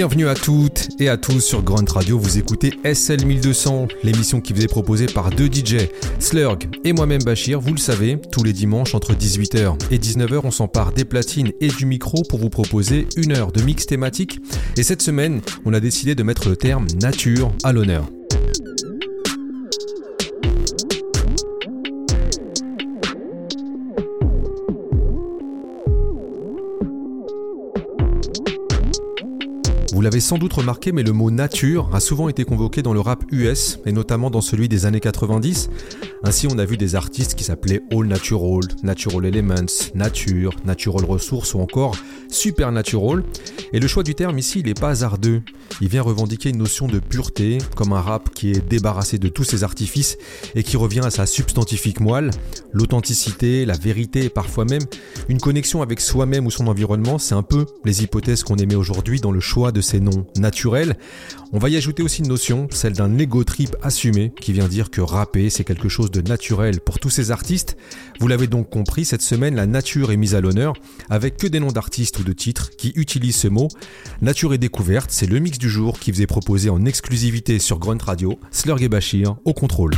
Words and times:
Bienvenue 0.00 0.28
à 0.28 0.34
toutes 0.34 0.88
et 0.98 1.10
à 1.10 1.18
tous 1.18 1.40
sur 1.40 1.62
Grunt 1.62 1.84
Radio, 1.92 2.18
vous 2.18 2.38
écoutez 2.38 2.72
SL 2.90 3.26
1200, 3.26 3.88
l'émission 4.02 4.40
qui 4.40 4.54
vous 4.54 4.62
est 4.62 4.66
proposée 4.66 5.04
par 5.04 5.28
deux 5.28 5.44
DJ, 5.44 5.90
Slurg 6.18 6.56
et 6.84 6.94
moi-même 6.94 7.22
Bachir, 7.22 7.60
vous 7.60 7.74
le 7.74 7.78
savez, 7.78 8.18
tous 8.32 8.42
les 8.42 8.54
dimanches 8.54 8.94
entre 8.94 9.12
18h 9.12 9.76
et 9.90 9.98
19h 9.98 10.40
on 10.44 10.50
s'empare 10.50 10.94
des 10.94 11.04
platines 11.04 11.52
et 11.60 11.68
du 11.68 11.84
micro 11.84 12.22
pour 12.22 12.38
vous 12.38 12.48
proposer 12.48 13.08
une 13.18 13.36
heure 13.36 13.52
de 13.52 13.60
mix 13.60 13.84
thématique. 13.84 14.38
Et 14.78 14.82
cette 14.82 15.02
semaine 15.02 15.42
on 15.66 15.74
a 15.74 15.80
décidé 15.80 16.14
de 16.14 16.22
mettre 16.22 16.48
le 16.48 16.56
terme 16.56 16.86
nature 17.02 17.52
à 17.62 17.74
l'honneur. 17.74 18.08
L'avez 30.10 30.18
sans 30.18 30.38
doute 30.38 30.54
remarqué, 30.54 30.90
mais 30.90 31.04
le 31.04 31.12
mot 31.12 31.30
nature 31.30 31.88
a 31.92 32.00
souvent 32.00 32.28
été 32.28 32.42
convoqué 32.42 32.82
dans 32.82 32.92
le 32.92 32.98
rap 32.98 33.22
US, 33.30 33.78
et 33.86 33.92
notamment 33.92 34.28
dans 34.28 34.40
celui 34.40 34.68
des 34.68 34.84
années 34.84 34.98
90. 34.98 35.70
Ainsi, 36.24 36.48
on 36.50 36.58
a 36.58 36.64
vu 36.64 36.76
des 36.76 36.96
artistes 36.96 37.36
qui 37.36 37.44
s'appelaient 37.44 37.80
All 37.92 38.06
Natural, 38.06 38.62
Natural 38.82 39.24
Elements, 39.24 39.92
Nature, 39.94 40.56
Natural 40.64 41.04
Resources 41.04 41.54
ou 41.54 41.60
encore 41.60 41.94
Supernatural. 42.30 43.22
Et 43.72 43.80
le 43.80 43.86
choix 43.86 44.02
du 44.02 44.14
terme 44.14 44.38
ici, 44.38 44.60
il 44.60 44.66
n'est 44.66 44.74
pas 44.74 44.90
hasardeux. 44.90 45.42
Il 45.80 45.88
vient 45.88 46.02
revendiquer 46.02 46.50
une 46.50 46.58
notion 46.58 46.86
de 46.86 46.98
pureté, 46.98 47.58
comme 47.76 47.92
un 47.92 48.00
rap 48.00 48.30
qui 48.34 48.50
est 48.50 48.68
débarrassé 48.68 49.18
de 49.18 49.28
tous 49.28 49.44
ses 49.44 49.64
artifices 49.64 50.18
et 50.54 50.62
qui 50.62 50.76
revient 50.76 51.00
à 51.04 51.10
sa 51.10 51.26
substantifique 51.26 52.00
moelle. 52.00 52.30
L'authenticité, 52.72 53.64
la 53.64 53.76
vérité 53.76 54.24
et 54.24 54.28
parfois 54.28 54.64
même 54.64 54.82
une 55.28 55.38
connexion 55.38 55.82
avec 55.82 56.00
soi-même 56.00 56.46
ou 56.46 56.50
son 56.50 56.66
environnement, 56.66 57.18
c'est 57.18 57.34
un 57.34 57.42
peu 57.42 57.66
les 57.84 58.02
hypothèses 58.02 58.42
qu'on 58.42 58.56
émet 58.56 58.74
aujourd'hui 58.74 59.20
dans 59.20 59.32
le 59.32 59.40
choix 59.40 59.72
de 59.72 59.80
ces 59.80 60.00
noms 60.00 60.26
naturels. 60.36 60.96
On 61.52 61.58
va 61.58 61.68
y 61.68 61.76
ajouter 61.76 62.02
aussi 62.02 62.22
une 62.22 62.28
notion, 62.28 62.68
celle 62.70 62.92
d'un 62.92 63.18
ego 63.18 63.42
trip 63.44 63.76
assumé, 63.82 64.32
qui 64.40 64.52
vient 64.52 64.68
dire 64.68 64.90
que 64.90 65.00
rapper, 65.00 65.50
c'est 65.50 65.64
quelque 65.64 65.88
chose 65.88 66.10
de 66.10 66.20
naturel 66.20 66.80
pour 66.80 66.98
tous 66.98 67.10
ces 67.10 67.30
artistes. 67.30 67.76
Vous 68.20 68.28
l'avez 68.28 68.46
donc 68.46 68.70
compris, 68.70 69.04
cette 69.04 69.22
semaine, 69.22 69.56
la 69.56 69.66
nature 69.66 70.12
est 70.12 70.16
mise 70.16 70.34
à 70.34 70.40
l'honneur, 70.40 70.74
avec 71.08 71.36
que 71.36 71.46
des 71.46 71.58
noms 71.58 71.72
d'artistes 71.72 72.19
ou 72.20 72.24
de 72.24 72.32
titres 72.32 72.70
qui 72.76 72.92
utilisent 72.96 73.36
ce 73.36 73.48
mot. 73.48 73.68
Nature 74.22 74.54
et 74.54 74.58
découverte, 74.58 75.10
c'est 75.10 75.26
le 75.26 75.38
mix 75.38 75.58
du 75.58 75.68
jour 75.68 75.98
qui 75.98 76.12
vous 76.12 76.22
est 76.22 76.26
proposé 76.26 76.70
en 76.70 76.84
exclusivité 76.84 77.58
sur 77.58 77.78
Grunt 77.78 78.02
Radio, 78.02 78.38
Slurg 78.50 78.82
et 78.82 78.88
Bachir, 78.88 79.36
au 79.44 79.54
contrôle. 79.54 79.92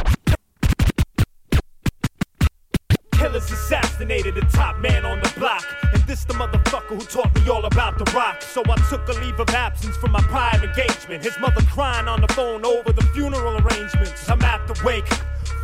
this 6.13 6.25
the 6.25 6.35
motherfucker 6.35 6.95
who 6.95 7.05
taught 7.07 7.35
me 7.35 7.49
all 7.49 7.65
about 7.65 7.99
the 7.99 8.05
rock. 8.13 8.43
So 8.43 8.63
I 8.69 8.77
took 8.91 9.09
a 9.09 9.13
leave 9.25 9.41
of 9.41 9.49
absence 9.51 9.97
from 9.97 10.13
my 10.13 10.21
prior 10.23 10.63
engagement. 10.63 11.25
His 11.25 11.39
mother 11.41 11.63
crying 11.63 12.07
on 12.07 12.21
the 12.21 12.29
phone 12.35 12.67
over 12.67 12.93
the 12.93 13.03
funeral 13.15 13.57
arrangements. 13.63 14.29
I'm 14.29 14.43
at 14.43 14.67
the 14.67 14.79
wake. 14.85 15.09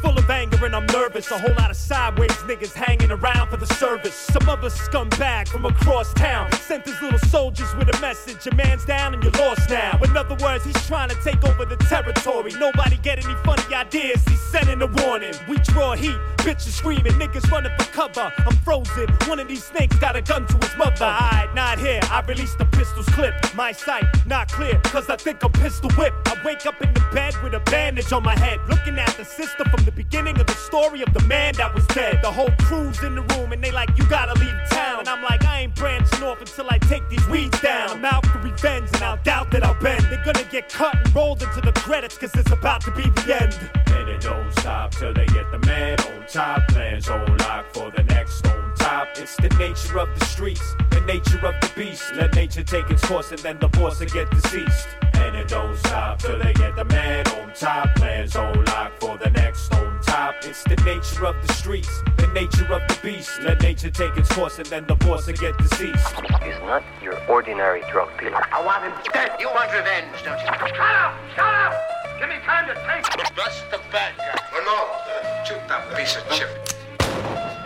Full 0.03 0.17
of 0.19 0.31
anger 0.31 0.65
and 0.65 0.75
I'm 0.75 0.87
nervous. 0.87 1.31
A 1.31 1.39
whole 1.39 1.55
lot 1.55 1.71
of 1.71 1.77
sideways 1.77 2.31
niggas 2.49 2.73
hanging 2.73 3.11
around 3.11 3.49
for 3.49 3.57
the 3.57 3.67
service. 3.67 4.15
Some 4.15 4.49
other 4.49 4.69
scumbag 4.69 5.49
from 5.49 5.65
across 5.65 6.13
town 6.15 6.53
sent 6.53 6.87
his 6.87 7.01
little 7.01 7.19
soldiers 7.31 7.75
with 7.77 7.95
a 7.95 8.01
message. 8.01 8.45
Your 8.47 8.55
man's 8.55 8.85
down 8.85 9.15
and 9.15 9.23
you're 9.23 9.33
lost 9.33 9.71
now. 9.71 9.99
In 10.03 10.17
other 10.17 10.37
words, 10.43 10.65
he's 10.65 10.87
trying 10.87 11.09
to 11.09 11.17
take 11.23 11.43
over 11.45 11.65
the 11.65 11.77
territory. 11.77 12.53
Nobody 12.59 12.97
get 12.99 13.25
any 13.25 13.35
funny 13.45 13.75
ideas. 13.75 14.23
He's 14.29 14.41
sending 14.41 14.81
a 14.83 14.87
warning. 15.03 15.35
We 15.49 15.57
draw 15.59 15.95
heat, 15.95 16.19
bitches 16.39 16.73
screaming, 16.73 17.13
niggas 17.13 17.51
running 17.51 17.73
for 17.79 17.85
cover. 17.93 18.33
I'm 18.39 18.57
frozen. 18.59 19.09
One 19.27 19.39
of 19.41 19.49
these 19.49 19.65
snakes 19.65 19.97
got 19.97 20.17
a 20.17 20.23
gun 20.23 20.47
to 20.47 20.57
his 20.57 20.77
mother. 20.77 21.05
Alright, 21.05 21.55
not 21.55 21.79
here. 21.79 22.01
I 22.05 22.21
release 22.27 22.55
the 22.55 22.65
pistol's 22.67 23.09
clip. 23.11 23.35
My 23.55 23.73
sight 23.73 24.05
not 24.27 24.51
clear, 24.51 24.79
cause 24.85 25.09
I 25.11 25.17
think 25.17 25.45
I'm 25.45 25.53
pistol 25.53 25.91
whipped. 25.93 26.29
I 26.29 26.35
wake 26.45 26.67
up 26.67 26.81
in 26.83 26.93
the 26.95 27.01
bed 27.13 27.35
with 27.43 27.55
a 27.55 27.61
bandage 27.61 28.13
on 28.13 28.23
my 28.23 28.39
head, 28.39 28.61
looking 28.69 28.99
at 28.99 29.17
the 29.17 29.25
sister 29.25 29.65
from 29.71 29.85
the 29.85 29.93
beginning 29.93 30.39
of 30.41 30.47
the 30.47 30.55
story 30.55 31.03
of 31.03 31.13
the 31.15 31.23
man 31.25 31.55
that 31.57 31.75
was 31.75 31.87
dead. 31.89 32.21
The 32.23 32.31
whole 32.31 32.51
crew's 32.61 33.03
in 33.03 33.15
the 33.15 33.23
room 33.35 33.53
and 33.53 33.63
they 33.63 33.71
like, 33.71 33.91
you 33.97 34.07
gotta 34.09 34.39
leave 34.39 34.55
town. 34.71 35.01
And 35.01 35.09
I'm 35.09 35.23
like, 35.23 35.45
I 35.45 35.63
ain't 35.63 35.75
branching 35.75 36.23
off 36.23 36.41
until 36.41 36.67
I 36.71 36.79
take 36.79 37.09
these 37.09 37.27
weeds 37.29 37.61
down. 37.61 37.91
I'm 37.91 38.05
out 38.05 38.27
for 38.27 38.39
revenge 38.39 38.89
and 38.95 39.03
I'll 39.03 39.23
doubt 39.23 39.51
that 39.53 39.65
I'll 39.65 39.81
bend. 39.81 40.05
They're 40.05 40.25
gonna 40.25 40.49
get 40.51 40.69
cut 40.69 40.97
and 40.97 41.15
rolled 41.15 41.43
into 41.43 41.61
the 41.61 41.73
credits 41.73 42.17
cause 42.17 42.35
it's 42.35 42.51
about 42.51 42.81
to 42.83 42.91
be 42.93 43.03
the 43.03 43.39
end. 43.43 43.59
And 43.89 44.09
it 44.09 44.21
don't 44.21 44.53
stop 44.53 44.93
till 44.93 45.13
they 45.13 45.27
get 45.27 45.51
the 45.51 45.59
man 45.61 45.99
on 46.01 46.27
top. 46.27 46.67
Plans 46.69 47.09
on 47.09 47.37
lock 47.39 47.67
for 47.73 47.91
the 47.91 48.03
next 48.05 48.47
on 48.47 48.68
top. 48.89 49.09
It's 49.17 49.37
the 49.37 49.51
nature 49.59 49.99
of 49.99 50.09
the 50.19 50.25
streets, 50.25 50.75
the 50.91 51.01
nature 51.03 51.45
of 51.47 51.55
the 51.61 51.71
beast. 51.77 52.15
Let 52.15 52.35
nature 52.35 52.63
take 52.63 52.89
its 52.91 53.05
course 53.05 53.31
and 53.31 53.41
then 53.41 53.59
the 53.59 53.69
boss 53.69 54.01
will 54.01 54.07
get 54.07 54.31
deceased. 54.31 54.89
And 55.15 55.37
it 55.37 55.49
don't 55.49 55.77
stop 55.77 56.21
till 56.21 56.39
they 56.39 56.55
get 56.55 56.75
the 56.75 56.85
man 56.87 57.27
on 57.39 57.53
top. 57.53 57.95
Plans 57.97 58.35
on 58.37 58.65
lock 58.67 58.93
for 58.99 59.19
the 59.19 59.31
next 59.31 59.75
on 59.75 60.01
top. 60.03 60.37
It's 60.43 60.63
the 60.65 60.77
nature 60.93 61.27
of 61.27 61.37
the 61.47 61.53
streets, 61.53 62.03
the 62.17 62.29
nature 62.29 62.73
of 62.73 62.83
the 62.89 62.99
beast. 63.03 63.43
Let 63.43 63.61
nature 63.61 63.91
take 63.91 64.17
its 64.17 64.33
course 64.33 64.59
and 64.59 64.67
then 64.67 64.87
the 64.87 64.95
boss 64.95 65.27
will 65.27 65.35
get 65.35 65.59
deceased. 65.59 66.09
He's 66.43 66.61
not 66.71 66.83
your 67.03 67.19
ordinary 67.29 67.83
drug 67.91 68.11
dealer. 68.19 68.43
I 68.53 68.65
want 68.65 68.85
him 68.85 68.95
dead. 69.13 69.33
You 69.39 69.49
want 69.49 69.71
revenge, 69.73 70.17
don't 70.25 70.41
you? 70.41 70.47
Shut 70.47 70.81
up! 70.81 71.13
Shut 71.35 71.55
up! 71.65 71.75
Give 72.19 72.29
me 72.29 72.37
time 72.45 72.67
to 72.69 72.75
think. 72.89 73.05
That's 73.37 73.61
the 73.71 73.81
bad 73.93 74.17
guy. 74.17 74.41
Oh, 74.55 74.63
no. 74.71 75.45
Shoot 75.45 75.69
that 75.69 75.83
piece 75.97 76.17
of 76.17 76.25
chip. 76.31 76.49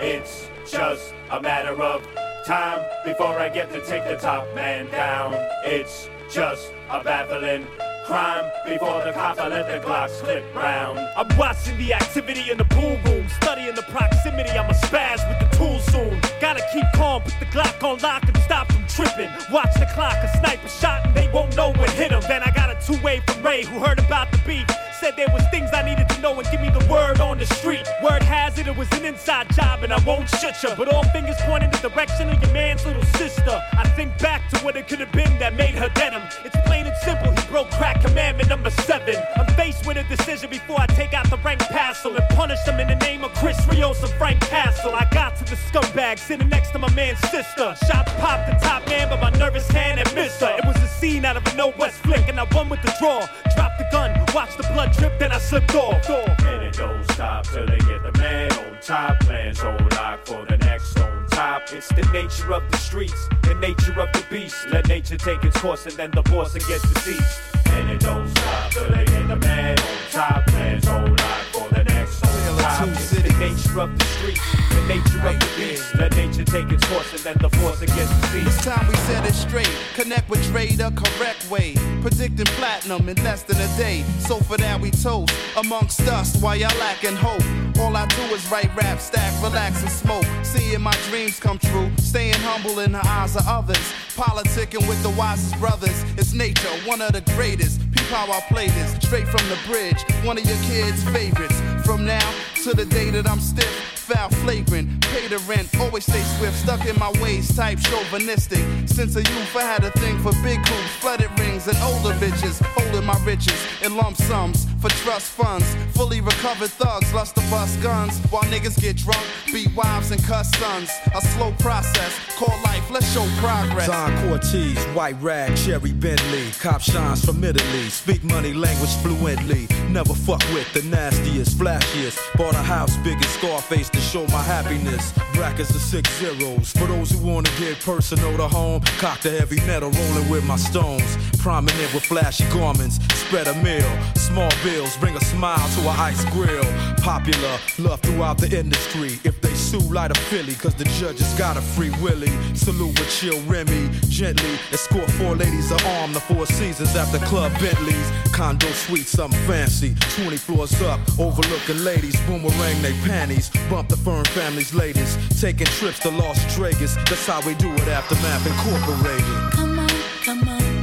It's 0.00 0.51
just 0.70 1.14
a 1.30 1.40
matter 1.40 1.80
of 1.82 2.06
time 2.46 2.84
before 3.04 3.38
I 3.38 3.48
get 3.48 3.72
to 3.72 3.80
take 3.84 4.04
the 4.04 4.16
top 4.16 4.46
man 4.54 4.90
down. 4.90 5.34
It's 5.64 6.08
just 6.30 6.72
a 6.90 7.02
baffling 7.02 7.66
crime 8.06 8.50
before 8.66 9.04
the 9.04 9.12
cops 9.12 9.38
I 9.38 9.48
let 9.48 9.66
the 9.68 9.86
Glock 9.86 10.10
slip 10.10 10.44
round. 10.54 10.98
I'm 11.16 11.28
watching 11.36 11.76
the 11.78 11.94
activity 11.94 12.50
in 12.50 12.58
the 12.58 12.64
pool 12.64 12.98
room, 13.04 13.28
studying 13.40 13.74
the 13.74 13.82
proximity. 13.82 14.50
I'm 14.50 14.68
a 14.68 14.74
spaz 14.74 15.26
with 15.28 15.50
the 15.50 15.56
tools 15.56 15.84
soon. 15.86 16.20
Gotta 16.40 16.64
keep 16.72 16.84
calm, 16.94 17.22
put 17.22 17.34
the 17.38 17.46
Glock 17.46 17.82
on 17.82 17.98
lock 18.00 18.24
and 18.24 18.36
stop 18.38 18.72
from 18.72 18.86
tripping. 18.86 19.30
Watch 19.52 19.74
the 19.74 19.88
clock, 19.94 20.16
a 20.22 20.28
sniper 20.38 20.68
shot 20.68 21.06
and 21.06 21.14
they 21.14 21.28
won't 21.32 21.56
know 21.56 21.70
what 21.70 21.90
hit 21.90 22.10
him. 22.10 22.22
Then 22.22 22.42
I 22.42 22.50
got 22.50 22.70
a 22.70 22.86
two-way 22.86 23.22
from 23.26 23.42
Ray 23.42 23.64
who 23.64 23.78
heard 23.78 23.98
about 23.98 24.32
the 24.32 24.38
beef. 24.46 24.66
Said 25.02 25.16
there 25.16 25.34
was 25.34 25.42
things 25.48 25.68
I 25.72 25.82
needed 25.82 26.08
to 26.10 26.20
know 26.20 26.38
and 26.38 26.48
give 26.52 26.60
me 26.60 26.70
the 26.70 26.86
word 26.86 27.18
on 27.18 27.36
the 27.36 27.44
street. 27.44 27.84
Word 28.04 28.22
has 28.22 28.56
it, 28.60 28.68
it 28.68 28.76
was 28.76 28.88
an 28.92 29.04
inside 29.04 29.52
job 29.52 29.82
and 29.82 29.92
I 29.92 29.98
won't 30.04 30.28
shit 30.30 30.54
ya. 30.62 30.76
But 30.76 30.94
all 30.94 31.02
fingers 31.10 31.34
point 31.40 31.64
in 31.64 31.72
the 31.72 31.88
direction 31.88 32.30
of 32.30 32.40
your 32.40 32.52
man's 32.52 32.86
little 32.86 33.02
sister. 33.18 33.60
I 33.72 33.88
think 33.96 34.16
back 34.18 34.48
to 34.50 34.60
what 34.60 34.76
it 34.76 34.86
could 34.86 35.00
have 35.00 35.10
been 35.10 35.36
that 35.40 35.56
made 35.56 35.74
her 35.74 35.88
denim. 35.88 36.22
It's 36.44 36.54
plain 36.66 36.86
and 36.86 36.96
simple, 36.98 37.32
he 37.32 37.44
broke 37.50 37.68
crack 37.72 38.00
commandment 38.00 38.48
number 38.48 38.70
seven. 38.70 39.16
I'm 39.34 39.52
faced 39.54 39.84
with 39.88 39.96
a 39.96 40.04
decision 40.04 40.48
before 40.50 40.80
I 40.80 40.86
take 40.86 41.14
out 41.14 41.28
the 41.28 41.38
rank 41.38 41.58
passel 41.62 42.14
and 42.14 42.28
punish 42.36 42.64
him 42.64 42.78
in 42.78 42.86
the 42.86 43.04
name 43.04 43.24
of 43.24 43.34
Chris 43.34 43.58
Rios 43.66 44.00
and 44.04 44.12
Frank 44.12 44.40
Castle. 44.42 44.94
I 44.94 45.08
got 45.10 45.34
to 45.38 45.44
the 45.44 45.56
scumbag 45.56 46.20
sitting 46.20 46.48
next 46.48 46.70
to 46.70 46.78
my 46.78 46.92
man's 46.94 47.18
sister. 47.30 47.74
Shot 47.88 48.06
popped 48.20 48.52
the 48.52 48.64
top 48.64 48.86
man, 48.86 49.08
but 49.08 49.20
my 49.20 49.36
nervous 49.36 49.66
hand 49.66 49.98
had 49.98 50.14
missed 50.14 50.40
her. 50.42 50.56
It 50.56 50.64
was 50.64 50.76
a 50.76 50.86
scene 50.86 51.24
out 51.24 51.36
of 51.36 51.44
a 51.52 51.56
No 51.56 51.74
West 51.76 51.96
flick, 52.04 52.28
and 52.28 52.38
I 52.38 52.44
won 52.54 52.68
with 52.68 52.82
the 52.82 52.94
draw. 53.00 53.26
Dropped 53.56 53.78
the 53.78 53.88
gun, 53.90 54.14
watched 54.32 54.58
the 54.58 54.62
blood 54.72 54.91
drip, 54.92 55.18
then 55.18 55.32
I 55.32 55.38
slipped 55.38 55.74
off. 55.74 56.08
And 56.08 56.62
it 56.62 56.74
don't 56.74 57.04
stop 57.12 57.46
till 57.46 57.66
they 57.66 57.78
get 57.78 58.02
the 58.02 58.12
man 58.18 58.52
on 58.52 58.78
top. 58.80 59.20
Plans 59.20 59.60
on 59.60 59.76
lock 59.90 60.26
for 60.26 60.44
the 60.46 60.56
next 60.58 60.98
on 60.98 61.26
top. 61.28 61.62
It's 61.72 61.88
the 61.88 62.06
nature 62.12 62.52
of 62.52 62.62
the 62.70 62.76
streets, 62.78 63.28
the 63.42 63.54
nature 63.54 63.98
of 64.00 64.12
the 64.12 64.24
beast. 64.30 64.68
Let 64.70 64.88
nature 64.88 65.16
take 65.16 65.44
its 65.44 65.58
course, 65.60 65.86
and 65.86 65.94
then 65.96 66.10
the 66.10 66.22
boss 66.22 66.54
will 66.54 66.60
get 66.60 66.82
deceased. 66.82 67.40
And 67.66 67.90
it 67.90 68.00
don't 68.00 68.28
stop 68.28 68.70
till 68.72 68.90
they 68.90 69.04
get 69.04 69.28
the 69.28 69.36
man 69.36 69.78
on 69.78 69.96
top. 70.10 70.46
Plans 70.46 70.86
on 70.88 71.10
lock 71.16 71.42
for 71.52 71.68
the 71.74 71.84
next 71.84 72.24
on 72.24 72.58
top. 72.58 73.11
Nature 73.42 73.80
of 73.80 73.98
the 73.98 74.04
streets, 74.04 74.40
the 74.70 74.86
nature 74.86 75.26
of 75.26 75.34
the 75.40 75.50
beast. 75.56 75.94
Let 75.96 76.14
nature 76.14 76.44
take 76.44 76.70
its 76.70 76.86
course, 76.86 77.12
and 77.12 77.24
let 77.24 77.40
the 77.40 77.50
force 77.58 77.82
against 77.82 78.14
the 78.20 78.38
deceased. 78.38 78.46
It's 78.46 78.64
time 78.64 78.86
we 78.86 78.94
set 78.94 79.26
it 79.26 79.34
straight. 79.34 79.68
Connect 79.94 80.30
with 80.30 80.40
Dre 80.44 80.68
the 80.68 80.92
correct 80.92 81.50
way. 81.50 81.74
Predicting 82.02 82.46
platinum 82.54 83.08
in 83.08 83.16
less 83.24 83.42
than 83.42 83.56
a 83.56 83.66
day. 83.76 84.04
So 84.20 84.36
for 84.38 84.56
that 84.58 84.80
we 84.80 84.92
toast 84.92 85.34
amongst 85.56 86.02
us 86.02 86.40
while 86.40 86.54
y'all 86.54 86.78
lacking 86.78 87.16
hope. 87.16 87.42
All 87.80 87.96
I 87.96 88.06
do 88.06 88.22
is 88.32 88.48
write 88.48 88.70
rap, 88.76 89.00
stack, 89.00 89.32
relax, 89.42 89.82
and 89.82 89.90
smoke. 89.90 90.26
Seeing 90.44 90.80
my 90.80 90.96
dreams 91.10 91.40
come 91.40 91.58
true. 91.58 91.90
Staying 91.96 92.38
humble 92.46 92.78
in 92.78 92.92
the 92.92 93.04
eyes 93.04 93.34
of 93.34 93.42
others. 93.48 93.92
Politicking 94.14 94.86
with 94.88 95.02
the 95.02 95.10
wisest 95.10 95.58
brothers. 95.58 96.04
It's 96.16 96.32
nature, 96.32 96.68
one 96.86 97.02
of 97.02 97.12
the 97.12 97.22
greatest. 97.34 97.81
Peep 97.92 98.06
how 98.06 98.30
I 98.30 98.40
play 98.42 98.68
this. 98.68 98.92
Straight 99.04 99.28
from 99.28 99.46
the 99.48 99.58
bridge. 99.66 100.02
One 100.24 100.38
of 100.38 100.44
your 100.44 100.58
kids' 100.64 101.02
favorites. 101.04 101.60
From 101.84 102.04
now 102.04 102.28
to 102.64 102.74
the 102.74 102.86
day 102.86 103.10
that 103.10 103.26
I'm 103.26 103.40
stiff. 103.40 103.92
Foul 104.02 104.30
flagrant, 104.30 105.00
pay 105.00 105.28
the 105.28 105.38
rent, 105.46 105.68
always 105.78 106.04
stay 106.04 106.22
swift, 106.36 106.58
stuck 106.58 106.84
in 106.86 106.98
my 106.98 107.12
ways, 107.22 107.54
type 107.54 107.78
chauvinistic. 107.78 108.64
Since 108.86 109.14
a 109.14 109.20
youth, 109.20 109.56
I 109.56 109.62
had 109.62 109.84
a 109.84 109.90
thing 109.92 110.18
for 110.18 110.32
big 110.42 110.58
hoops, 110.58 110.94
flooded 110.96 111.30
rings, 111.38 111.68
and 111.68 111.78
older 111.78 112.12
bitches, 112.18 112.60
holding 112.74 113.06
my 113.06 113.16
riches. 113.24 113.54
In 113.80 113.96
lump 113.96 114.16
sums 114.16 114.66
for 114.80 114.90
trust 114.90 115.30
funds. 115.30 115.64
Fully 115.94 116.20
recovered 116.20 116.70
thugs 116.70 117.14
lust 117.14 117.36
to 117.36 117.40
bust 117.42 117.80
guns 117.80 118.18
while 118.30 118.42
niggas 118.44 118.80
get 118.80 118.96
drunk, 118.96 119.24
beat 119.52 119.74
wives 119.76 120.10
and 120.10 120.22
cuss 120.24 120.50
sons. 120.58 120.90
A 121.14 121.20
slow 121.20 121.52
process, 121.60 122.18
call 122.36 122.60
life, 122.64 122.90
let's 122.90 123.10
show 123.14 123.24
progress. 123.38 123.86
Don 123.86 124.10
Cortez, 124.26 124.84
white 124.96 125.16
rag, 125.22 125.56
Cherry 125.56 125.92
Bentley, 125.92 126.50
cop 126.60 126.80
shines 126.80 127.24
from 127.24 127.42
Italy, 127.44 127.81
speak 127.88 128.22
money 128.24 128.52
language 128.52 128.94
fluently. 129.02 129.66
Never 129.88 130.14
fuck 130.14 130.42
with 130.52 130.72
the 130.72 130.82
nastiest, 130.82 131.58
flashiest. 131.58 132.18
Bought 132.36 132.54
a 132.54 132.62
house 132.62 132.96
big 132.98 133.18
as 133.18 133.28
Scarface 133.28 133.90
to 133.90 134.00
show 134.00 134.26
my 134.28 134.42
happiness. 134.42 135.12
Brackets 135.34 135.70
of 135.70 135.80
six 135.80 136.10
zeros. 136.18 136.72
For 136.72 136.86
those 136.86 137.10
who 137.10 137.26
wanna 137.26 137.50
get 137.58 137.80
personal 137.80 138.36
to 138.36 138.48
home, 138.48 138.82
cock 138.98 139.20
the 139.20 139.30
heavy 139.30 139.60
metal 139.66 139.90
rolling 139.90 140.28
with 140.28 140.44
my 140.44 140.56
stones. 140.56 141.16
Prominent 141.38 141.92
with 141.92 142.04
flashy 142.04 142.44
garments, 142.50 142.98
spread 143.14 143.48
a 143.48 143.54
meal. 143.62 143.90
Small 144.14 144.50
bills 144.62 144.96
bring 144.98 145.16
a 145.16 145.24
smile 145.24 145.68
to 145.76 145.80
a 145.88 145.90
ice 145.90 146.24
grill. 146.26 146.64
Popular, 146.98 147.58
love 147.78 148.00
throughout 148.00 148.38
the 148.38 148.56
industry. 148.56 149.18
If 149.24 149.40
they 149.40 149.54
sue, 149.54 149.80
light 149.92 150.10
a 150.10 150.14
Philly, 150.30 150.54
cause 150.54 150.74
the 150.74 150.84
judges 151.00 151.32
got 151.34 151.56
a 151.56 151.60
free 151.60 151.90
Willie. 152.02 152.32
Salute 152.54 152.98
with 152.98 153.10
chill 153.10 153.40
Remy, 153.42 153.90
gently. 154.08 154.54
Escort 154.72 155.10
four 155.12 155.34
ladies 155.34 155.72
armed, 155.72 156.14
the 156.14 156.20
four 156.20 156.46
seasons 156.46 156.94
after 156.94 157.18
Club 157.26 157.52
Bentleys. 157.72 158.10
Condo 158.32 158.66
suite, 158.68 159.06
something 159.06 159.38
fancy. 159.46 159.94
20 160.22 160.36
floors 160.36 160.80
up, 160.82 161.00
overlooking 161.18 161.84
ladies. 161.84 162.18
Boomerang 162.22 162.82
they 162.82 162.92
panties. 163.06 163.50
Bump 163.70 163.88
the 163.88 163.96
firm 163.96 164.24
family's 164.24 164.74
ladies. 164.74 165.16
Taking 165.40 165.66
trips 165.66 165.98
to 166.00 166.10
Las 166.10 166.38
Vegas. 166.56 166.94
That's 166.94 167.26
how 167.26 167.40
we 167.46 167.54
do 167.54 167.72
it, 167.72 167.88
Aftermath 167.88 168.46
Incorporated. 168.46 169.52
Come 169.52 169.78
on, 169.78 169.88
come 170.24 170.48
on. 170.48 170.81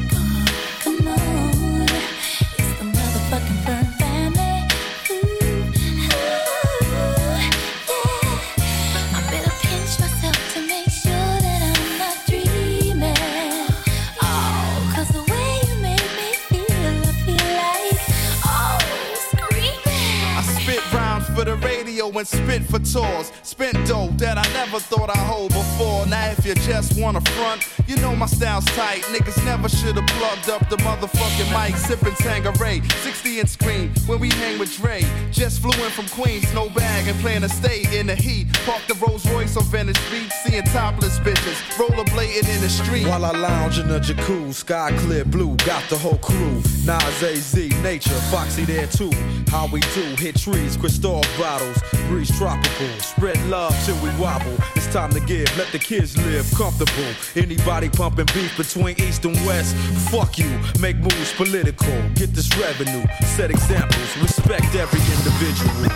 And 22.17 22.27
spit 22.27 22.63
for 22.63 22.79
tours. 22.79 23.31
Spent 23.44 23.75
dough 23.88 24.09
that 24.17 24.38
I 24.38 24.44
never 24.53 24.79
thought 24.79 25.09
I'd 25.09 25.17
hold 25.17 25.53
before. 25.53 26.06
Now, 26.06 26.29
if 26.29 26.45
you 26.45 26.56
just 26.56 27.00
wanna 27.00 27.21
front, 27.21 27.67
you 27.88 27.95
know 27.97 28.15
my 28.15 28.25
style's 28.25 28.65
tight. 28.65 29.01
Niggas 29.13 29.44
never 29.45 29.69
should've 29.69 30.06
plugged 30.07 30.50
up 30.50 30.67
the 30.69 30.77
motherfucking 30.77 31.50
mic. 31.53 31.75
Sipping 31.77 32.15
Tanqueray, 32.15 32.81
60 33.03 33.39
inch 33.39 33.50
screen 33.50 33.91
when 34.06 34.19
we 34.19 34.29
hang 34.29 34.59
with 34.59 34.75
Dre. 34.77 35.03
Just 35.31 35.61
flew 35.61 35.83
in 35.83 35.91
from 35.91 36.07
Queens, 36.09 36.53
no 36.53 36.69
bag, 36.69 37.07
and 37.07 37.19
plan 37.19 37.41
to 37.41 37.50
stay 37.50 37.85
in 37.97 38.07
the 38.07 38.15
heat. 38.15 38.47
Park 38.65 38.81
the 38.88 38.95
Rolls 38.95 39.25
Royce 39.31 39.56
on 39.57 39.63
Venice 39.65 40.00
Beach, 40.11 40.31
seeing 40.44 40.63
topless 40.63 41.19
bitches 41.19 41.59
rollerblading 41.77 42.47
in 42.56 42.61
the 42.61 42.69
street. 42.69 43.07
While 43.07 43.25
I 43.25 43.31
lounge 43.31 43.79
in 43.79 43.88
the 43.88 44.00
jacuzzi, 44.00 44.53
sky 44.53 44.91
clear 45.00 45.25
blue, 45.25 45.56
got 45.57 45.88
the 45.89 45.97
whole 45.97 46.17
crew. 46.17 46.61
Nas, 46.89 47.21
AZ, 47.21 47.56
Nature, 47.83 48.19
Foxy 48.31 48.65
there 48.65 48.88
too. 48.88 49.12
How 49.50 49.68
we 49.68 49.80
do, 49.94 50.01
hit 50.18 50.36
trees, 50.36 50.75
crystal 50.75 51.21
bottles, 51.38 51.77
breeze 52.07 52.36
tropical. 52.36 52.88
Spread 52.97 53.39
love 53.45 53.75
till 53.86 53.95
we 54.01 54.09
wobble. 54.18 54.57
It's 54.75 54.91
time 54.91 55.12
to 55.12 55.19
give, 55.19 55.56
let 55.56 55.68
the 55.71 55.77
kids 55.77 56.18
live 56.25 56.51
comfortable. 56.57 57.13
Anybody 57.36 57.89
pumping 57.89 58.25
beef 58.33 58.57
between 58.57 59.00
East 59.00 59.24
and 59.24 59.36
West, 59.45 59.75
fuck 60.09 60.39
you. 60.39 60.50
Make 60.80 60.97
moves 60.97 61.31
political, 61.33 61.94
get 62.15 62.33
this 62.33 62.50
revenue, 62.57 63.06
set 63.38 63.51
examples, 63.51 64.18
respect 64.18 64.74
every 64.74 65.01
individual. 65.13 65.94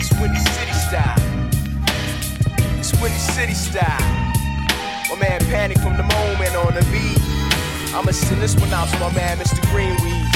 It's 0.00 0.10
Windy 0.18 0.40
City 0.40 0.72
style. 0.72 1.20
It's 2.78 2.98
Windy 3.02 3.18
City 3.18 3.52
style. 3.52 4.00
My 5.10 5.16
man 5.20 5.40
Panik 5.52 5.78
from 5.82 5.98
the 5.98 6.04
Molemen 6.04 6.66
on 6.66 6.72
the 6.72 6.88
beat. 6.90 7.29
I'ma 7.92 8.12
send 8.12 8.40
this 8.40 8.54
one 8.54 8.72
out 8.72 8.88
to 8.88 8.98
my 9.00 9.12
man 9.14 9.36
Mr. 9.38 9.60
Greenweed 9.72 10.30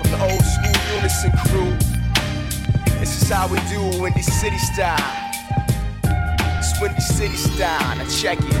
from 0.00 0.10
the 0.10 0.20
old 0.24 0.42
school 0.42 0.96
Unison 0.96 1.30
crew. 1.46 1.70
This 2.98 3.22
is 3.22 3.30
how 3.30 3.46
we 3.46 3.60
do 3.70 4.02
Windy 4.02 4.22
City 4.22 4.58
style. 4.58 4.98
It's 6.58 6.80
Windy 6.80 7.00
City 7.00 7.36
style. 7.36 7.96
Now 7.96 8.08
check 8.08 8.38
it. 8.40 8.54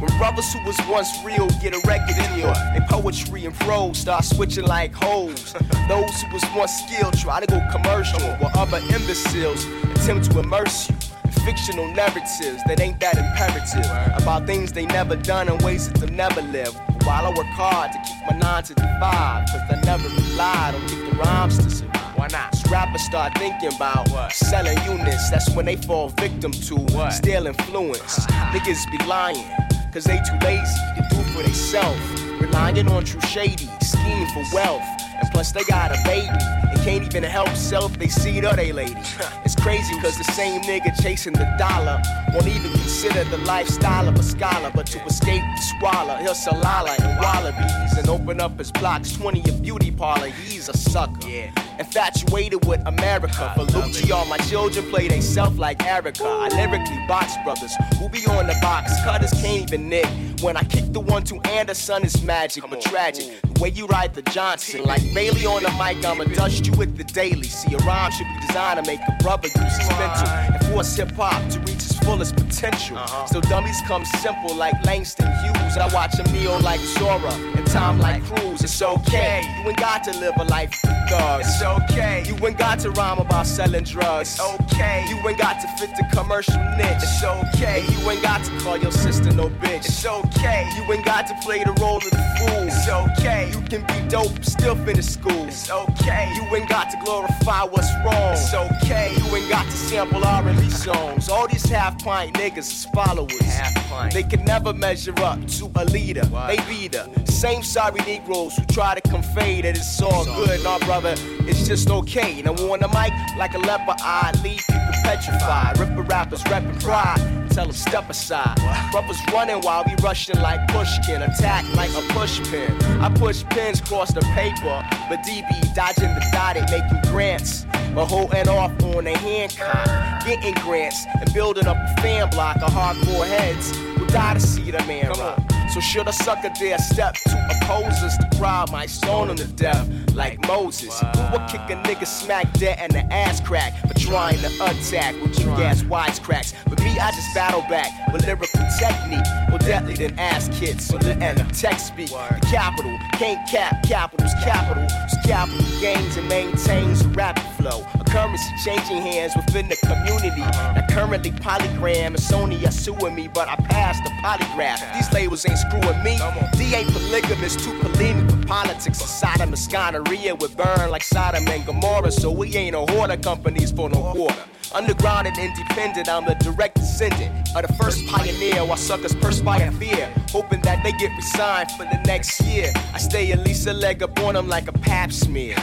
When 0.00 0.18
brothers 0.18 0.52
who 0.52 0.64
was 0.66 0.76
once 0.88 1.08
real 1.24 1.48
get 1.62 1.74
a 1.74 1.80
record 1.86 2.16
in 2.18 2.40
you, 2.40 2.46
and 2.46 2.84
poetry 2.86 3.46
and 3.46 3.54
prose 3.54 3.98
start 3.98 4.24
switching 4.24 4.64
like 4.64 4.92
hoes. 4.92 5.52
Those 5.88 6.22
who 6.22 6.32
was 6.32 6.44
once 6.56 6.72
skilled 6.82 7.16
try 7.18 7.38
to 7.38 7.46
go 7.46 7.60
commercial, 7.70 8.20
while 8.38 8.50
other 8.58 8.78
imbeciles 8.78 9.64
attempt 9.94 10.28
to 10.32 10.40
immerse 10.40 10.90
you 10.90 11.05
fictional 11.46 11.86
narratives 11.94 12.60
that 12.66 12.80
ain't 12.80 12.98
that 12.98 13.16
imperative 13.16 13.86
about 14.20 14.44
things 14.48 14.72
they 14.72 14.84
never 14.86 15.14
done 15.14 15.48
and 15.48 15.62
ways 15.62 15.88
that 15.88 16.00
they 16.00 16.10
never 16.12 16.42
live. 16.42 16.74
While 17.04 17.24
I 17.24 17.28
work 17.28 17.46
hard 17.46 17.92
to 17.92 17.98
keep 17.98 18.16
my 18.28 18.36
nine 18.36 18.64
to 18.64 18.74
the 18.74 18.82
five, 19.00 19.46
cause 19.48 19.60
I 19.70 19.80
never 19.84 20.08
relied 20.08 20.74
on 20.74 20.80
keep 20.88 21.08
the 21.08 21.16
rhymes 21.16 21.58
to 21.58 21.70
survive. 21.70 22.18
Why 22.18 22.26
not? 22.32 22.52
Rappers 22.68 23.02
start 23.02 23.38
thinking 23.38 23.72
about 23.76 24.10
what? 24.10 24.32
selling 24.32 24.76
units. 24.86 25.30
That's 25.30 25.48
when 25.54 25.66
they 25.66 25.76
fall 25.76 26.08
victim 26.08 26.50
to 26.50 26.74
what? 26.74 27.12
stale 27.12 27.46
influence. 27.46 28.26
Niggas 28.52 28.90
be 28.90 28.98
lying, 29.06 29.46
cause 29.92 30.02
they 30.02 30.16
too 30.26 30.38
lazy 30.42 30.80
to 30.96 31.06
do 31.10 31.22
for 31.30 31.44
themselves. 31.44 32.22
Relying 32.40 32.88
on 32.88 33.04
true 33.04 33.20
shady, 33.20 33.68
scheming 33.82 34.28
for 34.34 34.42
wealth. 34.52 34.82
And 35.20 35.30
plus, 35.32 35.52
they 35.52 35.64
got 35.64 35.92
a 35.92 36.02
baby 36.04 36.28
and 36.28 36.80
can't 36.80 37.04
even 37.04 37.22
help 37.22 37.48
self. 37.56 37.98
They 37.98 38.08
see 38.08 38.38
it 38.38 38.44
or 38.44 38.54
they 38.54 38.72
lady. 38.72 38.96
It's 39.44 39.54
crazy 39.54 39.94
because 39.96 40.18
the 40.18 40.24
same 40.32 40.60
nigga 40.62 41.00
chasing 41.02 41.32
the 41.32 41.48
dollar 41.58 42.02
won't 42.32 42.46
even 42.46 42.70
consider 42.72 43.24
the 43.24 43.38
lifestyle 43.38 44.08
of 44.08 44.16
a 44.16 44.22
scholar. 44.22 44.70
But 44.74 44.86
to 44.88 45.04
escape 45.04 45.42
the 45.42 45.62
squalor, 45.62 46.16
he'll 46.18 46.34
sell 46.34 46.58
lala 46.60 46.96
and 47.00 47.20
wallabies 47.20 47.98
and 47.98 48.08
open 48.08 48.40
up 48.40 48.58
his 48.58 48.70
blocks 48.72 49.12
20 49.12 49.48
a 49.48 49.52
beauty 49.54 49.90
parlor. 49.90 50.28
He's 50.28 50.68
a 50.68 50.76
sucker. 50.76 51.28
Yeah. 51.28 51.50
Infatuated 51.78 52.64
with 52.64 52.80
America. 52.86 53.52
For 53.54 53.66
Lucci, 53.66 54.10
all 54.10 54.26
my 54.26 54.38
children 54.38 54.88
play 54.90 55.08
they 55.08 55.20
self 55.20 55.58
like 55.58 55.84
Erica. 55.84 56.24
I 56.24 56.48
lyrically 56.48 57.04
box 57.06 57.34
brothers 57.44 57.74
who 57.98 58.08
be 58.08 58.26
on 58.26 58.46
the 58.46 58.56
box. 58.60 58.92
Cutters 59.04 59.32
can't 59.32 59.62
even 59.62 59.88
nick. 59.88 60.06
When 60.42 60.56
I 60.56 60.64
kick 60.64 60.92
the 60.92 61.00
one 61.00 61.24
to 61.24 61.40
Anderson, 61.48 62.04
it's 62.04 62.22
magic, 62.22 62.64
but 62.68 62.82
tragic. 62.82 63.40
The 63.40 63.60
way 63.60 63.70
you 63.70 63.86
ride 63.86 64.14
the 64.14 64.22
Johnson, 64.22 64.84
like 64.84 65.02
Bailey 65.14 65.46
on 65.46 65.62
the 65.62 65.70
mic, 65.70 66.04
I'ma 66.04 66.24
dust 66.24 66.66
you 66.66 66.72
with 66.74 66.96
the 66.96 67.04
daily. 67.04 67.44
See, 67.44 67.74
a 67.74 67.78
rhyme 67.78 68.10
should 68.12 68.26
be 68.26 68.46
designed 68.46 68.84
to 68.84 68.90
make 68.90 69.00
a 69.08 69.16
brother 69.22 69.48
use 69.48 69.76
his 69.78 69.88
mental 69.90 70.28
and 70.28 70.66
force 70.66 70.94
hip 70.94 71.12
hop 71.12 71.48
to 71.50 71.58
reach 71.60 71.76
its 71.76 71.98
fullest 72.00 72.36
potential. 72.36 72.98
Uh-huh. 72.98 73.26
So 73.26 73.40
dummies 73.40 73.80
come 73.86 74.04
simple 74.04 74.54
like 74.54 74.74
Langston 74.84 75.32
Hughes. 75.42 75.76
I 75.78 75.88
watch 75.94 76.18
him 76.18 76.30
kneel 76.32 76.60
like 76.60 76.80
Zora 76.80 77.55
time 77.66 77.98
like 77.98 78.22
Cruz. 78.24 78.62
It's 78.62 78.80
okay, 78.82 79.42
you 79.58 79.68
ain't 79.68 79.78
got 79.78 80.04
to 80.04 80.12
live 80.18 80.34
a 80.38 80.44
life 80.44 80.72
of 80.84 80.90
thugs. 81.08 81.46
It's 81.48 81.62
okay, 81.62 82.24
you 82.26 82.34
ain't 82.46 82.58
got 82.58 82.78
to 82.80 82.90
rhyme 82.90 83.18
about 83.18 83.46
selling 83.46 83.84
drugs. 83.84 84.30
It's 84.30 84.40
okay, 84.40 85.04
you 85.08 85.16
ain't 85.28 85.38
got 85.38 85.60
to 85.60 85.68
fit 85.78 85.94
the 85.96 86.04
commercial 86.16 86.58
niche. 86.76 87.02
It's 87.02 87.24
okay, 87.24 87.84
you 87.88 88.10
ain't 88.10 88.22
got 88.22 88.44
to 88.44 88.58
call 88.60 88.76
your 88.76 88.92
sister 88.92 89.32
no 89.32 89.48
bitch. 89.48 89.86
It's 89.86 90.06
okay, 90.06 90.68
you 90.76 90.92
ain't 90.92 91.04
got 91.04 91.26
to 91.28 91.34
play 91.42 91.64
the 91.64 91.72
role 91.80 91.98
of 91.98 92.10
the 92.10 92.26
fool. 92.38 92.68
It's 92.68 92.88
okay, 92.88 93.50
you 93.50 93.60
can 93.62 93.82
be 93.86 94.08
dope, 94.08 94.44
still 94.44 94.76
finish 94.76 95.06
school. 95.06 95.46
It's 95.46 95.70
okay, 95.70 96.32
you 96.34 96.42
ain't 96.56 96.68
got 96.68 96.90
to 96.90 96.98
glorify 97.04 97.64
what's 97.64 97.92
wrong. 98.04 98.32
It's 98.32 98.54
okay, 98.54 99.14
you 99.16 99.36
ain't 99.36 99.50
got 99.50 99.64
to 99.64 99.76
sample 99.76 100.24
R&B 100.24 100.70
songs. 100.70 101.28
All 101.28 101.48
these 101.48 101.64
half 101.64 102.02
pint 102.02 102.34
niggas 102.34 102.58
is 102.58 102.84
followers. 102.86 103.40
Half 103.40 103.74
pint. 103.88 104.12
They 104.12 104.22
can 104.22 104.44
never 104.44 104.72
measure 104.72 105.14
up 105.18 105.44
to 105.58 105.70
a 105.76 105.84
leader. 105.84 106.24
What? 106.26 106.48
They 106.48 106.56
be 106.68 106.88
the 106.88 107.08
same 107.26 107.55
sorry 107.62 108.00
Negroes 108.00 108.56
who 108.56 108.64
try 108.66 108.94
to 108.94 109.00
convey 109.00 109.60
that 109.62 109.76
it's 109.76 110.02
all 110.02 110.24
good. 110.24 110.62
Nah, 110.62 110.78
brother, 110.80 111.14
it's 111.40 111.66
just 111.66 111.90
okay. 111.90 112.42
Now 112.42 112.52
on 112.52 112.80
the 112.80 112.88
mic, 112.88 113.12
like 113.38 113.54
a 113.54 113.58
leper, 113.58 113.94
I 113.98 114.32
leave 114.42 114.64
people 114.66 114.94
petrified. 115.04 115.78
Ripper 115.78 116.02
rappers 116.02 116.42
repping 116.44 116.82
pride 116.82 117.46
tell 117.56 117.64
them 117.64 117.74
step 117.74 118.10
aside. 118.10 118.54
Brothers 118.92 119.16
running 119.32 119.62
while 119.62 119.82
we 119.86 119.94
rushing 120.02 120.38
like 120.40 120.68
pushkin, 120.68 121.22
attack 121.22 121.64
like 121.74 121.88
a 121.90 122.02
pushpin. 122.12 122.68
I 123.00 123.08
push 123.08 123.44
pins 123.44 123.80
across 123.80 124.12
the 124.12 124.20
paper, 124.20 124.84
but 125.08 125.20
DB 125.24 125.74
dodging 125.74 126.14
the 126.14 126.28
dotted, 126.32 126.64
making 126.70 127.10
grants. 127.10 127.66
But 127.94 128.06
holding 128.06 128.46
off 128.48 128.72
on 128.82 129.06
a 129.06 129.16
Hancock, 129.16 130.26
getting 130.26 130.52
grants 130.62 131.06
and 131.18 131.32
building 131.32 131.66
up 131.66 131.78
a 131.78 132.00
fan 132.02 132.28
block 132.28 132.56
of 132.56 132.68
hardcore 132.68 133.26
heads 133.26 133.74
who 133.74 134.06
die 134.08 134.34
to 134.34 134.40
see 134.40 134.70
the 134.70 134.84
man 134.84 135.08
rock. 135.18 135.55
So 135.76 135.82
should 135.82 136.08
a 136.08 136.12
sucker 136.14 136.50
dare 136.58 136.78
step 136.78 137.16
to 137.16 137.48
opposers 137.50 138.16
to 138.16 138.38
bribe 138.38 138.70
my 138.70 138.86
son 138.86 139.28
on 139.28 139.36
the 139.36 139.44
death 139.44 139.86
like 140.14 140.40
Moses? 140.48 140.98
Who 140.98 141.22
would 141.32 141.46
kick 141.48 141.60
a 141.68 141.76
nigga 141.84 142.06
smack 142.06 142.50
dead 142.54 142.78
and 142.80 142.92
the 142.92 143.04
ass 143.12 143.42
crack 143.42 143.78
for 143.86 143.92
trying 143.92 144.38
to 144.38 144.46
attack 144.64 145.14
with 145.20 145.38
you 145.38 145.44
gas 145.56 145.82
wisecracks? 145.82 146.54
But 146.64 146.80
me, 146.80 146.98
I 146.98 147.10
just 147.10 147.34
battle 147.34 147.60
back 147.68 148.10
with 148.10 148.24
lyrical 148.24 148.48
technique. 148.78 149.20
With 149.52 149.66
deadly 149.66 149.94
than 149.94 150.18
ass 150.18 150.48
kids. 150.58 150.86
So 150.86 150.96
the 150.96 151.14
end 151.16 151.40
of 151.40 151.52
text 151.52 151.88
speak. 151.88 152.08
The 152.08 152.46
capital 152.50 152.96
can't 153.12 153.46
cap 153.46 153.82
capitals, 153.82 154.32
capital. 154.42 154.86
It's 155.04 155.26
capital 155.26 155.64
gains 155.80 156.16
and 156.16 156.26
maintains 156.28 157.02
a 157.04 157.08
rapid 157.08 157.44
flow. 157.60 157.84
A 158.00 158.04
currency 158.04 158.50
changing 158.64 159.02
hands 159.02 159.34
within 159.36 159.68
the 159.68 159.76
community. 159.76 160.40
Uh-huh. 160.40 160.72
Now 160.72 160.86
currently 160.88 161.32
polygram 161.32 162.06
and 162.06 162.16
Sony 162.16 162.66
are 162.66 162.70
suing 162.70 163.14
me, 163.14 163.28
but 163.28 163.48
I 163.48 163.56
passed 163.56 164.04
the 164.04 164.10
polygraph. 164.22 164.94
These 164.94 165.12
labels 165.12 165.46
ain't 165.46 165.58
screwing 165.68 166.02
me. 166.02 166.18
D 166.56 166.74
ain't 166.74 166.92
polygamous, 166.92 167.56
too 167.56 167.72
polemic 167.80 168.30
for 168.30 168.46
politics. 168.46 169.00
A 169.00 169.06
Sodom 169.06 169.52
and 169.52 169.68
gonorrhea 169.70 170.34
would 170.34 170.56
burn 170.56 170.90
like 170.90 171.02
Sodom 171.02 171.46
and 171.48 171.66
Gomorrah. 171.66 172.10
So 172.10 172.30
we 172.30 172.54
ain't 172.56 172.74
a 172.74 172.80
hoarder 172.92 173.16
companies 173.16 173.72
for 173.72 173.88
no 173.88 174.12
quarter. 174.12 174.44
Underground 174.74 175.26
and 175.28 175.38
independent, 175.38 176.08
I'm 176.08 176.24
the 176.24 176.34
direct 176.34 176.76
descendant 176.76 177.32
of 177.56 177.66
the 177.66 177.72
first 177.74 178.04
pioneer 178.06 178.64
while 178.64 178.76
suckers 178.76 179.14
perspire 179.14 179.70
fear. 179.72 180.12
Hoping 180.30 180.60
that 180.62 180.82
they 180.82 180.92
get 180.92 181.14
resigned 181.16 181.70
for 181.72 181.84
the 181.84 182.00
next 182.06 182.40
year. 182.42 182.72
I 182.92 182.98
stay 182.98 183.32
at 183.32 183.40
least 183.40 183.66
a 183.66 183.72
leg 183.72 184.02
up 184.02 184.18
on 184.20 184.34
them 184.34 184.48
like 184.48 184.68
a 184.68 184.72
pap 184.72 185.12
smear. 185.12 185.56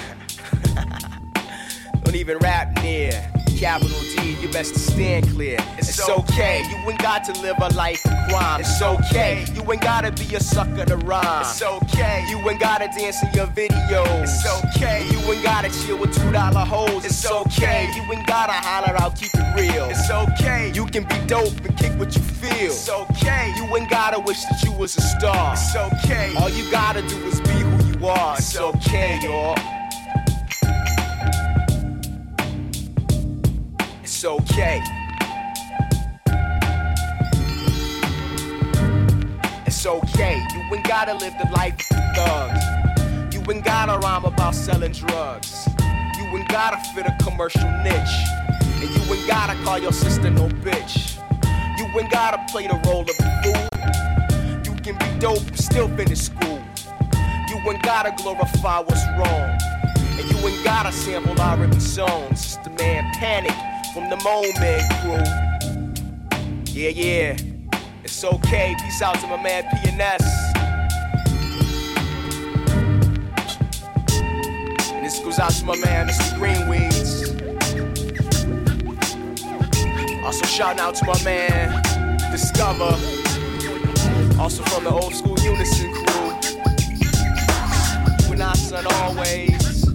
Don't 2.03 2.15
even 2.15 2.37
rap 2.39 2.75
near 2.81 3.31
capital 3.63 4.01
D, 4.17 4.35
you 4.41 4.49
best 4.49 4.73
to 4.73 4.79
stand 4.79 5.25
clear. 5.29 5.55
It's, 5.77 5.87
it's 5.87 6.09
okay. 6.09 6.19
okay, 6.33 6.63
you 6.69 6.75
ain't 6.89 6.99
got 6.99 7.23
to 7.23 7.31
live 7.41 7.55
a 7.61 7.69
life 7.75 8.05
of 8.05 8.11
crime. 8.27 8.59
It's 8.59 8.81
okay, 8.81 9.45
you 9.55 9.61
ain't 9.71 9.81
gotta 9.81 10.11
be 10.11 10.35
a 10.35 10.39
sucker 10.41 10.83
to 10.83 10.97
rhyme. 10.97 11.43
It's 11.43 11.61
okay, 11.61 12.25
you 12.27 12.37
ain't 12.49 12.59
gotta 12.59 12.87
dance 12.87 13.23
in 13.23 13.31
your 13.33 13.47
videos. 13.47 14.23
It's 14.23 14.45
okay, 14.65 15.07
you 15.09 15.17
ain't 15.31 15.43
gotta 15.45 15.69
chill 15.69 15.97
with 15.97 16.13
two 16.13 16.29
dollar 16.33 16.65
hoes. 16.65 17.05
It's 17.05 17.25
okay, 17.25 17.89
you 17.95 18.01
ain't 18.11 18.27
gotta 18.27 18.51
holler 18.51 19.01
out, 19.01 19.15
keep 19.15 19.31
it 19.33 19.55
real. 19.55 19.85
It's 19.85 20.11
okay, 20.11 20.69
you 20.75 20.85
can 20.85 21.05
be 21.05 21.25
dope 21.25 21.57
and 21.63 21.77
kick 21.77 21.97
what 21.97 22.13
you 22.13 22.21
feel. 22.21 22.73
It's 22.73 22.89
okay, 22.89 23.53
you 23.55 23.63
ain't 23.77 23.89
gotta 23.89 24.19
wish 24.19 24.43
that 24.43 24.61
you 24.61 24.73
was 24.73 24.97
a 24.97 25.01
star. 25.01 25.53
It's 25.53 25.73
okay, 25.73 26.35
all 26.35 26.49
you 26.49 26.69
gotta 26.69 27.01
do 27.03 27.15
is 27.27 27.39
be 27.39 27.47
who 27.51 27.97
you 27.97 28.07
are. 28.07 28.35
It's 28.35 28.57
okay, 28.57 29.21
y'all. 29.23 29.82
It's 34.23 34.29
okay. 34.29 34.81
It's 39.65 39.85
okay, 39.85 40.41
you 40.53 40.61
ain't 40.73 40.87
gotta 40.87 41.13
live 41.15 41.33
the 41.43 41.51
life 41.51 41.75
of 41.91 42.15
thugs. 42.15 43.35
You 43.35 43.43
ain't 43.51 43.65
gotta 43.65 43.99
rhyme 43.99 44.23
about 44.23 44.55
selling 44.55 44.93
drugs. 44.93 45.67
You 46.17 46.23
ain't 46.37 46.47
gotta 46.47 46.77
fit 46.95 47.05
a 47.05 47.13
commercial 47.21 47.69
niche. 47.83 48.15
And 48.79 48.89
you 48.95 49.13
ain't 49.13 49.27
gotta 49.27 49.61
call 49.65 49.79
your 49.79 49.91
sister 49.91 50.29
no 50.29 50.47
bitch. 50.47 51.17
You 51.77 51.83
ain't 51.99 52.09
gotta 52.09 52.45
play 52.49 52.67
the 52.67 52.79
role 52.87 53.01
of 53.01 53.09
a 53.09 53.41
fool. 53.43 54.63
You 54.63 54.73
can 54.83 54.97
be 54.99 55.19
dope 55.19 55.53
still 55.57 55.89
finish 55.97 56.21
school. 56.21 56.61
You 57.49 57.57
ain't 57.69 57.83
gotta 57.83 58.13
glorify 58.23 58.79
what's 58.79 59.05
wrong. 59.17 59.59
And 60.17 60.31
you 60.31 60.37
ain't 60.47 60.63
gotta 60.63 60.93
sample 60.93 61.37
R&B 61.41 61.77
songs. 61.81 62.31
It's 62.31 62.55
the 62.55 62.69
man 62.69 63.13
Panik 63.15 63.72
from 63.93 64.09
the 64.09 64.15
Molemen 64.17 64.81
crew. 65.01 65.23
Yeah, 66.73 66.89
yeah. 66.89 67.37
It's 68.03 68.23
okay. 68.23 68.75
Peace 68.81 69.03
out 69.03 69.19
to 69.19 69.27
my 69.27 69.41
man 69.41 69.63
PNS. 69.65 70.23
And 74.93 75.05
this 75.05 75.19
goes 75.19 75.37
out 75.37 75.51
to 75.51 75.65
my 75.65 75.77
man 75.77 76.07
Mr. 76.07 76.35
Greenweeds. 76.39 77.29
Also 80.25 80.45
shout 80.47 80.79
out 80.79 80.95
to 80.95 81.05
my 81.05 81.23
man 81.23 81.83
Discover. 82.31 82.97
Also 84.41 84.63
from 84.63 84.85
the 84.85 84.91
old 84.91 85.13
school 85.13 85.39
Unison 85.39 85.93
crew. 85.93 86.33
We're 88.27 88.37
not 88.37 88.57
son 88.57 88.87
always. 88.87 89.85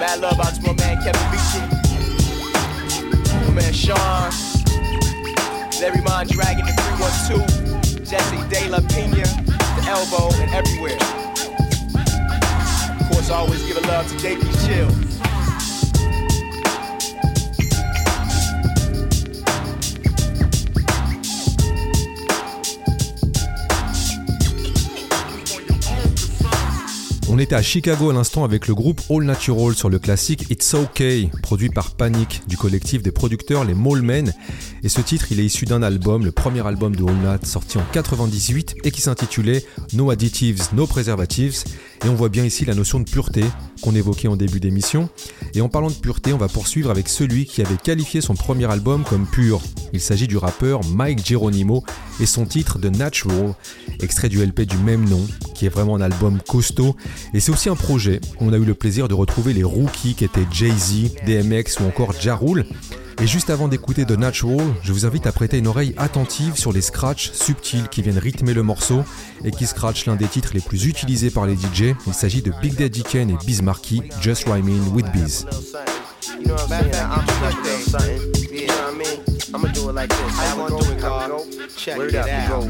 Mad 0.00 0.18
love 0.18 0.40
out 0.40 0.54
to 0.56 0.62
my 0.62 0.72
man 0.72 1.00
Kevin 1.00 1.22
Beacham 1.30 1.73
man 3.54 3.72
Sean, 3.72 4.30
Larry 5.80 6.00
Mind 6.02 6.28
Dragon, 6.30 6.66
the 6.66 6.72
312, 6.72 8.04
Jesse 8.04 8.48
De 8.48 8.68
La 8.68 8.80
Pena, 8.88 9.22
the 9.76 9.84
elbow, 9.86 10.34
and 10.42 10.50
everywhere. 10.52 10.98
Of 13.00 13.10
course, 13.10 13.30
I 13.30 13.36
always 13.36 13.62
give 13.64 13.76
a 13.76 13.86
love 13.86 14.08
to 14.08 14.14
JP 14.16 14.42
Chill. 14.66 15.13
On 27.30 27.38
était 27.38 27.54
à 27.54 27.62
Chicago 27.62 28.10
à 28.10 28.12
l'instant 28.12 28.44
avec 28.44 28.68
le 28.68 28.74
groupe 28.74 29.00
All 29.08 29.24
Natural 29.24 29.74
sur 29.74 29.88
le 29.88 29.98
classique 29.98 30.50
It's 30.50 30.74
Okay, 30.74 31.30
produit 31.42 31.70
par 31.70 31.92
Panic 31.92 32.42
du 32.46 32.58
collectif 32.58 33.02
des 33.02 33.12
producteurs 33.12 33.64
les 33.64 33.74
Mallmen. 33.74 34.34
Et 34.82 34.90
ce 34.90 35.00
titre, 35.00 35.32
il 35.32 35.40
est 35.40 35.44
issu 35.44 35.64
d'un 35.64 35.82
album, 35.82 36.24
le 36.24 36.32
premier 36.32 36.66
album 36.66 36.94
de 36.94 37.02
All 37.02 37.16
Nat, 37.16 37.38
sorti 37.44 37.78
en 37.78 37.84
98 37.92 38.76
et 38.84 38.90
qui 38.90 39.00
s'intitulait 39.00 39.64
No 39.94 40.10
Additives, 40.10 40.68
No 40.74 40.86
Preservatives. 40.86 41.64
Et 42.04 42.08
on 42.08 42.14
voit 42.14 42.28
bien 42.28 42.44
ici 42.44 42.66
la 42.66 42.74
notion 42.74 43.00
de 43.00 43.08
pureté 43.08 43.42
qu'on 43.80 43.94
évoquait 43.94 44.28
en 44.28 44.36
début 44.36 44.60
d'émission. 44.60 45.08
Et 45.54 45.62
en 45.62 45.70
parlant 45.70 45.88
de 45.88 45.94
pureté, 45.94 46.34
on 46.34 46.36
va 46.36 46.48
poursuivre 46.48 46.90
avec 46.90 47.08
celui 47.08 47.46
qui 47.46 47.62
avait 47.62 47.78
qualifié 47.78 48.20
son 48.20 48.34
premier 48.34 48.70
album 48.70 49.04
comme 49.04 49.26
pur. 49.26 49.62
Il 49.94 50.00
s'agit 50.00 50.28
du 50.28 50.36
rappeur 50.36 50.84
Mike 50.84 51.26
Geronimo 51.26 51.82
et 52.20 52.26
son 52.26 52.44
titre 52.44 52.78
The 52.78 52.94
Natural, 52.94 53.54
extrait 54.00 54.28
du 54.28 54.44
LP 54.44 54.62
du 54.62 54.76
même 54.76 55.08
nom, 55.08 55.26
qui 55.54 55.64
est 55.64 55.70
vraiment 55.70 55.96
un 55.96 56.02
album 56.02 56.40
costaud. 56.46 56.94
Et 57.32 57.40
c'est 57.40 57.52
aussi 57.52 57.70
un 57.70 57.76
projet 57.76 58.20
où 58.38 58.48
on 58.48 58.52
a 58.52 58.58
eu 58.58 58.64
le 58.64 58.74
plaisir 58.74 59.08
de 59.08 59.14
retrouver 59.14 59.54
les 59.54 59.64
rookies 59.64 60.14
qui 60.14 60.24
étaient 60.24 60.46
Jay-Z, 60.52 61.24
DMX 61.26 61.80
ou 61.80 61.86
encore 61.86 62.12
Ja 62.20 62.36
Rule. 62.36 62.66
Et 63.20 63.26
juste 63.26 63.50
avant 63.50 63.68
d'écouter 63.68 64.04
The 64.04 64.12
Natural, 64.12 64.66
je 64.82 64.92
vous 64.92 65.06
invite 65.06 65.26
à 65.26 65.32
prêter 65.32 65.58
une 65.58 65.66
oreille 65.66 65.94
attentive 65.96 66.56
sur 66.56 66.72
les 66.72 66.80
scratchs 66.80 67.32
subtils 67.32 67.88
qui 67.88 68.02
viennent 68.02 68.18
rythmer 68.18 68.54
le 68.54 68.62
morceau 68.62 69.04
et 69.44 69.50
qui 69.50 69.66
scratchent 69.66 70.06
l'un 70.06 70.16
des 70.16 70.26
titres 70.26 70.50
les 70.54 70.60
plus 70.60 70.86
utilisés 70.86 71.30
par 71.30 71.46
les 71.46 71.54
DJ. 71.54 71.94
Il 72.06 72.14
s'agit 72.14 72.42
de 72.42 72.52
Big 72.60 72.74
Daddy 72.74 73.02
Kane 73.02 73.30
et 73.30 73.36
Biz 73.46 73.62
Markie, 73.62 74.02
Just 74.20 74.44
Rhyming 74.48 74.92
with 74.92 75.06
Biz. 75.12 75.46
I'ma 79.54 79.68
do 79.68 79.88
it 79.88 79.92
like 79.92 80.08
this. 80.08 80.18
How 80.18 80.64
you 80.64 80.68
gonna 80.68 80.82
do 80.82 80.92
it, 80.92 81.00
Carl? 81.00 81.46
Check 81.76 81.96
Word 81.96 82.08
it 82.08 82.16
up, 82.16 82.28
out. 82.28 82.64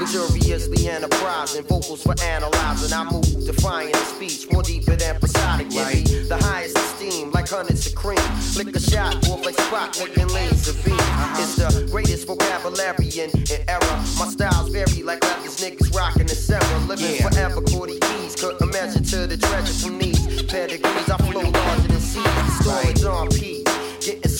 Luxuriously 0.00 0.88
enterprising, 0.88 1.62
vocals 1.64 2.02
for 2.02 2.14
analyzing. 2.24 2.90
I 2.90 3.04
move, 3.04 3.44
defying 3.44 3.94
speech, 3.94 4.50
more 4.50 4.62
deeper 4.62 4.96
than 4.96 5.20
prosodic. 5.20 5.68
Right. 5.76 6.06
The 6.28 6.38
highest 6.40 6.78
esteem, 6.78 7.32
like 7.32 7.50
hundreds 7.50 7.86
of 7.86 7.94
cream. 7.94 8.16
Flick 8.56 8.74
a 8.74 8.80
shot, 8.80 9.28
off 9.28 9.44
like 9.44 9.60
spot, 9.60 9.98
making 9.98 10.28
laser 10.28 10.72
beam. 10.82 10.98
Uh-huh. 10.98 11.42
It's 11.42 11.56
the 11.56 11.86
greatest 11.90 12.26
vocabulary 12.26 13.10
in, 13.12 13.28
in 13.52 13.68
error. 13.68 13.96
My 14.16 14.26
styles 14.32 14.70
vary 14.70 15.02
like 15.02 15.22
rappers, 15.22 15.58
niggas 15.58 15.94
rocking 15.94 16.28
the 16.28 16.34
Sarah. 16.34 16.64
Living 16.86 17.14
yeah. 17.16 17.28
forever, 17.28 17.60
40 17.60 17.98
keys, 18.00 18.36
couldn't 18.36 18.72
measure 18.72 19.04
to 19.04 19.26
the 19.26 19.36
treasure 19.36 19.74
from 19.84 19.98
these 19.98 20.42
pedigrees. 20.44 21.10
I 21.10 21.16
flow 21.18 21.42
larger 21.42 21.88
than 21.88 22.00
seas, 22.00 22.24
storage 22.58 23.04
on 23.04 23.28
P. 23.28 23.62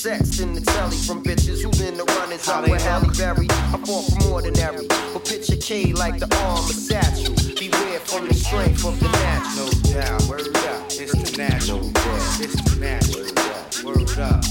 Sexed 0.02 0.40
in 0.40 0.52
the 0.52 0.60
telly 0.60 0.96
from 0.96 1.22
bitches 1.22 1.62
who's 1.62 1.80
in 1.80 1.96
the 1.96 2.02
runnings 2.18 2.48
up 2.48 2.68
with 2.68 2.82
Halle 2.82 3.08
Berry. 3.16 3.46
I 3.48 3.78
fought 3.86 4.02
for 4.02 4.32
ordinary, 4.32 4.88
but 4.88 5.24
picture 5.24 5.54
K 5.54 5.92
like 5.92 6.18
the 6.18 6.26
arm 6.42 6.58
of 6.58 6.74
satchel. 6.74 7.32
Beware 7.54 8.00
from 8.00 8.26
the 8.26 8.34
strength 8.34 8.84
of 8.84 8.98
the 8.98 9.06
natural. 9.06 9.70
No 9.70 9.94
doubt, 9.94 10.22
word 10.26 10.56
up, 10.66 10.90
it's 10.90 11.14
the 11.14 11.38
natural. 11.38 11.86
It's 12.42 12.58
the 12.66 12.80
natural. 12.82 13.30
Word 13.86 14.18
up, 14.18 14.42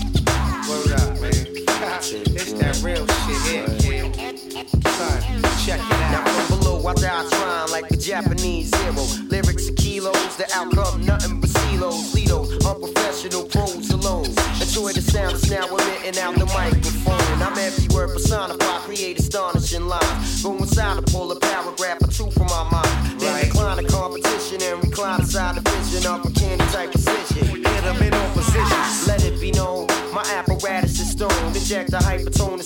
word 0.72 0.96
up, 0.96 1.20
man. 1.20 1.36
it's 2.32 2.54
that 2.54 2.80
real 2.80 3.04
shit 3.28 3.68
here. 3.84 4.08
Son, 4.88 5.22
check 5.68 5.82
it 5.84 5.92
out. 5.92 6.24
Now 6.24 6.48
from 6.48 6.60
below, 6.60 6.88
I 6.88 6.94
die 6.94 7.28
trying 7.30 7.72
like 7.72 7.92
a 7.92 7.98
Japanese 7.98 8.74
hero. 8.74 9.04
Lyrics 9.28 9.68
are 9.68 9.74
kilos, 9.74 10.38
the 10.38 10.50
outcome 10.56 11.06
nothing 11.06 11.42
but 11.42 11.50
silos. 11.50 12.16
Lido, 12.16 12.48
unprofessional 12.66 13.44
Enjoy 14.82 14.94
the 14.94 15.12
sound 15.12 15.36
that's 15.36 15.48
now 15.52 15.68
emitting 15.68 16.20
out 16.20 16.34
the 16.34 16.46
microphone. 16.58 17.38
I'm 17.38 17.56
every 17.56 17.86
word 17.94 18.14
personified, 18.18 18.82
create 18.82 19.20
astonishing 19.20 19.86
lines. 19.86 20.42
Go 20.42 20.58
inside 20.58 20.96
to 20.96 21.04
pull 21.04 21.32
a 21.32 21.40
paragraph 21.40 22.02
or 22.02 22.08
two 22.08 22.32
from 22.32 22.48
my 22.48 22.68
mind. 22.72 23.22
Then 23.22 23.32
right. 23.32 23.46
decline 23.46 23.78
the 23.78 23.88
competition 23.88 24.58
and 24.64 24.84
recline 24.84 25.20
inside 25.22 25.62
the 25.62 25.70
vision 25.70 26.10
of 26.10 26.26
a 26.26 26.32
candy 26.32 26.66
type 26.74 26.92
position. 26.92 27.62
Hit 27.62 27.84
them 27.86 28.02
in 28.02 28.12
all 28.12 28.34
positions. 28.34 29.08
Let 29.08 29.24
it 29.24 29.40
be 29.40 29.52
known, 29.52 29.86
my 30.16 30.26
apparatus 30.34 31.00
is 31.00 31.12
stone. 31.12 31.54
Inject 31.54 31.94
a 31.94 31.98
hypertone 31.98 32.58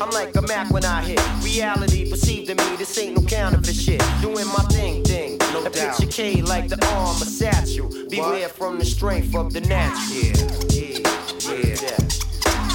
I'm 0.00 0.10
like 0.10 0.34
a 0.36 0.42
Mac 0.42 0.70
when 0.70 0.84
I 0.84 1.02
hit. 1.02 1.20
Reality 1.44 2.10
perceived 2.10 2.50
in 2.50 2.56
me, 2.56 2.76
this 2.76 2.96
ain't 2.98 3.16
no 3.20 3.26
counterfeit 3.26 3.74
shit. 3.74 4.02
Doing 4.20 4.46
my 4.46 4.64
thing, 4.70 5.04
thing 5.04 5.38
No 5.52 5.64
and 5.64 5.74
doubt. 5.74 5.98
picture 5.98 6.10
K 6.10 6.42
like 6.42 6.68
the 6.68 6.84
arm 6.88 7.20
of 7.20 7.28
satchel. 7.28 7.88
Beware 8.08 8.42
what? 8.42 8.50
from 8.52 8.78
the 8.78 8.84
strength 8.84 9.34
of 9.34 9.52
the 9.52 9.60
natural. 9.62 10.14
Yeah, 10.68 10.90
yeah, 10.90 11.00
yeah. 11.48 11.76
yeah. 11.82 12.20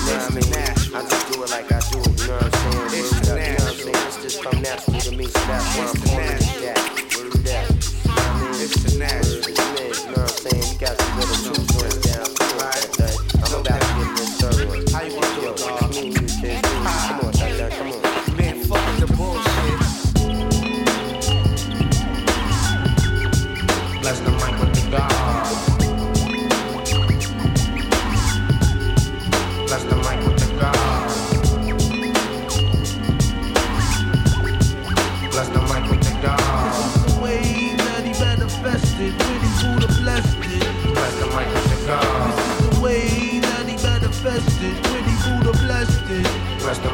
You 0.05 0.11
know 0.11 0.19
what 0.19 0.31
I 0.31 0.35
mean? 0.35 0.49
Natural. 0.51 0.97
I 0.97 1.09
just 1.09 1.33
do 1.33 1.43
it 1.43 1.49
like 1.49 1.71
I 1.71 1.79
do 1.91 1.99
it. 1.99 2.21
You 2.21 2.27
know 2.27 2.35
what 2.35 2.43
I'm 2.45 2.89
saying? 2.89 3.03
It's 3.03 3.27
natural. 3.27 3.37
You 3.37 3.47
know 3.47 3.53
what 3.53 3.61
I'm 3.61 3.75
saying? 3.75 4.07
It's 4.07 4.21
just 4.21 4.43
come 4.43 4.61
naturally 4.61 4.99
to 5.01 5.11
me, 5.11 5.25
so 5.25 5.39
that's 5.47 5.77
why 5.77 5.85
I'm 5.85 6.01
calling 6.01 6.37
it. 6.37 6.75
That. 6.75 6.94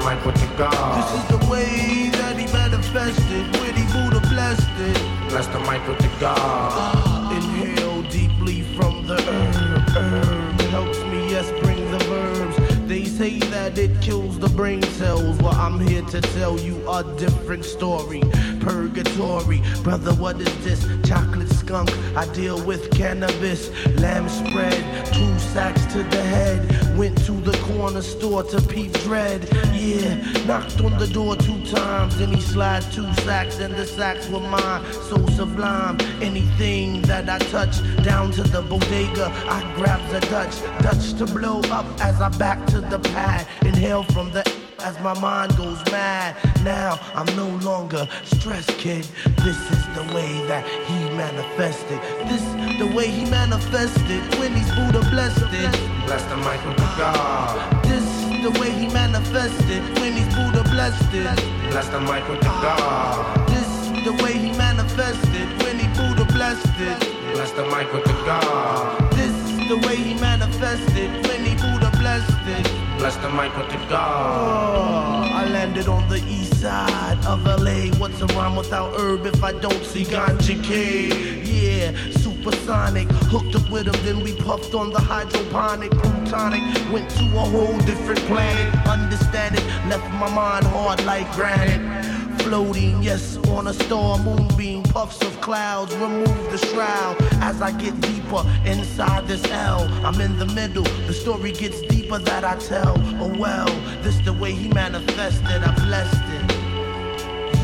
Mic 0.05 0.25
with 0.25 0.35
the 0.35 0.57
God. 0.57 0.97
This 0.97 1.21
is 1.21 1.29
the 1.29 1.49
way 1.49 2.09
that 2.13 2.35
he 2.37 2.51
manifested 2.51 3.45
when 3.61 3.75
he 3.75 3.83
Buddha 3.93 4.19
blessed 4.29 4.67
it. 4.79 5.29
Bless 5.29 5.47
the 5.47 5.59
mic 5.59 5.87
with 5.87 5.99
the 5.99 6.09
God. 6.19 6.71
Uh, 6.73 7.35
inhale 7.35 8.01
deeply 8.03 8.63
from 8.75 9.05
the 9.05 9.21
herb. 9.21 9.89
Herb 9.89 10.61
helps 10.71 10.99
me, 11.03 11.29
yes, 11.29 11.51
bring 11.61 11.91
the 11.91 11.99
verbs. 12.05 12.57
They 12.87 13.05
say 13.05 13.39
that 13.39 13.77
it 13.77 14.01
kills 14.01 14.39
the 14.39 14.49
brain 14.49 14.81
cells. 14.83 15.37
Well, 15.37 15.55
I'm 15.55 15.79
here 15.79 16.01
to 16.01 16.19
tell 16.19 16.59
you 16.59 16.75
a 16.89 17.03
different 17.17 17.63
story. 17.63 18.21
Purgatory, 18.59 19.61
brother, 19.83 20.13
what 20.15 20.41
is 20.41 20.63
this? 20.63 20.85
Chocolate 21.07 21.49
skunk. 21.49 21.89
I 22.17 22.25
deal 22.33 22.61
with 22.65 22.91
cannabis, 22.91 23.69
lamb 23.99 24.27
spread, 24.27 25.05
two 25.13 25.39
sacks 25.39 25.85
to 25.93 26.03
the 26.03 26.21
head. 26.21 26.97
Went 26.97 27.23
to 27.25 27.31
the 27.31 27.53
corner 27.81 28.01
store 28.03 28.43
to 28.43 28.61
peep 28.61 28.93
dread. 29.05 29.41
Yeah, 29.73 30.15
knocked 30.45 30.79
on 30.81 30.95
the 30.99 31.07
door 31.07 31.35
two 31.35 31.59
times, 31.65 32.19
And 32.21 32.35
he 32.35 32.39
slid 32.39 32.83
two 32.91 33.11
sacks, 33.25 33.57
and 33.57 33.73
the 33.73 33.87
sacks 33.87 34.29
were 34.29 34.39
mine. 34.39 34.83
So 35.09 35.15
sublime, 35.37 35.97
anything 36.21 37.01
that 37.03 37.27
I 37.27 37.39
touch, 37.55 37.75
down 38.03 38.31
to 38.33 38.43
the 38.43 38.61
bodega, 38.61 39.27
I 39.57 39.59
grab 39.75 40.01
the 40.11 40.19
Dutch, 40.27 40.55
Dutch 40.83 41.13
to 41.17 41.25
blow 41.25 41.61
up 41.77 41.87
as 41.99 42.21
I 42.21 42.29
back 42.29 42.63
to 42.67 42.81
the 42.81 42.99
pad. 42.99 43.47
Inhale 43.65 44.03
from 44.03 44.31
the 44.31 44.43
as 44.83 44.99
my 44.99 45.19
mind 45.19 45.55
goes 45.57 45.83
mad. 45.91 46.35
Now 46.63 46.99
I'm 47.13 47.29
no 47.35 47.49
longer 47.65 48.07
stressed, 48.23 48.77
kid. 48.77 49.05
This 49.43 49.59
is 49.75 49.83
the 49.97 50.05
way 50.13 50.31
that 50.47 50.65
he 50.87 50.97
manifested. 51.21 51.99
This 52.29 52.43
the 52.81 52.87
way 52.95 53.07
he 53.07 53.25
manifested 53.29 54.21
when 54.39 54.51
he's 54.57 54.71
Buddha 54.77 55.01
blessed 55.13 55.53
it. 55.63 55.71
Bless 56.07 56.23
the 56.31 56.37
mic 56.37 56.61
with 56.65 56.77
the 56.77 56.89
God. 56.97 57.83
This 57.83 58.07
the 58.45 58.51
way 58.59 58.71
he 58.71 58.87
manifested 58.87 59.81
when 59.99 60.13
he's 60.17 60.31
Buddha 60.33 60.63
blessed 60.73 61.13
it. 61.13 61.37
Bless 61.69 61.87
the 61.89 61.99
mic 62.09 62.27
with 62.27 62.41
the 62.41 62.53
God. 62.65 63.47
This 63.53 63.71
the 64.07 64.13
way 64.23 64.33
he 64.33 64.51
manifested 64.67 65.47
when 65.61 65.77
he 65.77 65.87
Buddha 65.97 66.25
blessed 66.33 66.79
it. 66.89 66.99
Bless 67.35 67.51
the 67.51 67.65
mic 67.73 67.87
with 67.93 68.05
the 68.05 68.17
God. 68.25 69.13
This 69.13 69.37
the 69.69 69.77
way 69.85 69.97
he 70.07 70.15
manifested 70.15 71.09
when 71.27 71.45
he 71.45 71.53
Buddha 71.63 71.90
Bless 72.11 73.15
the 73.15 73.29
mic 73.29 73.55
with 73.55 73.69
the 73.69 73.77
God. 73.87 75.29
Oh, 75.29 75.33
I 75.33 75.45
landed 75.45 75.87
on 75.87 76.09
the 76.09 76.17
east 76.27 76.59
side 76.59 77.17
of 77.25 77.45
LA. 77.45 77.87
What's 77.99 78.19
a 78.19 78.25
rhyme 78.35 78.57
without 78.57 78.99
herb 78.99 79.25
if 79.25 79.41
I 79.41 79.53
don't 79.53 79.81
see 79.85 80.03
ganja 80.03 80.61
K? 80.61 81.07
Yeah, 81.41 81.95
supersonic. 82.11 83.07
Hooked 83.31 83.55
up 83.55 83.69
with 83.71 83.87
him, 83.87 83.95
then 84.03 84.21
we 84.25 84.35
puffed 84.35 84.73
on 84.73 84.91
the 84.91 84.99
hydroponic. 84.99 85.91
Plutonic. 85.91 86.61
Went 86.91 87.09
to 87.11 87.23
a 87.23 87.45
whole 87.53 87.77
different 87.79 88.19
planet. 88.25 88.87
Understand 88.87 89.55
it, 89.55 89.63
left 89.87 90.03
my 90.15 90.29
mind 90.35 90.65
hard 90.65 91.01
like 91.05 91.31
granite 91.31 92.10
floating, 92.43 93.01
yes, 93.01 93.37
on 93.49 93.67
a 93.67 93.73
star 93.73 94.17
moonbeam, 94.19 94.83
puffs 94.83 95.21
of 95.21 95.39
clouds, 95.41 95.93
remove 95.95 96.51
the 96.51 96.57
shroud. 96.57 97.15
As 97.41 97.61
I 97.61 97.71
get 97.71 97.99
deeper 98.01 98.43
inside 98.65 99.27
this 99.27 99.45
hell. 99.45 99.87
I'm 100.05 100.19
in 100.21 100.37
the 100.37 100.47
middle, 100.47 100.83
the 101.07 101.13
story 101.13 101.51
gets 101.51 101.81
deeper 101.81 102.19
that 102.19 102.43
I 102.43 102.55
tell. 102.57 102.95
Oh 103.21 103.33
well, 103.37 103.69
this 104.01 104.17
the 104.19 104.33
way 104.33 104.51
he 104.51 104.67
manifested, 104.69 105.63
I 105.63 105.73
blessed 105.85 106.23
it. 106.37 106.51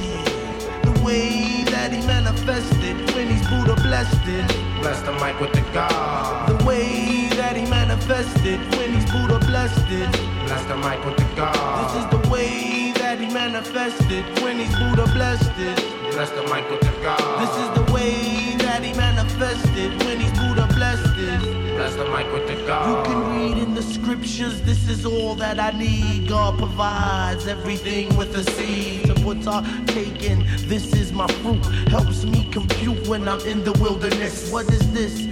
Yeah, 0.03 0.81
the 0.83 1.03
way 1.03 1.63
that 1.65 1.91
he 1.91 2.05
manifested 2.05 2.95
when 3.13 3.27
he's 3.29 3.47
Buddha 3.47 3.75
blessed 3.81 4.27
it. 4.27 4.47
Bless 4.81 5.01
the 5.01 5.13
mic 5.13 5.39
with 5.39 5.53
the 5.53 5.61
God. 5.73 6.49
The 6.49 6.65
way 6.65 7.27
that 7.31 7.55
he 7.55 7.65
manifested 7.69 8.59
when 8.75 8.93
he's 8.93 9.05
Buddha 9.11 9.39
blessed 9.39 9.89
it. 9.89 10.11
Bless 10.45 10.63
the 10.65 10.77
mic 10.77 11.03
with 11.05 11.17
the 11.17 11.35
God. 11.35 11.55
This 11.83 12.03
is 12.03 12.09
the 12.11 12.29
way 12.29 12.86
that 13.17 13.25
he 13.25 13.33
manifested 13.33 14.23
when 14.41 14.59
he's 14.59 14.75
Buddha 14.75 15.05
blessed 15.13 15.51
it. 15.57 15.77
Bless 16.11 16.29
the 16.31 16.43
mic 16.43 16.69
with 16.69 16.81
the 16.81 16.93
God. 17.01 17.41
This 17.41 17.55
is 17.57 17.69
the 17.73 17.91
way 17.91 18.55
that 18.57 18.83
he 18.83 18.93
manifested 18.93 19.91
when 20.03 20.19
he's 20.19 20.31
Buddha 20.33 20.67
blessed 20.73 21.17
it. 21.17 21.41
Bless 21.77 21.95
the 21.95 22.05
mic 22.09 22.31
with 22.31 22.47
the 22.47 22.55
God. 22.67 23.07
You 23.07 23.11
can 23.11 23.29
read 23.35 23.57
in 23.57 23.73
the 23.73 23.81
scriptures, 23.81 24.61
this 24.61 24.87
is 24.87 25.05
all 25.05 25.33
that 25.35 25.59
I 25.59 25.71
need. 25.71 26.27
God 26.27 26.57
provides 26.59 27.47
everything 27.47 28.15
with 28.17 28.35
a 28.35 28.43
seed 28.51 29.07
to 29.07 29.15
put 29.15 29.47
our 29.47 29.63
take 29.87 30.23
in. 30.23 30.45
This 30.67 30.93
is 30.93 31.11
my 31.11 31.27
fruit, 31.41 31.65
helps 31.89 32.23
me 32.23 32.47
compute 32.51 33.07
when 33.07 33.27
I'm 33.27 33.41
in 33.41 33.63
the 33.63 33.73
wilderness. 33.73 34.51
What 34.51 34.71
is 34.71 34.91
this? 34.93 35.25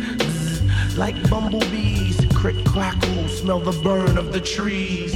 Like 0.98 1.16
bumblebees, 1.30 2.26
crick 2.34 2.64
crackle, 2.66 3.28
smell 3.28 3.60
the 3.60 3.80
burn 3.84 4.18
of 4.18 4.32
the 4.32 4.40
trees. 4.40 5.14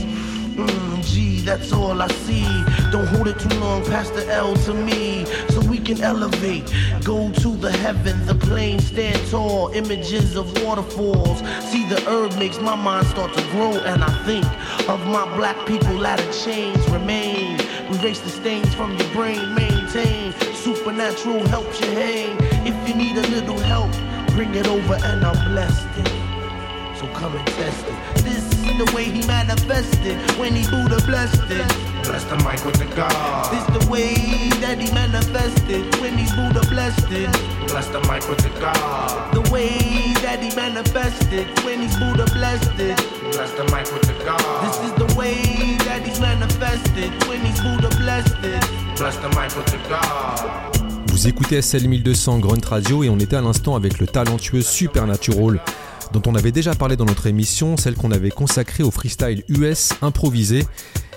Mm, 0.60 0.88
gee, 1.03 1.41
that's 1.41 1.71
all 1.71 2.01
I 2.01 2.07
see. 2.07 2.47
Don't 2.91 3.07
hold 3.07 3.27
it 3.27 3.39
too 3.39 3.59
long 3.59 3.83
past 3.85 4.13
the 4.13 4.27
L 4.27 4.55
to 4.65 4.73
me. 4.73 5.25
So 5.49 5.62
we 5.62 5.77
can 5.79 6.01
elevate, 6.01 6.65
go 7.03 7.31
to 7.31 7.49
the 7.57 7.71
heaven, 7.71 8.25
the 8.25 8.35
plane 8.35 8.79
stand 8.79 9.19
tall. 9.29 9.69
Images 9.73 10.35
of 10.35 10.45
waterfalls. 10.63 11.39
See, 11.69 11.88
the 11.88 12.01
herb 12.07 12.35
makes 12.38 12.59
my 12.59 12.75
mind 12.75 13.07
start 13.07 13.33
to 13.33 13.41
grow. 13.51 13.71
And 13.71 14.03
I 14.03 14.13
think 14.25 14.45
of 14.89 15.05
my 15.07 15.25
black 15.35 15.57
people, 15.67 15.93
ladder 15.93 16.31
chains 16.31 16.88
remain. 16.89 17.59
Erase 17.91 18.19
the 18.21 18.29
stains 18.29 18.73
from 18.75 18.97
your 18.97 19.09
brain, 19.09 19.53
maintain. 19.53 20.33
Supernatural 20.53 21.47
helps 21.47 21.79
you 21.81 21.91
hang. 21.91 22.38
If 22.67 22.75
you 22.88 22.95
need 22.95 23.17
a 23.17 23.27
little 23.27 23.59
help, 23.59 23.91
bring 24.35 24.53
it 24.55 24.67
over 24.67 24.95
and 24.95 25.25
I'll 25.25 25.49
bless 25.49 25.85
It. 25.97 26.07
So 26.99 27.07
come 27.13 27.35
and 27.35 27.47
test 27.47 27.85
it. 27.88 28.23
This 28.23 28.43
is 28.43 28.48
the 28.79 28.95
way 28.95 29.03
he 29.03 29.21
manifested 29.27 30.17
when 30.39 30.55
he 30.55 30.63
Buddha 30.71 31.03
blessed 31.05 31.51
it. 31.51 31.67
Bless 32.07 32.23
the 32.23 32.37
mic 32.47 32.63
with 32.63 32.79
the 32.79 32.87
God. 32.95 33.51
This 33.51 33.65
the 33.75 33.91
way 33.91 34.15
that 34.63 34.79
he 34.79 34.89
manifested 34.93 35.83
when 35.99 36.17
he 36.17 36.25
Buddha 36.33 36.65
blessed 36.69 37.11
it. 37.11 37.29
Bless 37.67 37.87
the 37.87 37.99
mic 38.07 38.23
with 38.29 38.39
the 38.39 38.49
God. 38.61 39.33
The 39.33 39.43
way 39.51 39.67
that 40.23 40.39
he 40.41 40.55
manifested 40.55 41.45
when 41.65 41.81
he's 41.81 41.95
Buddha 41.97 42.25
blessed 42.31 42.79
it. 42.79 42.95
Bless 43.35 43.51
the 43.51 43.65
mic 43.75 43.91
with 43.91 44.07
the 44.07 44.15
God. 44.23 44.39
This 44.63 44.77
is 44.87 44.93
the 44.95 45.13
way 45.19 45.35
that 45.83 46.07
he's 46.07 46.21
manifested 46.21 47.11
when 47.27 47.43
he's 47.45 47.59
Buddha 47.59 47.89
blessed 47.97 48.39
it. 48.43 48.63
Bless 48.95 49.17
the 49.17 49.29
mic 49.35 49.51
with 49.57 49.67
the 49.67 49.79
God. 49.89 50.79
Vous 51.07 51.27
écoutez 51.27 51.61
SL 51.61 51.89
1200 51.89 52.39
Grunt 52.39 52.65
Radio 52.65 53.03
et 53.03 53.09
on 53.09 53.19
était 53.19 53.35
à 53.35 53.41
l'instant 53.41 53.75
avec 53.75 53.99
le 53.99 54.07
talentueux 54.07 54.61
Supernatural 54.61 55.59
dont 56.12 56.22
on 56.26 56.36
avait 56.36 56.52
déjà 56.52 56.74
parlé 56.76 56.95
dans 56.95 57.06
notre 57.06 57.28
émission, 57.28 57.78
celle 57.78 57.95
qu'on 57.95 58.12
avait 58.12 58.32
consacrée 58.32 58.84
au 58.84 58.91
freestyle 58.91 59.43
US 59.50 59.93
improvisé. 60.02 60.65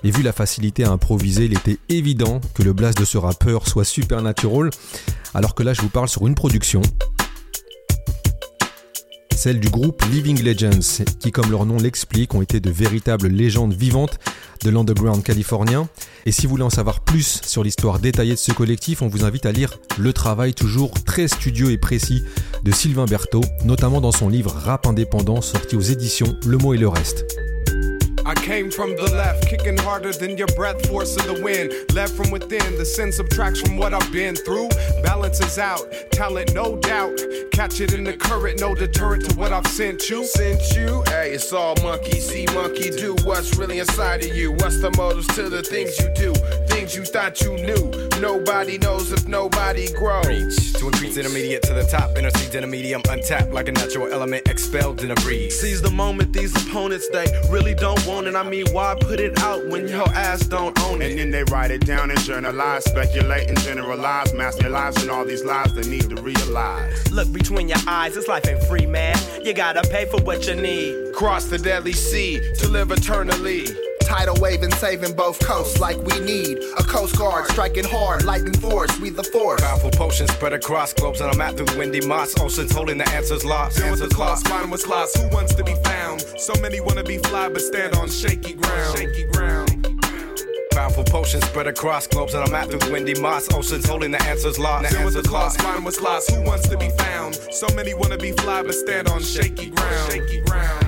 Et 0.05 0.11
vu 0.11 0.23
la 0.23 0.33
facilité 0.33 0.85
à 0.85 0.91
improviser, 0.91 1.45
il 1.45 1.53
était 1.53 1.79
évident 1.89 2.41
que 2.55 2.63
le 2.63 2.73
blast 2.73 2.99
de 2.99 3.05
ce 3.05 3.19
rappeur 3.19 3.69
soit 3.69 3.85
supernatural, 3.85 4.71
alors 5.35 5.55
que 5.55 5.63
là 5.63 5.75
je 5.75 5.81
vous 5.81 5.89
parle 5.89 6.09
sur 6.09 6.27
une 6.27 6.35
production 6.35 6.83
celle 9.37 9.61
du 9.61 9.69
groupe 9.69 10.03
Living 10.11 10.43
Legends, 10.43 11.05
qui 11.19 11.33
comme 11.33 11.51
leur 11.51 11.67
nom 11.67 11.77
l'explique 11.77 12.35
ont 12.35 12.43
été 12.43 12.61
de 12.61 12.71
véritables 12.71 13.29
légendes 13.29 13.75
vivantes 13.75 14.19
de 14.65 14.71
l'underground 14.71 15.23
californien. 15.23 15.89
Et 16.27 16.33
si 16.33 16.43
vous 16.43 16.51
voulez 16.51 16.63
en 16.63 16.71
savoir 16.71 17.01
plus 17.01 17.41
sur 17.45 17.65
l'histoire 17.65 17.99
détaillée 17.99 18.35
de 18.35 18.39
ce 18.39 18.53
collectif, 18.53 19.03
on 19.03 19.09
vous 19.09 19.25
invite 19.25 19.47
à 19.47 19.53
lire 19.53 19.79
le 19.99 20.13
travail 20.13 20.55
toujours 20.55 20.93
très 21.05 21.29
studieux 21.29 21.71
et 21.71 21.79
précis 21.79 22.23
de 22.63 22.71
Sylvain 22.71 23.07
Berthaud, 23.07 23.45
notamment 23.65 24.01
dans 24.01 24.13
son 24.13 24.29
livre 24.29 24.53
Rap 24.53 24.87
indépendant 24.87 25.41
sorti 25.41 25.77
aux 25.77 25.81
éditions 25.81 26.37
Le 26.47 26.59
mot 26.59 26.75
et 26.75 26.79
le 26.79 26.89
reste. 26.89 27.25
I 28.25 28.35
came 28.35 28.71
from 28.71 28.95
the 28.97 29.11
left, 29.15 29.49
kicking 29.49 29.77
harder 29.77 30.13
than 30.13 30.39
your 30.39 30.47
breath, 30.49 30.87
force 30.87 31.17
of 31.17 31.27
the 31.27 31.43
wind. 31.43 31.73
Left 31.95 32.15
from 32.15 32.31
within, 32.31 32.77
the 32.77 32.85
sin 32.85 33.11
subtracts 33.11 33.61
from 33.61 33.77
what 33.77 33.93
I've 33.93 34.13
been 34.13 34.37
through. 34.37 34.69
Balances 35.03 35.59
out, 35.59 35.93
talent, 36.13 36.55
no 36.55 36.77
doubt. 36.77 37.19
Catch 37.53 37.81
it 37.81 37.93
in 37.93 38.05
the 38.05 38.13
current, 38.13 38.61
no 38.61 38.75
deterrent 38.75 39.29
to 39.29 39.37
what 39.37 39.53
I've 39.53 39.67
sent 39.67 40.09
you. 40.09 40.25
Sent 40.25 40.61
you? 40.77 41.03
Hey, 41.07 41.33
it's 41.33 41.53
all 41.53 41.75
monkey 41.83 42.21
see, 42.21 42.47
monkey 42.55 42.91
do. 42.91 43.17
What's 43.25 43.57
really 43.57 43.81
inside 43.81 44.25
of 44.25 44.35
you? 44.37 44.53
What's 44.53 44.81
the 44.81 44.91
motives 44.97 45.27
to 45.35 45.49
the 45.49 45.63
things 45.63 45.99
you 45.99 46.09
do? 46.15 46.33
Things 46.73 46.97
you 46.97 47.05
thought 47.05 47.41
you 47.43 47.55
knew. 47.57 47.93
Nobody 48.21 48.79
knows 48.79 49.13
if 49.13 49.29
nobody 49.29 49.93
grows. 49.93 50.27
Reach 50.27 50.73
to 50.75 50.87
increase 50.87 51.17
intermediate 51.17 51.63
to 51.65 51.75
the 51.75 51.85
top, 51.85 52.17
intercedes 52.17 52.55
in 52.55 52.65
a 52.65 52.67
medium, 52.67 53.03
untapped 53.11 53.53
like 53.53 53.69
a 53.69 53.73
natural 53.73 54.11
element 54.13 54.49
expelled 54.49 55.05
in 55.05 55.11
a 55.11 55.15
breeze. 55.17 55.61
Seize 55.61 55.83
the 55.83 55.91
moment, 55.91 56.33
these 56.33 56.55
opponents, 56.57 57.09
they 57.11 57.27
really 57.51 57.75
don't 57.75 58.05
want 58.07 58.27
it. 58.27 58.35
I 58.35 58.43
mean, 58.43 58.67
why 58.73 58.97
put 58.99 59.21
it 59.21 59.39
out 59.41 59.67
when 59.69 59.87
your 59.87 60.09
ass 60.09 60.47
don't 60.47 60.77
own 60.81 61.03
it? 61.03 61.11
And 61.11 61.21
then 61.21 61.31
they 61.31 61.45
write 61.53 61.71
it 61.71 61.85
down 61.85 62.11
and 62.11 62.19
journalize, 62.21 62.85
speculate 62.85 63.49
and 63.49 63.61
generalize, 63.61 64.33
master 64.33 64.71
lives 64.71 65.01
and 65.03 65.11
all 65.11 65.25
these 65.25 65.45
lies 65.45 65.73
they 65.75 65.89
need 65.89 66.09
to 66.09 66.23
realize. 66.23 67.13
Look 67.13 67.31
between 67.33 67.69
your 67.69 67.79
eyes, 67.87 68.15
this 68.15 68.29
life 68.29 68.49
ain't 68.49 68.63
free, 68.65 68.87
man. 68.87 69.17
You 69.45 69.53
gotta 69.53 69.83
pay 69.91 70.07
for 70.07 70.21
what 70.23 70.49
you 70.49 70.55
need. 70.55 71.13
Cross 71.13 71.47
the 71.47 71.59
deadly 71.59 71.93
sea 71.93 72.41
to 72.59 72.69
live 72.69 72.91
eternally. 72.91 73.67
Tidal 74.13 74.37
wave 74.43 74.63
and 74.63 74.75
saving 74.75 75.15
both 75.15 75.41
coasts 75.41 75.81
like 75.81 75.97
we 75.97 76.21
need. 76.21 76.59
A 76.77 76.83
coast 76.83 77.17
guard 77.17 77.47
striking 77.47 77.85
hard, 77.85 78.27
lightning 78.27 78.53
force, 78.53 79.01
we 79.01 79.09
the 79.09 79.25
force. 79.25 79.63
Powerful 79.63 79.91
potions 79.91 80.31
spread 80.33 80.53
across 80.53 80.93
globes 80.93 81.23
on 81.23 81.31
a 81.31 81.37
map 81.39 81.55
through 81.57 81.65
the 81.65 81.79
windy 81.79 82.07
moss. 82.07 82.39
Oceans 82.39 82.73
holding 82.73 82.99
the 82.99 83.09
answers 83.09 83.43
lost. 83.43 83.79
Deal 83.79 83.91
with 83.91 84.03
Answers 84.03 84.11
the 84.11 84.15
class, 84.15 84.45
lost. 84.45 84.49
find 84.49 84.71
what's 84.71 84.87
lost. 84.87 85.17
Who 85.17 85.29
wants 85.29 85.55
to 85.55 85.65
be 85.65 85.75
found? 85.77 86.21
So 86.37 86.53
many 86.61 86.79
wanna 86.79 87.03
be 87.03 87.17
fly, 87.17 87.49
but 87.49 87.63
stand 87.63 87.95
on 87.97 88.11
shaky 88.11 88.53
ground. 88.53 88.99
Shaky 88.99 89.25
ground. 89.33 90.03
Powerful 90.73 91.05
potions 91.05 91.47
spread 91.47 91.67
across 91.67 92.07
globes 92.07 92.35
on 92.35 92.47
a 92.47 92.51
map 92.51 92.69
through 92.69 92.81
the 92.81 92.93
windy 92.93 93.19
moss. 93.19 93.51
Oceans 93.55 93.87
holding 93.89 94.11
the 94.11 94.23
answers 94.25 94.59
lost. 94.59 94.91
Deal 94.91 95.07
with 95.07 95.15
the 95.15 95.21
Answers 95.21 95.31
class, 95.31 95.57
lost. 95.57 95.63
find 95.63 95.85
what's 95.87 96.03
lost. 96.03 96.31
Who 96.33 96.43
wants 96.43 96.69
to 96.69 96.77
be 96.77 96.91
found? 96.99 97.37
So 97.51 97.67
many 97.75 97.95
wanna 97.95 98.19
be 98.19 98.33
fly, 98.33 98.63
but 98.63 98.75
stand 98.75 99.09
on 99.09 99.23
shaky 99.23 99.71
ground. 99.71 100.13
Shaky 100.13 100.43
ground. 100.43 100.82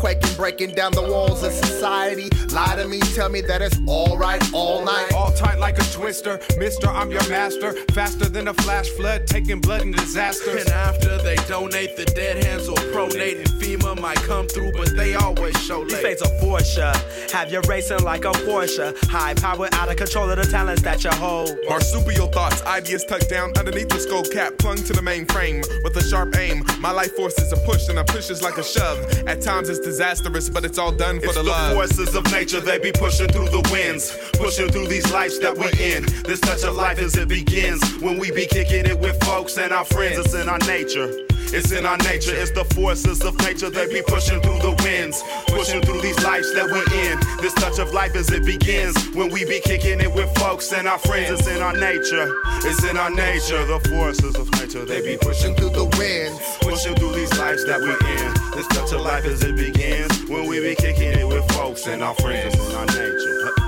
Earthquaking, 0.00 0.36
breaking 0.36 0.74
down 0.74 0.92
the 0.92 1.02
walls 1.02 1.42
of 1.42 1.52
society. 1.52 2.28
Lie 2.52 2.76
to 2.76 2.88
me, 2.88 3.00
tell 3.00 3.28
me 3.28 3.40
that 3.42 3.62
it's 3.62 3.78
alright 3.86 4.42
all 4.52 4.84
night. 4.84 5.12
All 5.14 5.32
tight 5.32 5.58
like 5.58 5.78
a 5.78 5.82
twister. 5.92 6.40
Mister, 6.58 6.88
I'm 6.88 7.10
your 7.10 7.26
master. 7.28 7.72
Faster 7.92 8.28
than 8.28 8.48
a 8.48 8.54
flash 8.54 8.88
flood, 8.90 9.26
taking 9.26 9.60
blood 9.60 9.82
and 9.82 9.94
disasters. 9.94 10.64
And 10.64 10.70
after 10.70 11.18
they 11.22 11.36
donate, 11.48 11.96
the 11.96 12.04
dead 12.06 12.44
hands 12.44 12.68
will 12.68 12.76
pronate, 12.76 13.38
and 13.38 13.48
FEMA 13.60 14.00
might 14.00 14.16
come 14.22 14.46
through, 14.46 14.72
but 14.72 14.96
they 14.96 15.14
always 15.14 15.56
show 15.62 15.84
These 15.84 15.94
late. 15.94 16.02
fates 16.02 16.22
are 16.22 16.34
Porsche. 16.40 17.30
Have 17.32 17.52
you 17.52 17.60
racing 17.68 18.02
like 18.02 18.24
a 18.24 18.32
Porsche. 18.32 18.96
High 19.08 19.34
power, 19.34 19.68
out 19.72 19.90
of 19.90 19.96
control 19.96 20.30
of 20.30 20.36
the 20.36 20.44
talents 20.44 20.82
that 20.82 21.04
you 21.04 21.10
hold. 21.10 21.56
Marsupial 21.68 22.28
thoughts, 22.28 22.62
ideas 22.62 23.04
tucked 23.04 23.28
down 23.28 23.52
underneath 23.58 23.88
the 23.88 23.98
skull 23.98 24.22
cap, 24.24 24.56
clung 24.58 24.76
to 24.76 24.92
the 24.92 25.00
mainframe 25.00 25.64
with 25.84 25.96
a 25.96 26.02
sharp 26.02 26.36
aim. 26.36 26.64
My 26.80 26.90
life 26.90 27.14
force 27.16 27.38
is 27.38 27.52
a 27.52 27.56
push 27.58 27.88
and 27.88 27.98
a 27.98 28.04
push 28.04 28.30
is 28.30 28.42
like 28.42 28.58
a 28.58 28.64
shove. 28.64 28.98
At 29.26 29.42
times 29.42 29.68
it's 29.68 29.80
disastrous, 29.90 30.48
but 30.48 30.64
it's 30.64 30.78
all 30.78 30.92
done 30.92 31.18
for 31.18 31.26
It's 31.26 31.34
the 31.34 31.42
the 31.42 31.50
love. 31.50 31.72
forces 31.74 32.14
of 32.14 32.24
nature, 32.30 32.60
they 32.60 32.78
be 32.78 32.92
pushing 32.92 33.26
through 33.28 33.48
the 33.48 33.68
winds, 33.72 34.16
pushing 34.34 34.68
through 34.70 34.86
these 34.86 35.10
lives 35.12 35.38
that 35.40 35.56
we 35.58 35.66
in. 35.82 36.04
This 36.22 36.38
touch 36.38 36.62
of 36.62 36.76
life 36.76 36.98
as 37.00 37.16
it 37.16 37.26
begins 37.28 37.82
when 38.00 38.16
we 38.18 38.30
be 38.30 38.46
kicking 38.46 38.86
it 38.86 38.98
with 38.98 39.20
folks 39.24 39.58
and 39.58 39.72
our 39.72 39.84
friends. 39.84 40.16
It's 40.18 40.34
in 40.34 40.48
our 40.48 40.58
nature. 40.60 41.10
It's 41.52 41.72
in 41.72 41.84
our 41.86 41.96
nature, 41.98 42.34
it's 42.34 42.50
the 42.52 42.64
forces 42.74 43.22
of 43.22 43.36
nature, 43.40 43.70
they 43.70 43.86
be 43.88 44.02
pushing 44.06 44.40
through 44.40 44.60
the 44.60 44.74
winds, 44.84 45.22
pushing 45.48 45.82
through 45.82 46.00
these 46.00 46.22
lives 46.22 46.52
that 46.54 46.66
we're 46.66 46.86
in. 47.08 47.18
This 47.42 47.54
touch 47.54 47.78
of 47.78 47.92
life 47.92 48.14
as 48.14 48.30
it 48.30 48.44
begins 48.44 48.96
when 49.14 49.30
we 49.30 49.44
be 49.44 49.60
kicking 49.60 50.00
it 50.00 50.12
with 50.12 50.30
folks 50.38 50.72
and 50.72 50.86
our 50.86 50.98
friends. 50.98 51.40
It's 51.40 51.48
in 51.48 51.62
our 51.62 51.76
nature, 51.76 52.32
it's 52.64 52.84
in 52.84 52.96
our 52.96 53.10
nature, 53.10 53.64
the 53.66 53.80
forces 53.88 54.36
of 54.36 54.50
nature, 54.60 54.84
they 54.84 55.02
be 55.02 55.16
pushing 55.16 55.54
Through 55.54 55.70
the 55.70 55.84
winds. 55.98 56.38
pushing 56.60 56.94
through 56.94 57.12
these 57.12 57.36
lives 57.38 57.64
that 57.66 57.80
we're 57.80 57.98
in. 57.98 58.50
This 58.56 58.66
touch 58.68 58.92
of 58.92 59.00
life 59.00 59.24
as 59.24 59.42
it 59.42 59.56
begins 59.56 60.28
when 60.28 60.46
we 60.46 60.60
be 60.60 60.74
kicking 60.74 61.12
it 61.18 61.26
with 61.26 61.50
folks 61.52 61.86
and 61.86 62.02
our 62.02 62.14
friends. 62.14 62.54
It's 62.54 62.68
in 62.70 62.76
our 62.76 62.86
nature. 62.86 63.59